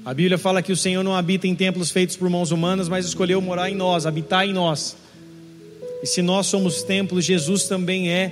A 0.05 0.14
Bíblia 0.14 0.38
fala 0.38 0.62
que 0.62 0.72
o 0.72 0.78
Senhor 0.78 1.03
não 1.03 1.16
habita 1.16 1.47
em 1.47 1.53
templos 1.53 1.91
feitos 1.91 2.16
por 2.16 2.30
mãos 2.30 2.51
humanas, 2.51 2.88
mas 2.88 3.05
escolheu 3.05 3.41
morar 3.41 3.70
em 3.70 3.76
nós, 3.76 4.05
habitar 4.05 4.47
em 4.47 4.53
nós. 4.53 4.95
E 6.01 6.07
se 6.07 6.22
nós 6.22 6.47
somos 6.47 6.82
templos, 6.82 7.26
Jesus 7.26 7.66
também 7.66 8.09
é, 8.09 8.32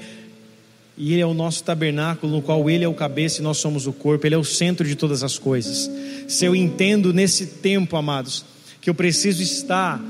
e 0.98 1.14
Ele 1.14 1.22
é 1.22 1.26
o 1.26 1.34
nosso 1.34 1.64
tabernáculo, 1.64 2.32
no 2.32 2.42
qual 2.42 2.70
Ele 2.70 2.84
é 2.84 2.88
o 2.88 2.94
cabeça 2.94 3.40
e 3.40 3.44
nós 3.44 3.58
somos 3.58 3.86
o 3.88 3.94
corpo, 3.94 4.26
Ele 4.26 4.36
é 4.36 4.38
o 4.38 4.44
centro 4.44 4.88
de 4.88 4.96
todas 4.96 5.24
as 5.24 5.38
coisas. 5.38 5.90
Se 6.28 6.46
eu 6.46 6.56
entendo 6.56 7.14
nesse 7.14 7.46
tempo, 7.46 7.96
amados, 7.96 8.46
que 8.82 8.90
eu 8.90 8.96
preciso 8.96 9.44
estar 9.44 10.02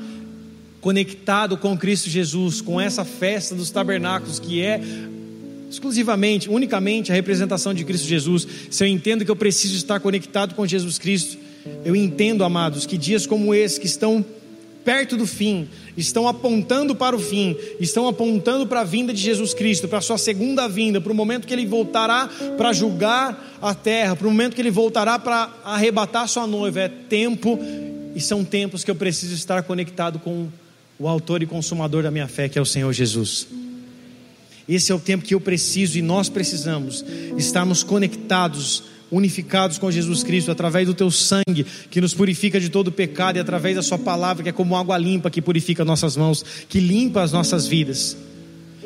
conectado 0.82 1.58
com 1.58 1.78
Cristo 1.78 2.10
Jesus, 2.10 2.62
com 2.62 2.80
essa 2.80 3.04
festa 3.04 3.54
dos 3.54 3.70
tabernáculos, 3.70 4.40
que 4.40 4.62
é 4.62 4.82
exclusivamente, 5.70 6.50
unicamente 6.50 7.12
a 7.12 7.16
representação 7.16 7.74
de 7.74 7.84
Cristo 7.84 8.08
Jesus, 8.08 8.48
se 8.72 8.84
eu 8.84 8.88
entendo 8.88 9.24
que 9.24 9.32
eu 9.32 9.36
preciso 9.36 9.76
estar 9.76 10.00
conectado 10.00 10.56
com 10.56 10.66
Jesus 10.66 10.98
Cristo, 10.98 11.38
eu 11.86 11.96
entendo, 11.96 12.44
amados, 12.44 12.86
que 12.86 12.98
dias 12.98 13.28
como 13.28 13.54
esse, 13.54 13.80
que 13.80 13.86
estão 13.86 14.26
perto 14.84 15.16
do 15.16 15.28
fim, 15.28 15.68
estão 15.96 16.28
apontando 16.28 16.96
para 16.96 17.16
o 17.16 17.20
fim, 17.20 17.56
estão 17.80 18.08
apontando 18.08 18.66
para 18.66 18.82
a 18.82 18.84
vinda 18.84 19.14
de 19.14 19.22
Jesus 19.22 19.54
Cristo, 19.54 19.88
para 19.88 20.00
a 20.00 20.02
sua 20.02 20.18
segunda 20.18 20.68
vinda, 20.68 21.00
para 21.00 21.12
o 21.12 21.16
momento 21.16 21.46
que 21.46 21.54
ele 21.54 21.66
voltará 21.66 22.30
para 22.58 22.74
julgar 22.74 23.58
a 23.62 23.76
terra, 23.76 24.16
para 24.16 24.26
o 24.26 24.32
momento 24.32 24.56
que 24.56 24.62
ele 24.62 24.72
voltará 24.72 25.20
para 25.20 25.54
arrebatar 25.64 26.28
sua 26.28 26.48
noiva. 26.48 26.80
É 26.80 26.88
tempo 26.88 27.60
e 28.16 28.22
são 28.22 28.44
tempos 28.44 28.84
que 28.84 28.90
eu 28.90 28.96
preciso 28.96 29.36
estar 29.36 29.62
conectado 29.64 30.18
com 30.18 30.48
o 31.00 31.08
autor 31.08 31.42
e 31.42 31.46
consumador 31.46 32.04
da 32.04 32.12
minha 32.12 32.28
fé, 32.28 32.50
que 32.50 32.60
é 32.60 32.62
o 32.62 32.66
Senhor 32.66 32.92
Jesus. 32.92 33.48
Esse 34.68 34.92
é 34.92 34.96
o 34.96 35.00
tempo 35.00 35.24
que 35.24 35.34
eu 35.34 35.40
preciso 35.40 35.98
e 35.98 36.02
nós 36.02 36.28
precisamos 36.28 37.04
estarmos 37.38 37.82
conectados, 37.82 38.84
unificados 39.10 39.78
com 39.78 39.90
Jesus 39.90 40.24
Cristo 40.24 40.52
através 40.52 40.86
do 40.86 40.94
teu 40.94 41.10
sangue 41.10 41.66
que 41.90 42.02
nos 42.02 42.14
purifica 42.14 42.60
de 42.60 42.70
todo 42.70 42.92
pecado 42.92 43.38
e 43.38 43.40
através 43.40 43.78
da 43.78 43.82
sua 43.82 43.98
palavra 43.98 44.44
que 44.44 44.50
é 44.50 44.52
como 44.52 44.76
água 44.76 44.98
limpa 44.98 45.32
que 45.32 45.42
purifica 45.42 45.86
nossas 45.86 46.18
mãos, 46.18 46.46
que 46.68 46.82
limpa 46.82 47.24
as 47.24 47.32
nossas 47.32 47.66
vidas. 47.66 48.18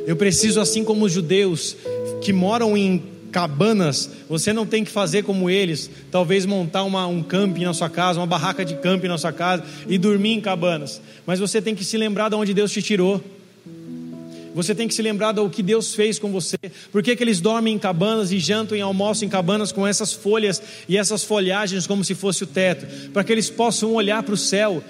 Eu 0.06 0.16
preciso 0.16 0.62
assim 0.62 0.84
como 0.84 1.06
os 1.06 1.12
judeus 1.12 1.76
que 2.22 2.32
moram 2.32 2.78
em 2.78 3.04
cabanas, 3.34 4.10
você 4.30 4.54
não 4.54 4.66
tem 4.66 4.84
que 4.84 4.92
fazer 4.92 5.24
como 5.24 5.50
eles, 5.50 5.90
talvez 6.12 6.46
montar 6.46 6.84
uma, 6.84 7.08
um 7.08 7.24
camping 7.24 7.66
na 7.66 7.74
sua 7.74 7.90
casa, 7.90 8.20
uma 8.20 8.28
barraca 8.28 8.64
de 8.64 8.76
camping 8.76 9.08
na 9.08 9.18
sua 9.18 9.34
casa 9.34 9.64
e 9.88 9.98
dormir 9.98 10.34
em 10.34 10.40
cabanas, 10.40 11.02
mas 11.26 11.40
você 11.40 11.60
tem 11.60 11.74
que 11.74 11.84
se 11.84 11.98
lembrar 11.98 12.30
de 12.30 12.36
onde 12.36 12.54
Deus 12.54 12.72
te 12.72 12.82
tirou. 12.82 13.22
Você 14.54 14.76
tem 14.76 14.88
que 14.88 14.94
se 14.94 15.02
lembrar 15.02 15.32
do 15.32 15.50
que 15.50 15.64
Deus 15.64 15.96
fez 15.96 16.20
com 16.20 16.32
você. 16.32 16.58
Por 16.92 17.02
que, 17.02 17.16
que 17.16 17.24
eles 17.24 17.42
dormem 17.42 17.74
em 17.74 17.80
cabanas 17.80 18.32
e 18.32 18.38
jantam 18.38 18.78
e 18.78 18.82
almoçam 18.82 19.26
em 19.26 19.30
cabanas 19.30 19.72
com 19.72 19.88
essas 19.88 20.14
folhas 20.14 20.62
e 20.88 20.96
essas 20.96 21.24
folhagens 21.24 21.88
como 21.88 22.04
se 22.04 22.14
fosse 22.14 22.44
o 22.44 22.48
teto? 22.48 22.86
Para 23.10 23.24
que 23.24 23.32
eles 23.32 23.50
possam 23.50 23.94
olhar 23.94 24.22
para 24.22 24.36
o 24.36 24.38
céu 24.38 24.84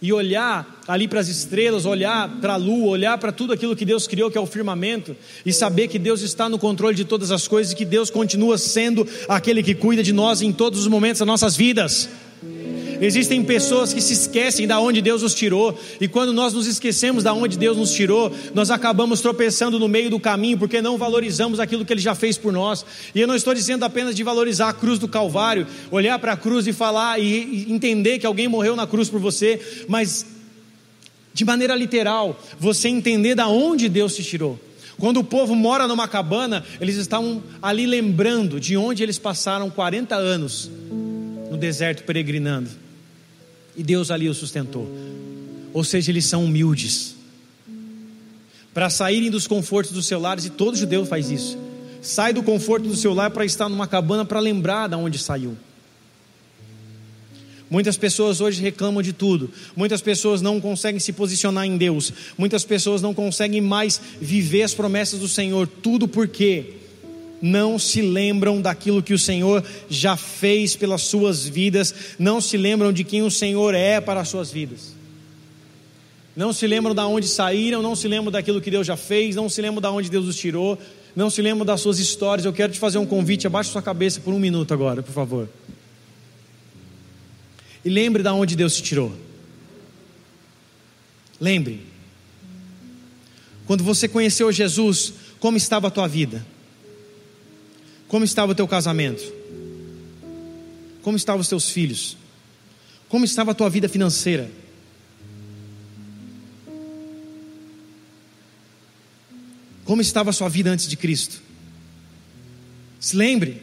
e 0.00 0.12
olhar 0.12 0.80
ali 0.86 1.08
para 1.08 1.20
as 1.20 1.28
estrelas, 1.28 1.84
olhar 1.84 2.28
para 2.40 2.54
a 2.54 2.56
lua, 2.56 2.88
olhar 2.88 3.18
para 3.18 3.32
tudo 3.32 3.52
aquilo 3.52 3.76
que 3.76 3.84
Deus 3.84 4.06
criou, 4.06 4.30
que 4.30 4.38
é 4.38 4.40
o 4.40 4.46
firmamento, 4.46 5.16
e 5.44 5.52
saber 5.52 5.88
que 5.88 5.98
Deus 5.98 6.22
está 6.22 6.48
no 6.48 6.58
controle 6.58 6.94
de 6.94 7.04
todas 7.04 7.30
as 7.30 7.48
coisas 7.48 7.72
e 7.72 7.76
que 7.76 7.84
Deus 7.84 8.10
continua 8.10 8.56
sendo 8.56 9.06
aquele 9.28 9.62
que 9.62 9.74
cuida 9.74 10.02
de 10.02 10.12
nós 10.12 10.40
em 10.40 10.52
todos 10.52 10.80
os 10.80 10.86
momentos 10.86 11.18
das 11.18 11.28
nossas 11.28 11.56
vidas. 11.56 12.08
Existem 13.00 13.44
pessoas 13.44 13.92
que 13.94 14.00
se 14.00 14.12
esquecem 14.12 14.66
da 14.66 14.80
onde 14.80 15.00
Deus 15.00 15.22
os 15.22 15.32
tirou, 15.32 15.78
e 16.00 16.08
quando 16.08 16.32
nós 16.32 16.52
nos 16.52 16.66
esquecemos 16.66 17.22
da 17.22 17.32
onde 17.32 17.56
Deus 17.56 17.76
nos 17.76 17.92
tirou, 17.92 18.32
nós 18.54 18.70
acabamos 18.70 19.20
tropeçando 19.20 19.78
no 19.78 19.86
meio 19.86 20.10
do 20.10 20.18
caminho, 20.18 20.58
porque 20.58 20.82
não 20.82 20.98
valorizamos 20.98 21.60
aquilo 21.60 21.84
que 21.84 21.92
Ele 21.92 22.00
já 22.00 22.14
fez 22.14 22.36
por 22.36 22.52
nós. 22.52 22.84
E 23.14 23.20
eu 23.20 23.28
não 23.28 23.36
estou 23.36 23.54
dizendo 23.54 23.84
apenas 23.84 24.16
de 24.16 24.24
valorizar 24.24 24.68
a 24.68 24.72
cruz 24.72 24.98
do 24.98 25.06
Calvário, 25.06 25.66
olhar 25.90 26.18
para 26.18 26.32
a 26.32 26.36
cruz 26.36 26.66
e 26.66 26.72
falar 26.72 27.20
e 27.20 27.70
entender 27.70 28.18
que 28.18 28.26
alguém 28.26 28.48
morreu 28.48 28.74
na 28.74 28.86
cruz 28.86 29.08
por 29.08 29.20
você, 29.20 29.84
mas 29.88 30.26
de 31.32 31.44
maneira 31.44 31.76
literal, 31.76 32.40
você 32.58 32.88
entender 32.88 33.36
da 33.36 33.46
onde 33.46 33.88
Deus 33.88 34.16
te 34.16 34.24
tirou. 34.24 34.58
Quando 34.98 35.20
o 35.20 35.24
povo 35.24 35.54
mora 35.54 35.86
numa 35.86 36.08
cabana, 36.08 36.64
eles 36.80 36.96
estão 36.96 37.40
ali 37.62 37.86
lembrando 37.86 38.58
de 38.58 38.76
onde 38.76 39.04
eles 39.04 39.20
passaram 39.20 39.70
40 39.70 40.16
anos 40.16 40.68
no 41.48 41.56
deserto 41.56 42.02
peregrinando 42.02 42.87
e 43.78 43.82
Deus 43.84 44.10
ali 44.10 44.28
o 44.28 44.34
sustentou. 44.34 44.86
Ou 45.72 45.84
seja, 45.84 46.10
eles 46.10 46.24
são 46.24 46.44
humildes. 46.44 47.14
Para 48.74 48.90
saírem 48.90 49.30
dos 49.30 49.46
confortos 49.46 49.92
dos 49.92 50.04
seus 50.06 50.20
lares, 50.20 50.44
e 50.44 50.50
todo 50.50 50.76
judeu 50.76 51.06
faz 51.06 51.30
isso. 51.30 51.56
Sai 52.02 52.32
do 52.32 52.42
conforto 52.42 52.88
do 52.88 52.96
seu 52.96 53.14
lar 53.14 53.30
para 53.30 53.44
estar 53.44 53.68
numa 53.68 53.86
cabana 53.86 54.24
para 54.24 54.40
lembrar 54.40 54.88
de 54.88 54.96
onde 54.96 55.16
saiu. 55.16 55.56
Muitas 57.70 57.96
pessoas 57.96 58.40
hoje 58.40 58.60
reclamam 58.62 59.02
de 59.02 59.12
tudo. 59.12 59.50
Muitas 59.76 60.00
pessoas 60.00 60.42
não 60.42 60.60
conseguem 60.60 60.98
se 60.98 61.12
posicionar 61.12 61.64
em 61.64 61.76
Deus. 61.76 62.12
Muitas 62.36 62.64
pessoas 62.64 63.00
não 63.00 63.14
conseguem 63.14 63.60
mais 63.60 64.00
viver 64.20 64.62
as 64.62 64.74
promessas 64.74 65.20
do 65.20 65.28
Senhor. 65.28 65.68
Tudo 65.68 66.08
porque 66.08 66.77
não 67.40 67.78
se 67.78 68.02
lembram 68.02 68.60
daquilo 68.60 69.02
que 69.02 69.14
o 69.14 69.18
Senhor 69.18 69.64
já 69.88 70.16
fez 70.16 70.76
pelas 70.76 71.02
suas 71.02 71.46
vidas, 71.46 71.94
não 72.18 72.40
se 72.40 72.56
lembram 72.56 72.92
de 72.92 73.04
quem 73.04 73.22
o 73.22 73.30
Senhor 73.30 73.74
é 73.74 74.00
para 74.00 74.20
as 74.20 74.28
suas 74.28 74.50
vidas. 74.50 74.94
Não 76.36 76.52
se 76.52 76.66
lembram 76.66 76.94
de 76.94 77.00
onde 77.00 77.26
saíram, 77.26 77.82
não 77.82 77.96
se 77.96 78.06
lembram 78.06 78.30
daquilo 78.30 78.60
que 78.60 78.70
Deus 78.70 78.86
já 78.86 78.96
fez, 78.96 79.34
não 79.34 79.48
se 79.48 79.60
lembram 79.60 79.80
de 79.80 79.88
onde 79.88 80.08
Deus 80.08 80.26
os 80.26 80.36
tirou, 80.36 80.78
não 81.14 81.30
se 81.30 81.42
lembram 81.42 81.66
das 81.66 81.80
suas 81.80 81.98
histórias. 81.98 82.44
Eu 82.44 82.52
quero 82.52 82.72
te 82.72 82.78
fazer 82.78 82.98
um 82.98 83.06
convite, 83.06 83.46
abaixe 83.46 83.70
sua 83.70 83.82
cabeça 83.82 84.20
por 84.20 84.32
um 84.32 84.38
minuto 84.38 84.72
agora, 84.72 85.02
por 85.02 85.12
favor. 85.12 85.48
E 87.84 87.88
lembre 87.88 88.22
de 88.22 88.28
onde 88.28 88.54
Deus 88.54 88.76
te 88.76 88.82
tirou. 88.82 89.12
Lembre. 91.40 91.80
Quando 93.66 93.84
você 93.84 94.08
conheceu 94.08 94.50
Jesus, 94.50 95.12
como 95.40 95.56
estava 95.56 95.88
a 95.88 95.90
tua 95.90 96.06
vida? 96.06 96.44
Como 98.08 98.24
estava 98.24 98.52
o 98.52 98.54
teu 98.54 98.66
casamento? 98.66 99.22
Como 101.02 101.16
estavam 101.16 101.40
os 101.40 101.48
teus 101.48 101.68
filhos? 101.68 102.16
Como 103.08 103.24
estava 103.24 103.52
a 103.52 103.54
tua 103.54 103.68
vida 103.68 103.88
financeira? 103.88 104.50
Como 109.84 110.02
estava 110.02 110.30
a 110.30 110.32
sua 110.32 110.48
vida 110.48 110.70
antes 110.70 110.88
de 110.88 110.96
Cristo? 110.96 111.40
Se 112.98 113.14
lembre. 113.14 113.62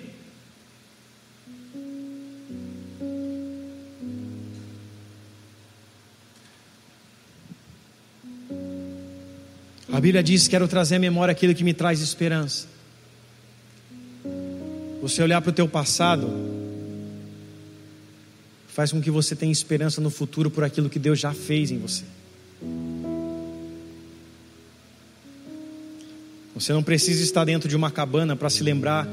A 9.91 9.99
Bíblia 9.99 10.23
diz: 10.23 10.47
Quero 10.47 10.67
trazer 10.67 10.95
à 10.95 10.99
memória 10.99 11.31
aquilo 11.31 11.53
que 11.53 11.63
me 11.63 11.73
traz 11.73 11.99
esperança. 12.01 12.74
Você 15.05 15.21
olhar 15.21 15.39
para 15.39 15.51
o 15.51 15.53
teu 15.53 15.67
passado 15.67 16.27
faz 18.69 18.91
com 18.91 18.99
que 18.99 19.11
você 19.11 19.35
tenha 19.35 19.51
esperança 19.51 20.01
no 20.01 20.09
futuro 20.09 20.49
por 20.49 20.63
aquilo 20.63 20.89
que 20.89 20.97
Deus 20.97 21.19
já 21.19 21.31
fez 21.31 21.69
em 21.69 21.77
você. 21.77 22.03
Você 26.55 26.73
não 26.73 26.81
precisa 26.81 27.21
estar 27.21 27.45
dentro 27.45 27.69
de 27.69 27.75
uma 27.75 27.91
cabana 27.91 28.35
para 28.35 28.49
se 28.49 28.63
lembrar 28.63 29.07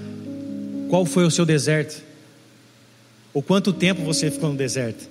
qual 0.89 1.05
foi 1.05 1.27
o 1.27 1.31
seu 1.31 1.45
deserto, 1.45 2.03
ou 3.35 3.43
quanto 3.43 3.71
tempo 3.71 4.03
você 4.03 4.31
ficou 4.31 4.49
no 4.49 4.57
deserto. 4.57 5.07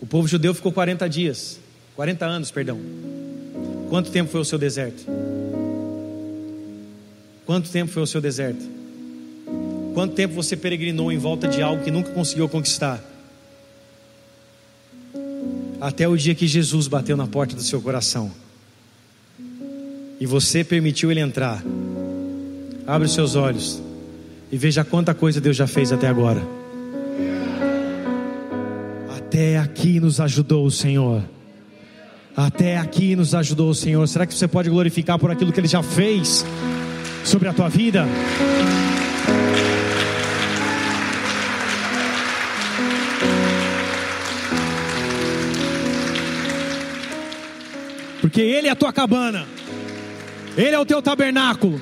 O 0.00 0.06
povo 0.06 0.26
judeu 0.26 0.52
ficou 0.52 0.72
40 0.72 1.08
dias, 1.08 1.60
40 1.94 2.26
anos, 2.26 2.50
perdão. 2.50 2.80
Quanto 3.88 4.10
tempo 4.10 4.32
foi 4.32 4.40
o 4.40 4.44
seu 4.44 4.58
deserto? 4.58 5.04
Quanto 7.46 7.70
tempo 7.70 7.92
foi 7.92 8.02
o 8.02 8.06
seu 8.06 8.20
deserto? 8.20 8.81
Quanto 9.94 10.14
tempo 10.14 10.34
você 10.34 10.56
peregrinou 10.56 11.12
em 11.12 11.18
volta 11.18 11.46
de 11.48 11.62
algo 11.62 11.82
que 11.84 11.90
nunca 11.90 12.10
conseguiu 12.12 12.48
conquistar? 12.48 13.02
até 15.82 16.06
o 16.06 16.16
dia 16.16 16.32
que 16.32 16.46
Jesus 16.46 16.86
bateu 16.86 17.16
na 17.16 17.26
porta 17.26 17.56
do 17.56 17.62
seu 17.62 17.82
coração 17.82 18.30
e 20.20 20.24
você 20.24 20.62
permitiu 20.62 21.10
ele 21.10 21.18
entrar. 21.18 21.60
Abre 22.86 23.06
os 23.06 23.12
seus 23.12 23.34
olhos 23.34 23.82
e 24.52 24.56
veja 24.56 24.84
quanta 24.84 25.12
coisa 25.12 25.40
Deus 25.40 25.56
já 25.56 25.66
fez 25.66 25.90
até 25.90 26.06
agora. 26.06 26.40
Até 29.16 29.58
aqui 29.58 29.98
nos 29.98 30.20
ajudou 30.20 30.64
o 30.64 30.70
Senhor. 30.70 31.24
Até 32.36 32.78
aqui 32.78 33.16
nos 33.16 33.34
ajudou 33.34 33.70
o 33.70 33.74
Senhor. 33.74 34.06
Será 34.06 34.24
que 34.24 34.34
você 34.34 34.46
pode 34.46 34.70
glorificar 34.70 35.18
por 35.18 35.32
aquilo 35.32 35.52
que 35.52 35.58
Ele 35.58 35.66
já 35.66 35.82
fez 35.82 36.44
sobre 37.24 37.48
a 37.48 37.52
tua 37.52 37.68
vida? 37.68 38.06
Porque 48.32 48.40
Ele 48.40 48.66
é 48.66 48.70
a 48.70 48.74
tua 48.74 48.90
cabana, 48.90 49.46
Ele 50.56 50.74
é 50.74 50.78
o 50.78 50.86
teu 50.86 51.02
tabernáculo. 51.02 51.78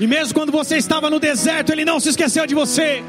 E 0.00 0.04
mesmo 0.04 0.34
quando 0.34 0.50
você 0.50 0.78
estava 0.78 1.08
no 1.08 1.20
deserto, 1.20 1.70
Ele 1.70 1.84
não 1.84 2.00
se 2.00 2.08
esqueceu 2.08 2.44
de 2.44 2.56
você. 2.56 3.04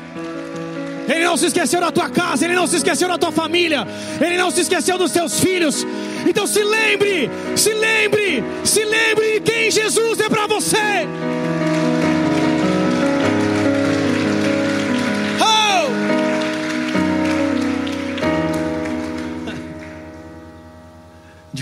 Ele 1.09 1.25
não 1.25 1.35
se 1.35 1.47
esqueceu 1.47 1.81
da 1.81 1.91
tua 1.91 2.07
casa, 2.07 2.45
Ele 2.45 2.53
não 2.53 2.67
se 2.67 2.75
esqueceu 2.75 3.07
da 3.07 3.17
tua 3.17 3.31
família, 3.31 3.87
Ele 4.23 4.37
não 4.37 4.51
se 4.51 4.61
esqueceu 4.61 4.95
dos 4.95 5.11
teus 5.11 5.39
filhos. 5.39 5.83
Então 6.29 6.45
se 6.45 6.63
lembre, 6.63 7.31
se 7.55 7.73
lembre, 7.73 8.43
se 8.63 8.85
lembre 8.85 9.39
de 9.39 9.41
quem 9.41 9.71
Jesus 9.71 10.19
é 10.19 10.29
para 10.29 10.45
você. 10.45 11.07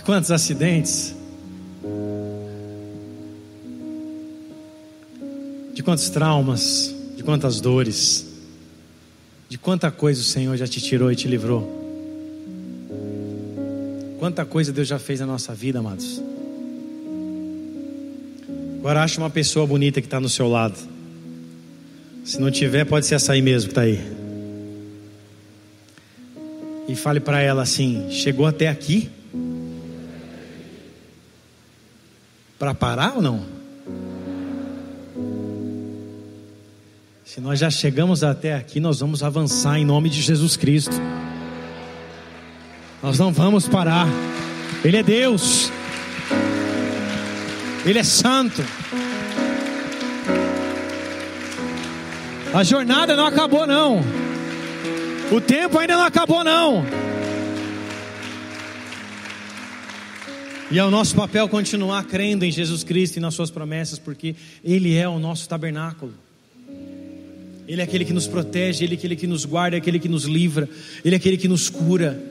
Quantos 0.10 0.32
acidentes? 0.32 1.16
De 5.76 5.84
quantos 5.84 6.10
traumas? 6.10 6.92
De 7.16 7.22
quantas 7.22 7.62
dores? 7.62 8.26
de 9.48 9.58
quanta 9.58 9.92
coisa 9.92 10.20
o 10.20 10.24
Senhor 10.24 10.56
já 10.58 10.68
te 10.68 10.82
tirou 10.82 11.12
e 11.12 11.16
te 11.16 11.28
livrou. 11.28 11.78
Quanta 14.20 14.46
coisa 14.46 14.72
Deus 14.72 14.88
já 14.88 14.98
fez 14.98 15.20
na 15.20 15.28
nossa 15.28 15.54
vida, 15.54 15.78
amados. 15.78 16.22
Agora 18.80 19.04
acha 19.04 19.20
uma 19.20 19.30
pessoa 19.30 19.66
bonita 19.66 20.02
que 20.02 20.08
está 20.08 20.20
no 20.20 20.30
seu 20.30 20.48
lado. 20.48 20.78
Se 22.24 22.40
não 22.40 22.50
tiver, 22.50 22.86
pode 22.86 23.06
ser 23.06 23.16
essa 23.16 23.34
aí 23.34 23.42
mesmo 23.42 23.70
que 23.70 23.72
está 23.72 23.82
aí. 23.82 24.00
E 26.88 26.96
fale 26.96 27.20
para 27.20 27.42
ela 27.42 27.62
assim: 27.62 28.08
chegou 28.10 28.48
até 28.48 28.68
aqui? 28.68 29.10
Para 32.60 32.74
parar 32.74 33.14
ou 33.16 33.22
não? 33.22 33.46
Se 37.24 37.40
nós 37.40 37.58
já 37.58 37.70
chegamos 37.70 38.22
até 38.22 38.54
aqui, 38.54 38.82
nós 38.82 39.00
vamos 39.00 39.24
avançar 39.24 39.80
em 39.80 39.86
nome 39.86 40.10
de 40.10 40.22
Jesus 40.22 40.58
Cristo. 40.58 40.96
Nós 43.02 43.18
não 43.18 43.32
vamos 43.32 43.66
parar. 43.66 44.08
Ele 44.84 44.98
é 44.98 45.04
Deus. 45.04 45.72
Ele 47.86 47.98
é 47.98 48.04
santo. 48.04 48.62
A 52.54 52.64
jornada 52.64 53.16
não 53.16 53.26
acabou 53.26 53.66
não. 53.66 54.02
O 55.32 55.40
tempo 55.40 55.80
ainda 55.80 55.96
não 55.96 56.04
acabou 56.04 56.44
não. 56.44 56.84
E 60.72 60.78
é 60.78 60.84
o 60.84 60.92
nosso 60.92 61.16
papel 61.16 61.50
continuar 61.50 62.04
crendo 62.04 62.46
em 62.46 62.52
Jesus 62.52 62.84
Cristo 62.84 63.18
e 63.18 63.20
nas 63.20 63.34
suas 63.34 63.50
promessas, 63.50 63.98
porque 63.98 64.36
Ele 64.64 64.96
é 64.96 65.10
o 65.10 65.18
nosso 65.18 65.50
tabernáculo. 65.50 66.14
Ele 67.68 67.82
é 67.82 67.84
aquele 67.84 68.06
que 68.06 68.14
nos 68.14 68.28
protege, 68.28 68.84
Ele 68.84 68.94
é 68.94 68.98
aquele 68.98 69.16
que 69.16 69.26
nos 69.26 69.46
guarda, 69.46 69.78
é 69.78 69.80
aquele 69.80 69.98
que 69.98 70.08
nos 70.08 70.26
livra, 70.26 70.70
Ele 71.04 71.16
é 71.16 71.18
aquele 71.18 71.38
que 71.38 71.48
nos 71.48 71.72
cura. 71.72 72.22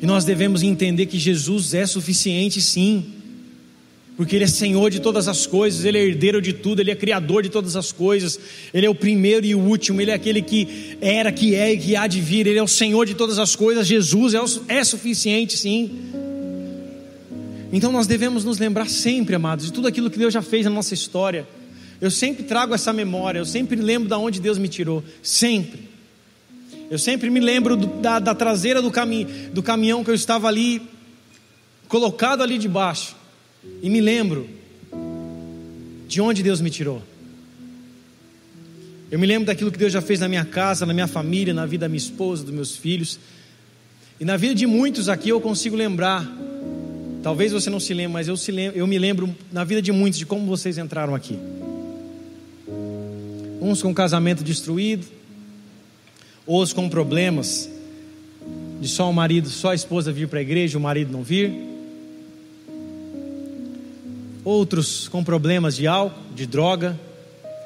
E 0.00 0.06
nós 0.06 0.24
devemos 0.24 0.62
entender 0.62 1.04
que 1.04 1.18
Jesus 1.18 1.74
é 1.74 1.84
suficiente, 1.84 2.62
sim, 2.62 3.04
porque 4.16 4.34
Ele 4.34 4.44
é 4.44 4.48
Senhor 4.48 4.90
de 4.90 4.98
todas 4.98 5.28
as 5.28 5.46
coisas, 5.46 5.84
Ele 5.84 5.98
é 5.98 6.02
herdeiro 6.02 6.40
de 6.40 6.54
tudo, 6.54 6.80
Ele 6.80 6.90
é 6.90 6.96
Criador 6.96 7.42
de 7.42 7.50
todas 7.50 7.76
as 7.76 7.92
coisas, 7.92 8.40
Ele 8.72 8.86
é 8.86 8.90
o 8.90 8.94
primeiro 8.94 9.44
e 9.44 9.54
o 9.54 9.58
último, 9.58 10.00
Ele 10.00 10.12
é 10.12 10.14
aquele 10.14 10.40
que 10.40 10.96
era, 11.02 11.30
que 11.30 11.54
é 11.54 11.74
e 11.74 11.76
que 11.76 11.94
há 11.94 12.06
de 12.06 12.22
vir, 12.22 12.46
Ele 12.46 12.58
é 12.58 12.62
o 12.62 12.68
Senhor 12.68 13.04
de 13.04 13.12
todas 13.12 13.38
as 13.38 13.54
coisas, 13.54 13.86
Jesus 13.86 14.32
é, 14.32 14.40
é 14.78 14.82
suficiente, 14.82 15.58
sim. 15.58 15.90
Então 17.72 17.90
nós 17.90 18.06
devemos 18.06 18.44
nos 18.44 18.58
lembrar 18.58 18.88
sempre, 18.88 19.34
amados, 19.34 19.66
de 19.66 19.72
tudo 19.72 19.88
aquilo 19.88 20.10
que 20.10 20.18
Deus 20.18 20.32
já 20.32 20.42
fez 20.42 20.64
na 20.64 20.70
nossa 20.70 20.94
história. 20.94 21.46
Eu 22.00 22.10
sempre 22.10 22.44
trago 22.44 22.74
essa 22.74 22.92
memória, 22.92 23.38
eu 23.38 23.44
sempre 23.44 23.76
lembro 23.76 24.08
de 24.08 24.14
onde 24.14 24.40
Deus 24.40 24.58
me 24.58 24.68
tirou, 24.68 25.02
sempre. 25.22 25.88
Eu 26.90 26.98
sempre 26.98 27.30
me 27.30 27.40
lembro 27.40 27.76
do, 27.76 27.86
da, 28.00 28.18
da, 28.18 28.34
traseira 28.34 28.80
do, 28.80 28.90
cami, 28.90 29.24
do 29.52 29.62
caminhão 29.62 30.04
que 30.04 30.10
eu 30.10 30.14
estava 30.14 30.46
ali, 30.46 30.80
colocado 31.88 32.42
ali 32.42 32.58
debaixo, 32.58 33.16
e 33.82 33.90
me 33.90 34.00
lembro 34.00 34.48
de 36.06 36.20
onde 36.20 36.42
Deus 36.42 36.60
me 36.60 36.70
tirou. 36.70 37.02
Eu 39.10 39.18
me 39.18 39.26
lembro 39.26 39.46
daquilo 39.46 39.72
que 39.72 39.78
Deus 39.78 39.92
já 39.92 40.02
fez 40.02 40.20
na 40.20 40.28
minha 40.28 40.44
casa, 40.44 40.84
na 40.84 40.92
minha 40.92 41.06
família, 41.06 41.54
na 41.54 41.64
vida 41.64 41.82
da 41.82 41.88
minha 41.88 41.98
esposa, 41.98 42.44
dos 42.44 42.52
meus 42.52 42.76
filhos. 42.76 43.18
E 44.18 44.24
na 44.24 44.36
vida 44.36 44.54
de 44.54 44.66
muitos 44.66 45.08
aqui 45.08 45.28
eu 45.28 45.40
consigo 45.40 45.76
lembrar. 45.76 46.26
Talvez 47.26 47.50
você 47.50 47.68
não 47.68 47.80
se 47.80 47.92
lembre, 47.92 48.12
mas 48.12 48.28
eu, 48.28 48.36
se 48.36 48.52
lembro, 48.52 48.78
eu 48.78 48.86
me 48.86 48.96
lembro 48.96 49.34
na 49.50 49.64
vida 49.64 49.82
de 49.82 49.90
muitos 49.90 50.16
de 50.16 50.24
como 50.24 50.46
vocês 50.46 50.78
entraram 50.78 51.12
aqui 51.12 51.36
uns 53.60 53.82
com 53.82 53.92
casamento 53.92 54.44
destruído, 54.44 55.04
outros 56.46 56.72
com 56.72 56.88
problemas 56.88 57.68
de 58.80 58.86
só 58.86 59.10
o 59.10 59.12
marido, 59.12 59.48
só 59.48 59.70
a 59.70 59.74
esposa 59.74 60.12
vir 60.12 60.28
para 60.28 60.38
a 60.38 60.42
igreja, 60.42 60.78
o 60.78 60.80
marido 60.80 61.10
não 61.10 61.24
vir. 61.24 61.52
Outros 64.44 65.08
com 65.08 65.24
problemas 65.24 65.74
de 65.74 65.88
álcool, 65.88 66.22
de 66.32 66.46
droga, 66.46 66.96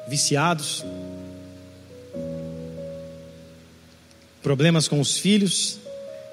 viciados. 0.07 0.83
Problemas 4.41 4.87
com 4.87 4.99
os 4.99 5.19
filhos, 5.19 5.77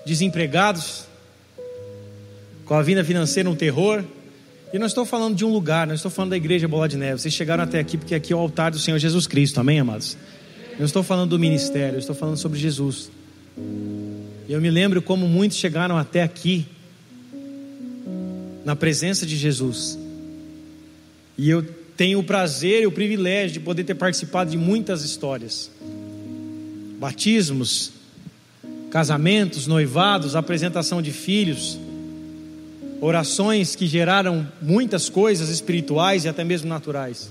desempregados, 0.07 1.08
com 2.69 2.75
a 2.75 2.83
vida 2.83 3.03
financeira 3.03 3.49
um 3.49 3.57
terror. 3.57 4.05
E 4.73 4.79
não 4.79 4.87
estou 4.87 5.07
falando 5.07 5.35
de 5.35 5.43
um 5.43 5.51
lugar, 5.51 5.87
não 5.87 5.95
estou 5.95 6.11
falando 6.11 6.31
da 6.31 6.37
igreja 6.37 6.69
Bola 6.69 6.87
de 6.87 6.99
Neve. 6.99 7.19
Vocês 7.19 7.33
chegaram 7.33 7.65
até 7.65 7.81
aqui 7.81 7.97
porque 7.97 8.15
aqui 8.15 8.35
é 8.35 8.37
o 8.37 8.39
altar 8.39 8.71
do 8.71 8.79
Senhor 8.79 8.99
Jesus 8.99 9.27
Cristo, 9.27 9.59
amém, 9.59 9.81
amados? 9.81 10.19
Eu 10.73 10.81
não 10.81 10.87
estou 10.87 11.03
falando 11.03 11.31
do 11.31 11.39
ministério, 11.39 11.99
estou 11.99 12.15
falando 12.15 12.37
sobre 12.37 12.59
Jesus. 12.59 13.11
E 14.47 14.53
eu 14.53 14.61
me 14.61 14.71
lembro 14.71 15.01
como 15.01 15.27
muitos 15.27 15.57
chegaram 15.57 15.97
até 15.97 16.23
aqui, 16.23 16.67
na 18.67 18.77
presença 18.77 19.25
de 19.25 19.35
Jesus. 19.35 19.99
E 21.39 21.49
eu 21.49 21.65
tenho 21.97 22.19
o 22.19 22.23
prazer 22.23 22.83
e 22.83 22.87
o 22.87 22.93
privilégio 22.93 23.55
de 23.55 23.61
poder 23.61 23.85
ter 23.85 23.95
participado 23.95 24.51
de 24.51 24.59
muitas 24.59 25.03
histórias: 25.03 25.71
batismos, 27.01 27.93
casamentos, 28.91 29.67
noivados, 29.67 30.37
apresentação 30.37 31.01
de 31.01 31.13
filhos 31.13 31.79
orações 33.01 33.77
que 33.77 33.87
geraram 33.87 34.47
muitas 34.61 35.09
coisas 35.09 35.49
espirituais 35.49 36.25
e 36.25 36.29
até 36.29 36.45
mesmo 36.45 36.69
naturais. 36.69 37.31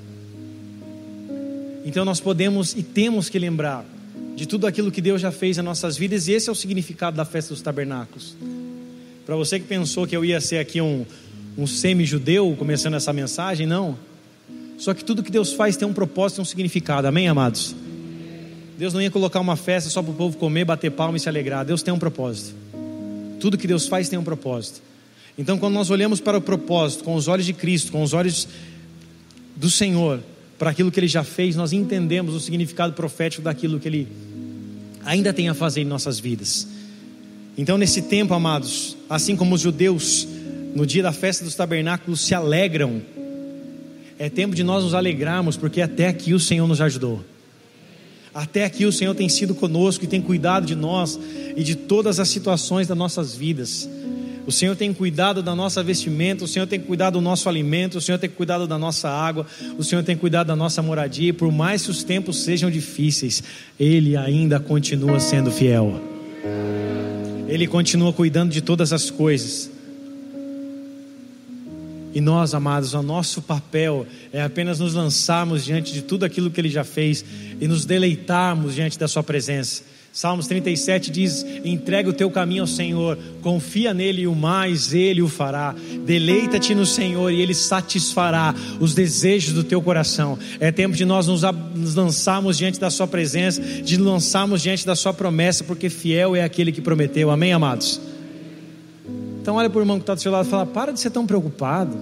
Então 1.86 2.03
nós 2.03 2.20
podemos 2.20 2.74
e 2.76 2.84
temos 2.84 3.30
que 3.30 3.39
lembrar 3.39 3.86
de 4.36 4.45
tudo 4.45 4.68
aquilo 4.68 4.91
que 4.91 5.01
Deus 5.01 5.20
já 5.20 5.32
fez 5.32 5.57
em 5.57 5.61
nossas 5.61 5.97
vidas, 5.97 6.28
e 6.28 6.34
esse 6.34 6.47
é 6.47 6.51
o 6.51 6.55
significado 6.55 7.18
da 7.18 7.26
festa 7.26 7.53
dos 7.53 7.61
tabernáculos. 7.61 8.36
Para 9.26 9.36
você 9.36 9.59
que 9.59 9.65
pensou 9.65 10.05
que 10.05 10.15
eu 10.15 10.24
ia 10.24 10.39
ser 10.39 10.59
aqui 10.59 10.80
um, 10.80 11.05
um 11.57 11.65
semi-judeu 11.65 12.55
começando 12.57 12.93
essa 12.93 13.11
mensagem, 13.11 13.65
não. 13.65 13.97
Só 14.78 14.93
que 14.93 15.03
tudo 15.03 15.24
que 15.24 15.32
Deus 15.32 15.53
faz 15.53 15.76
tem 15.76 15.88
um 15.88 15.93
propósito 15.93 16.38
e 16.38 16.41
um 16.43 16.45
significado, 16.45 17.07
amém, 17.07 17.28
amados? 17.28 17.76
Deus 18.78 18.93
não 18.93 19.01
ia 19.01 19.09
colocar 19.09 19.39
uma 19.39 19.55
festa 19.55 19.89
só 19.89 20.03
para 20.03 20.11
o 20.11 20.13
povo 20.13 20.38
comer, 20.38 20.65
bater 20.65 20.91
palma 20.91 21.18
e 21.18 21.20
se 21.20 21.28
alegrar. 21.28 21.65
Deus 21.65 21.82
tem 21.82 21.91
um 21.91 21.97
propósito. 21.97 22.53
Tudo 23.39 23.57
que 23.57 23.65
Deus 23.65 23.88
faz 23.88 24.07
tem 24.07 24.20
um 24.20 24.24
propósito. 24.24 24.82
Então, 25.38 25.58
quando 25.58 25.74
nós 25.76 25.90
olhamos 25.90 26.20
para 26.20 26.38
o 26.38 26.42
propósito 26.42 27.04
com 27.04 27.14
os 27.16 27.28
olhos 27.28 27.46
de 27.46 27.54
Cristo, 27.54 27.92
com 27.92 28.02
os 28.02 28.14
olhos 28.14 28.48
do 29.56 29.70
Senhor, 29.70 30.20
para 30.58 30.72
aquilo 30.72 30.92
que 30.92 31.00
Ele 31.00 31.08
já 31.08 31.24
fez, 31.24 31.56
nós 31.56 31.74
entendemos 31.74 32.34
o 32.34 32.40
significado 32.40 32.94
profético 32.94 33.44
daquilo 33.44 33.80
que 33.80 33.88
Ele 33.88 34.08
ainda 35.06 35.32
tem 35.32 35.48
a 35.48 35.54
fazer 35.54 35.82
em 35.82 35.86
nossas 35.86 36.20
vidas. 36.20 36.68
Então, 37.58 37.78
nesse 37.78 38.04
tempo, 38.04 38.34
amados, 38.34 38.98
assim 39.10 39.36
como 39.36 39.56
os 39.56 39.62
judeus, 39.62 40.28
no 40.76 40.86
dia 40.86 41.04
da 41.04 41.12
festa 41.12 41.44
dos 41.46 41.56
tabernáculos, 41.56 42.22
se 42.22 42.34
alegram, 42.34 43.02
é 44.20 44.30
tempo 44.30 44.56
de 44.56 44.64
nós 44.64 44.84
nos 44.84 44.94
alegrarmos, 44.94 45.56
porque 45.56 45.82
até 45.82 46.08
aqui 46.08 46.34
o 46.34 46.40
Senhor 46.40 46.68
nos 46.68 46.82
ajudou. 46.82 47.24
Até 48.34 48.66
aqui 48.66 48.86
o 48.86 48.92
Senhor 48.92 49.16
tem 49.16 49.30
sido 49.30 49.56
conosco 49.56 50.04
e 50.04 50.08
tem 50.08 50.22
cuidado 50.22 50.66
de 50.66 50.76
nós 50.76 51.20
e 51.56 51.64
de 51.64 51.76
todas 51.76 52.20
as 52.20 52.30
situações 52.30 52.88
das 52.88 52.98
nossas 52.98 53.36
vidas. 53.36 53.90
O 54.48 54.52
Senhor 54.52 54.78
tem 54.78 54.93
cuidado 54.93 55.43
da 55.43 55.54
nossa 55.54 55.84
vestimenta, 55.84 56.45
o 56.45 56.48
Senhor 56.48 56.66
tem 56.66 56.80
cuidado 56.80 57.16
do 57.16 57.22
nosso 57.22 57.50
alimento, 57.50 57.98
o 57.98 58.02
Senhor 58.02 58.18
tem 58.18 58.30
cuidado 58.30 58.66
da 58.66 58.78
nossa 58.78 59.10
água, 59.10 59.45
o 59.78 59.84
Senhor 59.84 60.02
tem 60.06 60.16
cuidado 60.16 60.48
da 60.48 60.56
nossa 60.56 60.82
moradia, 60.82 61.32
e 61.32 61.34
por 61.34 61.52
mais 61.52 61.84
que 61.84 61.91
os 61.91 62.02
tempos 62.02 62.43
sejam 62.43 62.72
difíceis, 62.72 63.43
Ele 63.78 64.16
ainda 64.16 64.58
continua 64.58 65.20
sendo 65.20 65.52
fiel. 65.52 66.02
Ele 67.50 67.68
continua 67.68 68.14
cuidando 68.14 68.50
de 68.50 68.62
todas 68.62 68.93
as 68.93 69.12
coisas. 69.12 69.70
E 72.16 72.22
nós, 72.22 72.54
amados, 72.54 72.93
o 72.93 73.02
nosso 73.02 73.41
papel 73.41 74.08
é 74.32 74.41
apenas 74.41 74.80
nos 74.80 74.93
lançarmos 74.93 75.66
diante 75.66 75.91
de 75.91 76.02
tudo 76.02 76.24
aquilo 76.24 76.50
que 76.50 76.62
Ele 76.62 76.70
já 76.70 76.86
fez 76.86 77.24
e 77.60 77.68
nos 77.68 77.84
deleitarmos 77.84 78.76
diante 78.76 78.98
da 78.98 79.10
Sua 79.10 79.22
presença. 79.22 79.97
Salmos 80.18 80.47
37 80.47 81.11
diz: 81.11 81.45
entrega 81.63 82.09
o 82.09 82.13
teu 82.13 82.32
caminho 82.32 82.63
ao 82.63 82.68
Senhor, 82.68 83.15
confia 83.39 83.93
nele 83.93 84.24
e 84.24 84.28
o 84.28 84.34
mais 84.34 84.91
ele 84.91 85.22
o 85.22 85.28
fará. 85.28 85.76
Deleita-te 86.07 86.74
no 86.74 86.88
Senhor 86.88 87.30
e 87.30 87.39
ele 87.39 87.53
satisfará 87.53 88.55
os 88.80 88.95
desejos 88.95 89.53
do 89.53 89.63
teu 89.63 89.80
coração. 89.80 90.36
É 90.59 90.72
tempo 90.72 90.95
de 90.95 91.05
nós 91.05 91.28
nos, 91.28 91.43
lançarmos 91.93 92.57
diante 92.57 92.80
da 92.80 92.89
Sua 92.89 93.05
presença, 93.05 93.61
de 93.61 93.95
lançarmos 93.95 94.63
diante 94.63 94.88
da 94.88 94.95
Sua 94.95 95.13
promessa, 95.13 95.63
porque 95.63 95.88
fiel 95.88 96.36
é 96.36 96.43
aquele 96.43 96.72
que 96.72 96.82
prometeu. 96.82 97.30
Amém, 97.30 97.53
amados? 97.53 98.01
Então, 99.39 99.57
olha 99.57 99.70
para 99.70 99.78
o 99.78 99.82
irmão 99.84 99.97
que 99.97 100.03
está 100.03 100.15
do 100.15 100.20
seu 100.20 100.32
lado 100.32 100.47
e 100.47 100.49
fala: 100.49 100.65
para 100.65 100.91
de 100.91 100.99
ser 100.99 101.11
tão 101.11 101.28
preocupado. 101.28 101.95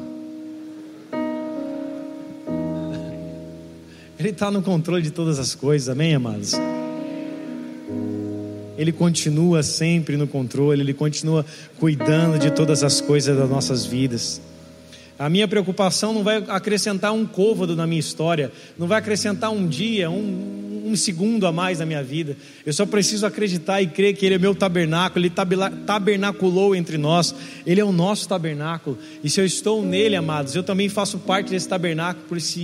Ele 4.17 4.29
está 4.29 4.49
no 4.49 4.61
controle 4.61 5.01
de 5.01 5.11
todas 5.11 5.37
as 5.37 5.53
coisas, 5.53 5.89
amém, 5.89 6.15
amados? 6.15 6.53
Ele 8.77 8.91
continua 8.91 9.63
sempre 9.63 10.17
no 10.17 10.27
controle, 10.27 10.81
Ele 10.81 10.93
continua 10.93 11.45
cuidando 11.79 12.39
de 12.39 12.51
todas 12.51 12.83
as 12.83 13.01
coisas 13.01 13.37
das 13.37 13.49
nossas 13.49 13.85
vidas. 13.85 14.41
A 15.17 15.29
minha 15.29 15.47
preocupação 15.47 16.13
não 16.13 16.23
vai 16.23 16.43
acrescentar 16.49 17.13
um 17.13 17.25
côvado 17.25 17.73
na 17.73 17.87
minha 17.87 17.99
história, 17.99 18.51
não 18.77 18.85
vai 18.85 18.99
acrescentar 18.99 19.49
um 19.49 19.65
dia, 19.65 20.09
um, 20.09 20.83
um 20.87 20.93
segundo 20.93 21.47
a 21.47 21.53
mais 21.53 21.79
na 21.79 21.85
minha 21.85 22.03
vida. 22.03 22.35
Eu 22.65 22.73
só 22.73 22.85
preciso 22.85 23.25
acreditar 23.25 23.81
e 23.81 23.87
crer 23.87 24.13
que 24.13 24.25
Ele 24.25 24.35
é 24.35 24.37
meu 24.37 24.53
tabernáculo, 24.53 25.25
Ele 25.25 25.33
tabernaculou 25.85 26.75
entre 26.75 26.97
nós, 26.97 27.33
Ele 27.65 27.79
é 27.79 27.85
o 27.85 27.93
nosso 27.93 28.27
tabernáculo. 28.27 28.97
E 29.23 29.29
se 29.29 29.39
eu 29.39 29.45
estou 29.45 29.85
nele, 29.85 30.17
amados, 30.17 30.53
eu 30.53 30.63
também 30.63 30.89
faço 30.89 31.17
parte 31.19 31.51
desse 31.51 31.69
tabernáculo, 31.69 32.25
por 32.27 32.41
se 32.41 32.63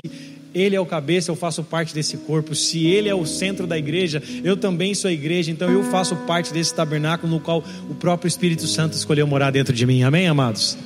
ele 0.53 0.75
é 0.75 0.79
o 0.79 0.85
cabeça, 0.85 1.31
eu 1.31 1.35
faço 1.35 1.63
parte 1.63 1.93
desse 1.93 2.17
corpo. 2.17 2.53
Se 2.53 2.85
Ele 2.85 3.07
é 3.07 3.15
o 3.15 3.25
centro 3.25 3.65
da 3.65 3.77
igreja, 3.77 4.21
eu 4.43 4.57
também 4.57 4.93
sou 4.93 5.07
a 5.09 5.13
igreja. 5.13 5.49
Então 5.49 5.69
eu 5.69 5.83
faço 5.83 6.15
parte 6.27 6.51
desse 6.51 6.73
tabernáculo 6.73 7.31
no 7.31 7.39
qual 7.39 7.63
o 7.89 7.95
próprio 7.95 8.27
Espírito 8.27 8.67
Santo 8.67 8.93
escolheu 8.93 9.25
morar 9.25 9.51
dentro 9.51 9.73
de 9.73 9.85
mim. 9.85 10.03
Amém, 10.03 10.27
amados? 10.27 10.77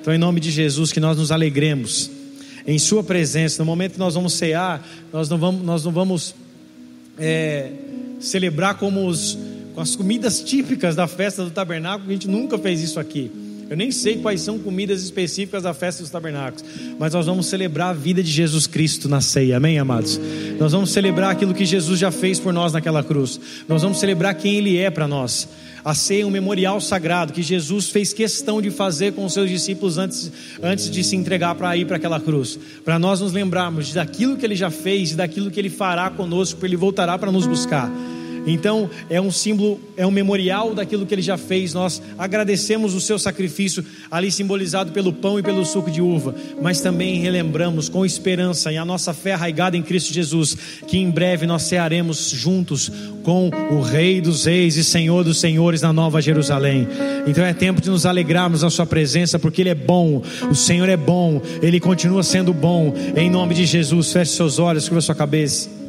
Então, 0.00 0.14
em 0.14 0.18
nome 0.18 0.38
de 0.38 0.50
Jesus, 0.50 0.92
que 0.92 1.00
nós 1.00 1.16
nos 1.16 1.32
alegremos 1.32 2.10
em 2.66 2.78
Sua 2.78 3.02
presença. 3.02 3.60
No 3.62 3.66
momento 3.66 3.94
que 3.94 3.98
nós 3.98 4.14
vamos 4.14 4.34
cear, 4.34 4.86
nós 5.12 5.28
não 5.28 5.38
vamos, 5.38 5.62
nós 5.62 5.84
não 5.84 5.90
vamos 5.90 6.34
é, 7.18 7.72
celebrar 8.20 8.78
como 8.78 9.08
os, 9.08 9.36
com 9.74 9.80
as 9.80 9.96
comidas 9.96 10.40
típicas 10.40 10.94
da 10.94 11.08
festa 11.08 11.42
do 11.42 11.50
tabernáculo. 11.50 12.10
A 12.10 12.12
gente 12.12 12.28
nunca 12.28 12.56
fez 12.58 12.80
isso 12.80 13.00
aqui. 13.00 13.30
Eu 13.68 13.76
nem 13.76 13.90
sei 13.90 14.18
quais 14.18 14.40
são 14.40 14.58
comidas 14.58 15.02
específicas 15.02 15.62
da 15.62 15.72
festa 15.72 16.02
dos 16.02 16.10
tabernáculos, 16.10 16.64
mas 16.98 17.12
nós 17.14 17.26
vamos 17.26 17.46
celebrar 17.46 17.90
a 17.90 17.92
vida 17.92 18.22
de 18.22 18.30
Jesus 18.30 18.66
Cristo 18.66 19.08
na 19.08 19.20
ceia, 19.20 19.56
amém, 19.56 19.78
amados? 19.78 20.20
Nós 20.58 20.72
vamos 20.72 20.90
celebrar 20.90 21.30
aquilo 21.30 21.54
que 21.54 21.64
Jesus 21.64 21.98
já 21.98 22.10
fez 22.10 22.38
por 22.38 22.52
nós 22.52 22.72
naquela 22.72 23.02
cruz, 23.02 23.40
nós 23.68 23.82
vamos 23.82 23.98
celebrar 23.98 24.34
quem 24.34 24.56
Ele 24.56 24.76
é 24.76 24.90
para 24.90 25.08
nós. 25.08 25.48
A 25.84 25.94
ceia 25.94 26.22
é 26.22 26.26
um 26.26 26.30
memorial 26.30 26.80
sagrado 26.80 27.32
que 27.32 27.42
Jesus 27.42 27.90
fez 27.90 28.10
questão 28.10 28.62
de 28.62 28.70
fazer 28.70 29.12
com 29.12 29.26
os 29.26 29.34
seus 29.34 29.50
discípulos 29.50 29.98
antes, 29.98 30.32
antes 30.62 30.90
de 30.90 31.04
se 31.04 31.14
entregar 31.14 31.54
para 31.54 31.76
ir 31.76 31.86
para 31.86 31.96
aquela 31.96 32.18
cruz, 32.18 32.58
para 32.82 32.98
nós 32.98 33.20
nos 33.20 33.32
lembrarmos 33.32 33.92
daquilo 33.92 34.36
que 34.36 34.46
Ele 34.46 34.56
já 34.56 34.70
fez 34.70 35.10
e 35.12 35.14
daquilo 35.14 35.50
que 35.50 35.60
Ele 35.60 35.68
fará 35.68 36.08
conosco, 36.08 36.58
porque 36.58 36.70
Ele 36.70 36.76
voltará 36.76 37.18
para 37.18 37.30
nos 37.30 37.46
buscar. 37.46 37.90
Então, 38.46 38.90
é 39.08 39.20
um 39.20 39.30
símbolo, 39.30 39.80
é 39.96 40.06
um 40.06 40.10
memorial 40.10 40.74
daquilo 40.74 41.06
que 41.06 41.14
ele 41.14 41.22
já 41.22 41.36
fez. 41.36 41.72
Nós 41.72 42.02
agradecemos 42.18 42.94
o 42.94 43.00
seu 43.00 43.18
sacrifício, 43.18 43.84
ali 44.10 44.30
simbolizado 44.30 44.92
pelo 44.92 45.12
pão 45.12 45.38
e 45.38 45.42
pelo 45.42 45.64
suco 45.64 45.90
de 45.90 46.00
uva, 46.00 46.34
mas 46.60 46.80
também 46.80 47.20
relembramos 47.20 47.88
com 47.88 48.04
esperança 48.04 48.72
e 48.72 48.76
a 48.76 48.84
nossa 48.84 49.14
fé 49.14 49.32
arraigada 49.32 49.76
em 49.76 49.82
Cristo 49.82 50.12
Jesus, 50.12 50.56
que 50.86 50.98
em 50.98 51.10
breve 51.10 51.46
nós 51.46 51.62
cearemos 51.62 52.30
juntos 52.30 52.90
com 53.22 53.50
o 53.70 53.80
Rei 53.80 54.20
dos 54.20 54.44
Reis 54.44 54.76
e 54.76 54.84
Senhor 54.84 55.24
dos 55.24 55.40
Senhores 55.40 55.80
na 55.80 55.92
Nova 55.92 56.20
Jerusalém. 56.20 56.86
Então 57.26 57.44
é 57.44 57.54
tempo 57.54 57.80
de 57.80 57.88
nos 57.88 58.04
alegrarmos 58.04 58.62
na 58.62 58.70
Sua 58.70 58.86
presença, 58.86 59.38
porque 59.38 59.62
Ele 59.62 59.70
é 59.70 59.74
bom, 59.74 60.22
o 60.50 60.54
Senhor 60.54 60.88
é 60.88 60.96
bom, 60.96 61.40
Ele 61.62 61.80
continua 61.80 62.22
sendo 62.22 62.52
bom. 62.52 62.94
Em 63.16 63.30
nome 63.30 63.54
de 63.54 63.64
Jesus, 63.64 64.12
feche 64.12 64.32
seus 64.32 64.58
olhos, 64.58 64.88
curva 64.88 65.00
sua 65.00 65.14
cabeça. 65.14 65.83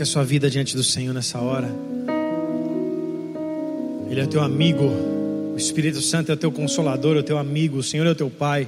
Coloque 0.00 0.02
a 0.02 0.06
sua 0.06 0.24
vida 0.24 0.48
diante 0.48 0.74
do 0.74 0.82
Senhor 0.82 1.12
nessa 1.12 1.38
hora. 1.40 1.68
Ele 4.08 4.18
é 4.18 4.26
teu 4.26 4.40
amigo. 4.40 4.84
O 5.52 5.56
Espírito 5.58 6.00
Santo 6.00 6.30
é 6.30 6.34
o 6.34 6.38
teu 6.38 6.50
consolador, 6.50 7.16
é 7.16 7.20
o 7.20 7.22
teu 7.22 7.36
amigo. 7.36 7.76
O 7.76 7.82
Senhor 7.82 8.06
é 8.06 8.10
o 8.10 8.14
teu 8.14 8.30
Pai. 8.30 8.66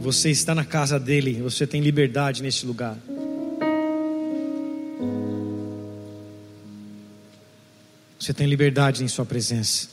Você 0.00 0.30
está 0.30 0.54
na 0.54 0.64
casa 0.64 1.00
dele. 1.00 1.42
Você 1.42 1.66
tem 1.66 1.80
liberdade 1.80 2.44
nesse 2.44 2.64
lugar. 2.64 2.96
Você 8.20 8.32
tem 8.32 8.46
liberdade 8.46 9.02
em 9.02 9.08
Sua 9.08 9.26
presença. 9.26 9.88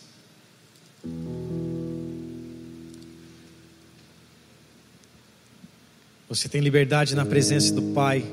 Você 6.30 6.48
tem 6.48 6.62
liberdade 6.62 7.16
na 7.16 7.26
presença 7.26 7.74
do 7.74 7.82
Pai 7.82 8.24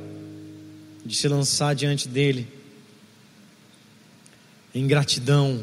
de 1.13 1.19
se 1.19 1.29
lançar 1.29 1.75
diante 1.75 2.09
dele 2.09 2.49
em 4.75 4.87
gratidão, 4.87 5.63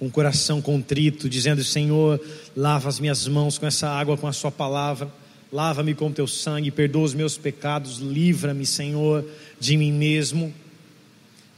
com 0.00 0.08
o 0.08 0.10
coração 0.10 0.60
contrito, 0.60 1.28
dizendo: 1.28 1.62
Senhor, 1.62 2.20
lava 2.56 2.88
as 2.88 2.98
minhas 2.98 3.28
mãos 3.28 3.58
com 3.58 3.66
essa 3.66 3.88
água, 3.88 4.16
com 4.18 4.26
a 4.26 4.32
Sua 4.32 4.50
palavra, 4.50 5.08
lava-me 5.52 5.94
com 5.94 6.10
teu 6.10 6.26
sangue, 6.26 6.72
perdoa 6.72 7.04
os 7.04 7.14
meus 7.14 7.38
pecados, 7.38 7.98
livra-me, 7.98 8.66
Senhor, 8.66 9.24
de 9.60 9.76
mim 9.76 9.92
mesmo, 9.92 10.52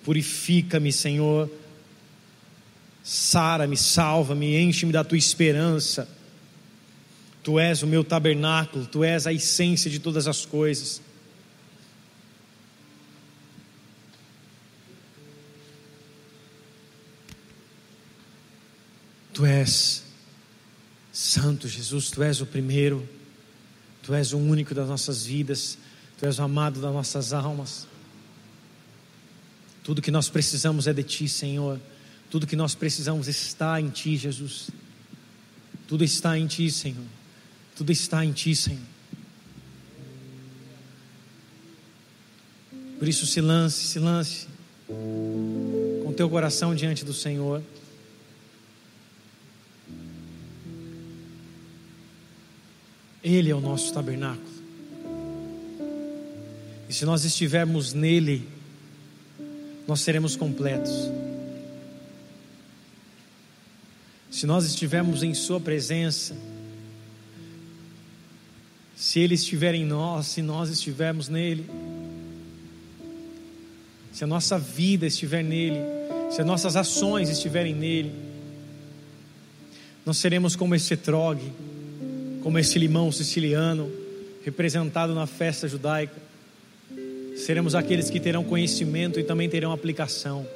purifica-me, 0.05 0.93
Senhor, 0.93 1.51
sara-me, 3.03 3.79
salva-me, 3.79 4.61
enche-me 4.61 4.93
da 4.93 5.03
tua 5.03 5.17
esperança. 5.17 6.07
Tu 7.43 7.59
és 7.59 7.83
o 7.83 7.87
meu 7.87 8.05
tabernáculo, 8.05 8.85
tu 8.85 9.03
és 9.03 9.27
a 9.27 9.33
essência 9.33 9.91
de 9.91 9.99
todas 9.99 10.29
as 10.29 10.45
coisas. 10.45 11.01
Tu 19.45 19.49
és 19.49 20.03
santo, 21.13 21.69
Jesus, 21.69 22.11
tu 22.11 22.23
és 22.23 22.41
o 22.41 22.47
primeiro, 22.47 23.07
tu 24.03 24.15
és 24.15 24.33
o 24.33 24.39
único 24.39 24.75
das 24.75 24.89
nossas 24.89 25.27
vidas, 25.27 25.77
tu 26.17 26.25
és 26.25 26.39
o 26.39 26.43
amado 26.43 26.81
das 26.81 26.91
nossas 26.91 27.35
almas. 27.35 27.87
Tudo 29.83 30.01
que 30.01 30.11
nós 30.11 30.31
precisamos 30.31 30.87
é 30.87 30.95
de 30.95 31.03
Ti, 31.03 31.29
Senhor. 31.29 31.79
Tudo 32.31 32.47
que 32.47 32.57
nós 32.57 32.75
precisamos 32.75 33.29
está 33.29 33.79
em 33.79 33.91
Ti, 33.91 34.17
Jesus. 34.17 34.71
Tudo 35.87 36.05
está 36.05 36.39
em 36.39 36.47
Ti, 36.47 36.71
Senhor. 36.71 37.05
Tudo 37.77 37.93
está 37.93 38.25
em 38.25 38.33
Ti, 38.33 38.57
Senhor. 38.57 38.81
Por 42.99 43.07
isso, 43.07 43.27
se 43.27 43.43
lance, 43.43 43.89
se 43.89 43.99
lance 43.99 44.47
com 44.89 46.15
teu 46.17 46.31
coração 46.31 46.75
diante 46.75 47.05
do 47.05 47.13
Senhor. 47.13 47.63
Ele 53.25 53.51
é 53.51 53.55
o 53.55 53.61
nosso 53.61 53.93
tabernáculo. 53.93 54.55
E 56.89 56.93
se 56.93 57.05
nós 57.05 57.25
estivermos 57.25 57.93
nele, 57.93 58.47
nós 59.89 60.01
seremos 60.03 60.37
completos. 60.37 61.11
se 64.35 64.49
nós 64.49 64.67
estivermos 64.67 65.23
em 65.23 65.33
Sua 65.33 65.61
presença, 65.61 66.37
se 68.97 69.21
Ele 69.21 69.37
estiver 69.37 69.77
em 69.77 69.85
nós, 69.85 70.27
se 70.27 70.43
nós 70.43 70.69
estivermos 70.71 71.29
nele, 71.29 71.65
se 74.13 74.25
a 74.25 74.27
nossa 74.27 74.59
vida 74.59 75.07
estiver 75.07 75.45
nele, 75.45 75.79
se 76.33 76.41
as 76.41 76.47
nossas 76.49 76.75
ações 76.75 77.29
estiverem 77.29 77.77
nele, 77.77 78.13
nós 80.05 80.17
seremos 80.17 80.57
como 80.57 80.75
esse 80.75 80.93
etrogue, 80.95 81.53
como 82.45 82.59
esse 82.59 82.79
limão 82.79 83.11
siciliano, 83.11 83.91
representado 84.45 85.15
na 85.15 85.27
festa 85.27 85.67
judaica. 85.67 86.15
Seremos 87.37 87.75
aqueles 87.75 88.11
que 88.11 88.21
terão 88.21 88.45
conhecimento 88.45 89.19
e 89.19 89.25
também 89.25 89.49
terão 89.49 89.73
aplicação. 89.73 90.47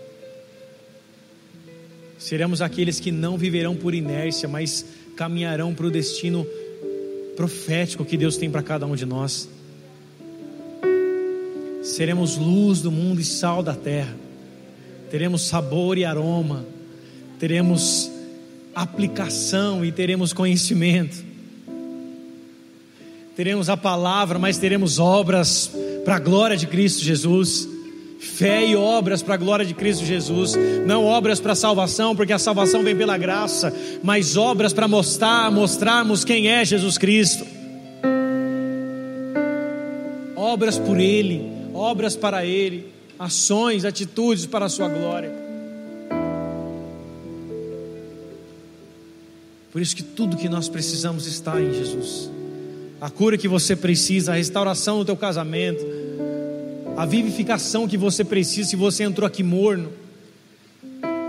Seremos 2.18 2.60
aqueles 2.60 3.00
que 3.00 3.10
não 3.10 3.38
viverão 3.38 3.74
por 3.74 3.94
inércia, 3.94 4.46
mas 4.46 4.84
caminharão 5.16 5.74
para 5.74 5.86
o 5.86 5.90
destino 5.90 6.46
profético 7.34 8.04
que 8.04 8.18
Deus 8.18 8.36
tem 8.36 8.50
para 8.50 8.62
cada 8.62 8.84
um 8.84 8.94
de 8.94 9.06
nós. 9.06 9.48
Seremos 11.82 12.36
luz 12.36 12.82
do 12.82 12.92
mundo 12.92 13.18
e 13.18 13.24
sal 13.24 13.62
da 13.62 13.74
terra. 13.74 14.14
Teremos 15.10 15.46
sabor 15.46 15.96
e 15.96 16.04
aroma. 16.04 16.66
Teremos 17.38 18.10
aplicação 18.74 19.82
e 19.82 19.90
teremos 19.90 20.34
conhecimento. 20.34 21.27
Teremos 23.38 23.70
a 23.70 23.76
palavra, 23.76 24.36
mas 24.36 24.58
teremos 24.58 24.98
obras 24.98 25.70
para 26.04 26.16
a 26.16 26.18
glória 26.18 26.56
de 26.56 26.66
Cristo 26.66 27.04
Jesus. 27.04 27.68
Fé 28.18 28.66
e 28.66 28.74
obras 28.74 29.22
para 29.22 29.34
a 29.34 29.36
glória 29.36 29.64
de 29.64 29.74
Cristo 29.74 30.04
Jesus, 30.04 30.56
não 30.84 31.04
obras 31.04 31.38
para 31.38 31.54
salvação, 31.54 32.16
porque 32.16 32.32
a 32.32 32.38
salvação 32.40 32.82
vem 32.82 32.96
pela 32.96 33.16
graça, 33.16 33.72
mas 34.02 34.36
obras 34.36 34.72
para 34.72 34.88
mostrar, 34.88 35.52
mostrarmos 35.52 36.24
quem 36.24 36.48
é 36.48 36.64
Jesus 36.64 36.98
Cristo. 36.98 37.46
Obras 40.34 40.76
por 40.76 40.98
Ele, 40.98 41.48
obras 41.72 42.16
para 42.16 42.44
Ele, 42.44 42.92
ações, 43.16 43.84
atitudes 43.84 44.46
para 44.46 44.66
a 44.66 44.68
Sua 44.68 44.88
glória. 44.88 45.32
Por 49.70 49.80
isso 49.80 49.94
que 49.94 50.02
tudo 50.02 50.36
que 50.36 50.48
nós 50.48 50.68
precisamos 50.68 51.24
está 51.24 51.60
em 51.60 51.72
Jesus. 51.72 52.36
A 53.00 53.08
cura 53.08 53.38
que 53.38 53.46
você 53.46 53.76
precisa, 53.76 54.32
a 54.32 54.34
restauração 54.34 54.98
do 54.98 55.04
teu 55.04 55.16
casamento, 55.16 55.84
a 56.96 57.06
vivificação 57.06 57.86
que 57.86 57.96
você 57.96 58.24
precisa 58.24 58.70
se 58.70 58.76
você 58.76 59.04
entrou 59.04 59.24
aqui 59.24 59.44
morno, 59.44 59.92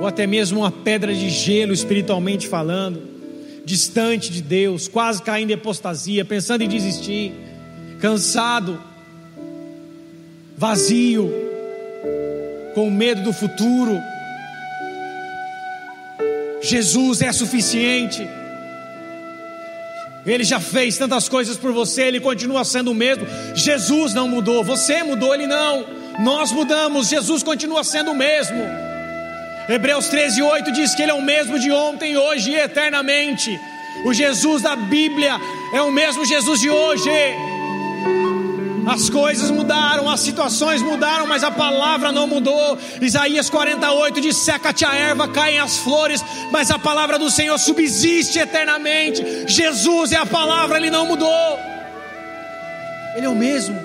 ou 0.02 0.08
até 0.08 0.26
mesmo 0.26 0.62
uma 0.62 0.72
pedra 0.72 1.14
de 1.14 1.30
gelo 1.30 1.72
espiritualmente 1.72 2.48
falando, 2.48 3.02
distante 3.66 4.32
de 4.32 4.42
Deus, 4.42 4.88
quase 4.88 5.22
caindo 5.22 5.52
em 5.52 5.54
apostasia, 5.54 6.26
pensando 6.26 6.64
em 6.64 6.68
desistir, 6.68 7.34
cansado, 8.00 8.82
vazio, 10.58 11.32
com 12.74 12.90
medo 12.90 13.22
do 13.22 13.32
futuro. 13.32 13.96
Jesus 16.62 17.22
é 17.22 17.32
suficiente. 17.32 18.39
Ele 20.26 20.44
já 20.44 20.60
fez 20.60 20.98
tantas 20.98 21.30
coisas 21.30 21.58
por 21.58 21.72
você, 21.72 22.04
ele 22.04 22.20
continua 22.20 22.64
sendo 22.64 22.92
o 22.92 22.96
mesmo. 22.96 23.26
Jesus 23.56 24.14
não 24.14 24.28
mudou, 24.28 24.64
você 24.64 25.02
mudou, 25.04 25.34
ele 25.34 25.48
não. 25.48 25.86
Nós 26.20 26.52
mudamos, 26.52 27.08
Jesus 27.08 27.42
continua 27.42 27.84
sendo 27.84 28.12
o 28.12 28.16
mesmo. 28.16 28.58
Hebreus 29.70 30.08
13, 30.08 30.42
8 30.42 30.72
diz 30.72 30.96
que 30.96 31.04
ele 31.04 31.12
é 31.12 31.16
o 31.16 31.22
mesmo 31.22 31.60
de 31.60 31.72
ontem, 31.72 32.18
hoje 32.18 32.52
e 32.52 32.56
eternamente. 32.56 33.50
O 34.06 34.14
Jesus 34.14 34.62
da 34.62 34.76
Bíblia 34.76 35.40
é 35.74 35.82
o 35.82 35.92
mesmo 35.92 36.26
Jesus 36.26 36.60
de 36.60 36.70
hoje. 36.70 37.10
As 38.90 39.08
coisas 39.08 39.52
mudaram, 39.52 40.10
as 40.10 40.20
situações 40.20 40.82
mudaram, 40.82 41.28
mas 41.28 41.44
a 41.44 41.52
palavra 41.52 42.12
não 42.12 42.26
mudou. 42.26 42.76
Isaías 43.00 43.48
48 43.48 44.20
diz: 44.20 44.36
seca-te 44.38 44.84
a 44.84 44.96
erva, 44.96 45.28
caem 45.28 45.60
as 45.60 45.78
flores, 45.78 46.24
mas 46.52 46.72
a 46.72 46.80
palavra 46.80 47.20
do 47.20 47.30
Senhor 47.30 47.56
subsiste 47.60 48.40
eternamente. 48.40 49.24
Jesus 49.48 50.12
é 50.12 50.16
a 50.16 50.26
palavra, 50.26 50.78
ele 50.78 50.90
não 50.90 51.06
mudou. 51.06 51.60
Ele 53.16 53.28
é 53.28 53.30
o 53.30 53.36
mesmo. 53.36 53.80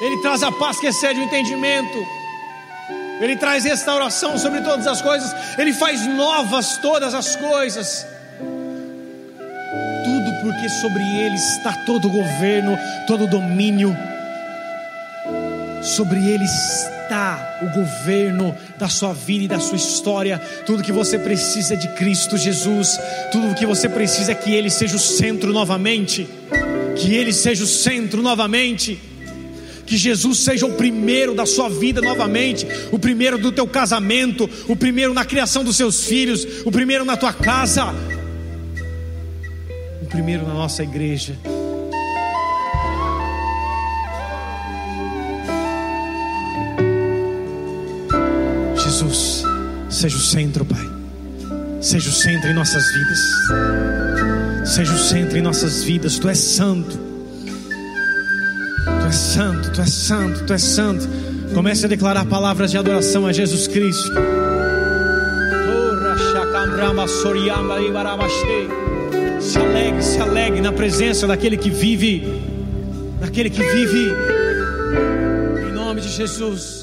Ele 0.00 0.22
traz 0.22 0.44
a 0.44 0.52
paz 0.52 0.78
que 0.78 0.86
excede 0.86 1.18
o 1.18 1.24
entendimento. 1.24 2.06
Ele 3.20 3.34
traz 3.34 3.64
restauração 3.64 4.38
sobre 4.38 4.60
todas 4.60 4.86
as 4.86 5.02
coisas. 5.02 5.34
Ele 5.58 5.72
faz 5.72 6.06
novas 6.06 6.76
todas 6.76 7.14
as 7.14 7.34
coisas 7.34 8.11
porque 10.52 10.68
sobre 10.68 11.02
ele 11.02 11.34
está 11.34 11.72
todo 11.72 12.08
o 12.08 12.10
governo, 12.10 12.78
todo 13.06 13.24
o 13.24 13.26
domínio. 13.26 13.96
Sobre 15.82 16.18
ele 16.28 16.44
está 16.44 17.58
o 17.62 17.66
governo 17.70 18.54
da 18.78 18.88
sua 18.88 19.12
vida 19.12 19.44
e 19.44 19.48
da 19.48 19.58
sua 19.58 19.76
história. 19.76 20.38
Tudo 20.66 20.82
que 20.82 20.92
você 20.92 21.18
precisa 21.18 21.74
é 21.74 21.76
de 21.76 21.88
Cristo 21.88 22.36
Jesus. 22.36 22.98
Tudo 23.32 23.54
que 23.54 23.66
você 23.66 23.88
precisa 23.88 24.32
é 24.32 24.34
que 24.34 24.52
ele 24.52 24.70
seja 24.70 24.96
o 24.96 25.00
centro 25.00 25.52
novamente. 25.52 26.28
Que 26.96 27.14
ele 27.14 27.32
seja 27.32 27.64
o 27.64 27.66
centro 27.66 28.22
novamente 28.22 29.00
que 29.84 29.96
Jesus 29.98 30.38
seja 30.38 30.64
o 30.64 30.72
primeiro 30.72 31.34
da 31.34 31.44
sua 31.44 31.68
vida 31.68 32.00
novamente, 32.00 32.66
o 32.90 32.98
primeiro 32.98 33.36
do 33.36 33.52
teu 33.52 33.66
casamento, 33.66 34.48
o 34.66 34.74
primeiro 34.74 35.12
na 35.12 35.22
criação 35.22 35.62
dos 35.62 35.76
seus 35.76 36.06
filhos, 36.06 36.46
o 36.64 36.70
primeiro 36.70 37.04
na 37.04 37.14
tua 37.14 37.32
casa, 37.32 37.92
primeiro 40.12 40.46
na 40.46 40.52
nossa 40.52 40.82
igreja. 40.82 41.34
Jesus, 48.76 49.42
seja 49.88 50.16
o 50.16 50.20
centro, 50.20 50.64
Pai. 50.66 50.86
Seja 51.80 52.10
o 52.10 52.12
centro 52.12 52.50
em 52.50 52.54
nossas 52.54 52.84
vidas. 52.92 53.18
Seja 54.68 54.92
o 54.92 54.98
centro 54.98 55.38
em 55.38 55.42
nossas 55.42 55.82
vidas. 55.82 56.18
Tu 56.18 56.28
és 56.28 56.38
santo. 56.38 56.98
Tu 58.84 59.06
és 59.06 59.14
santo, 59.16 59.72
tu 59.72 59.80
és 59.80 59.90
santo, 59.90 60.44
tu 60.44 60.52
és 60.52 60.62
santo. 60.62 61.08
Comece 61.54 61.86
a 61.86 61.88
declarar 61.88 62.26
palavras 62.26 62.70
de 62.70 62.76
adoração 62.76 63.26
a 63.26 63.32
Jesus 63.32 63.66
Cristo. 63.66 64.12
Oh, 65.68 65.92
se 69.42 69.58
alegre, 69.58 70.02
se 70.02 70.20
alegre 70.20 70.60
na 70.60 70.72
presença 70.72 71.26
daquele 71.26 71.56
que 71.56 71.68
vive, 71.68 72.40
daquele 73.20 73.50
que 73.50 73.62
vive, 73.62 74.12
em 75.68 75.72
nome 75.72 76.00
de 76.00 76.08
Jesus. 76.08 76.81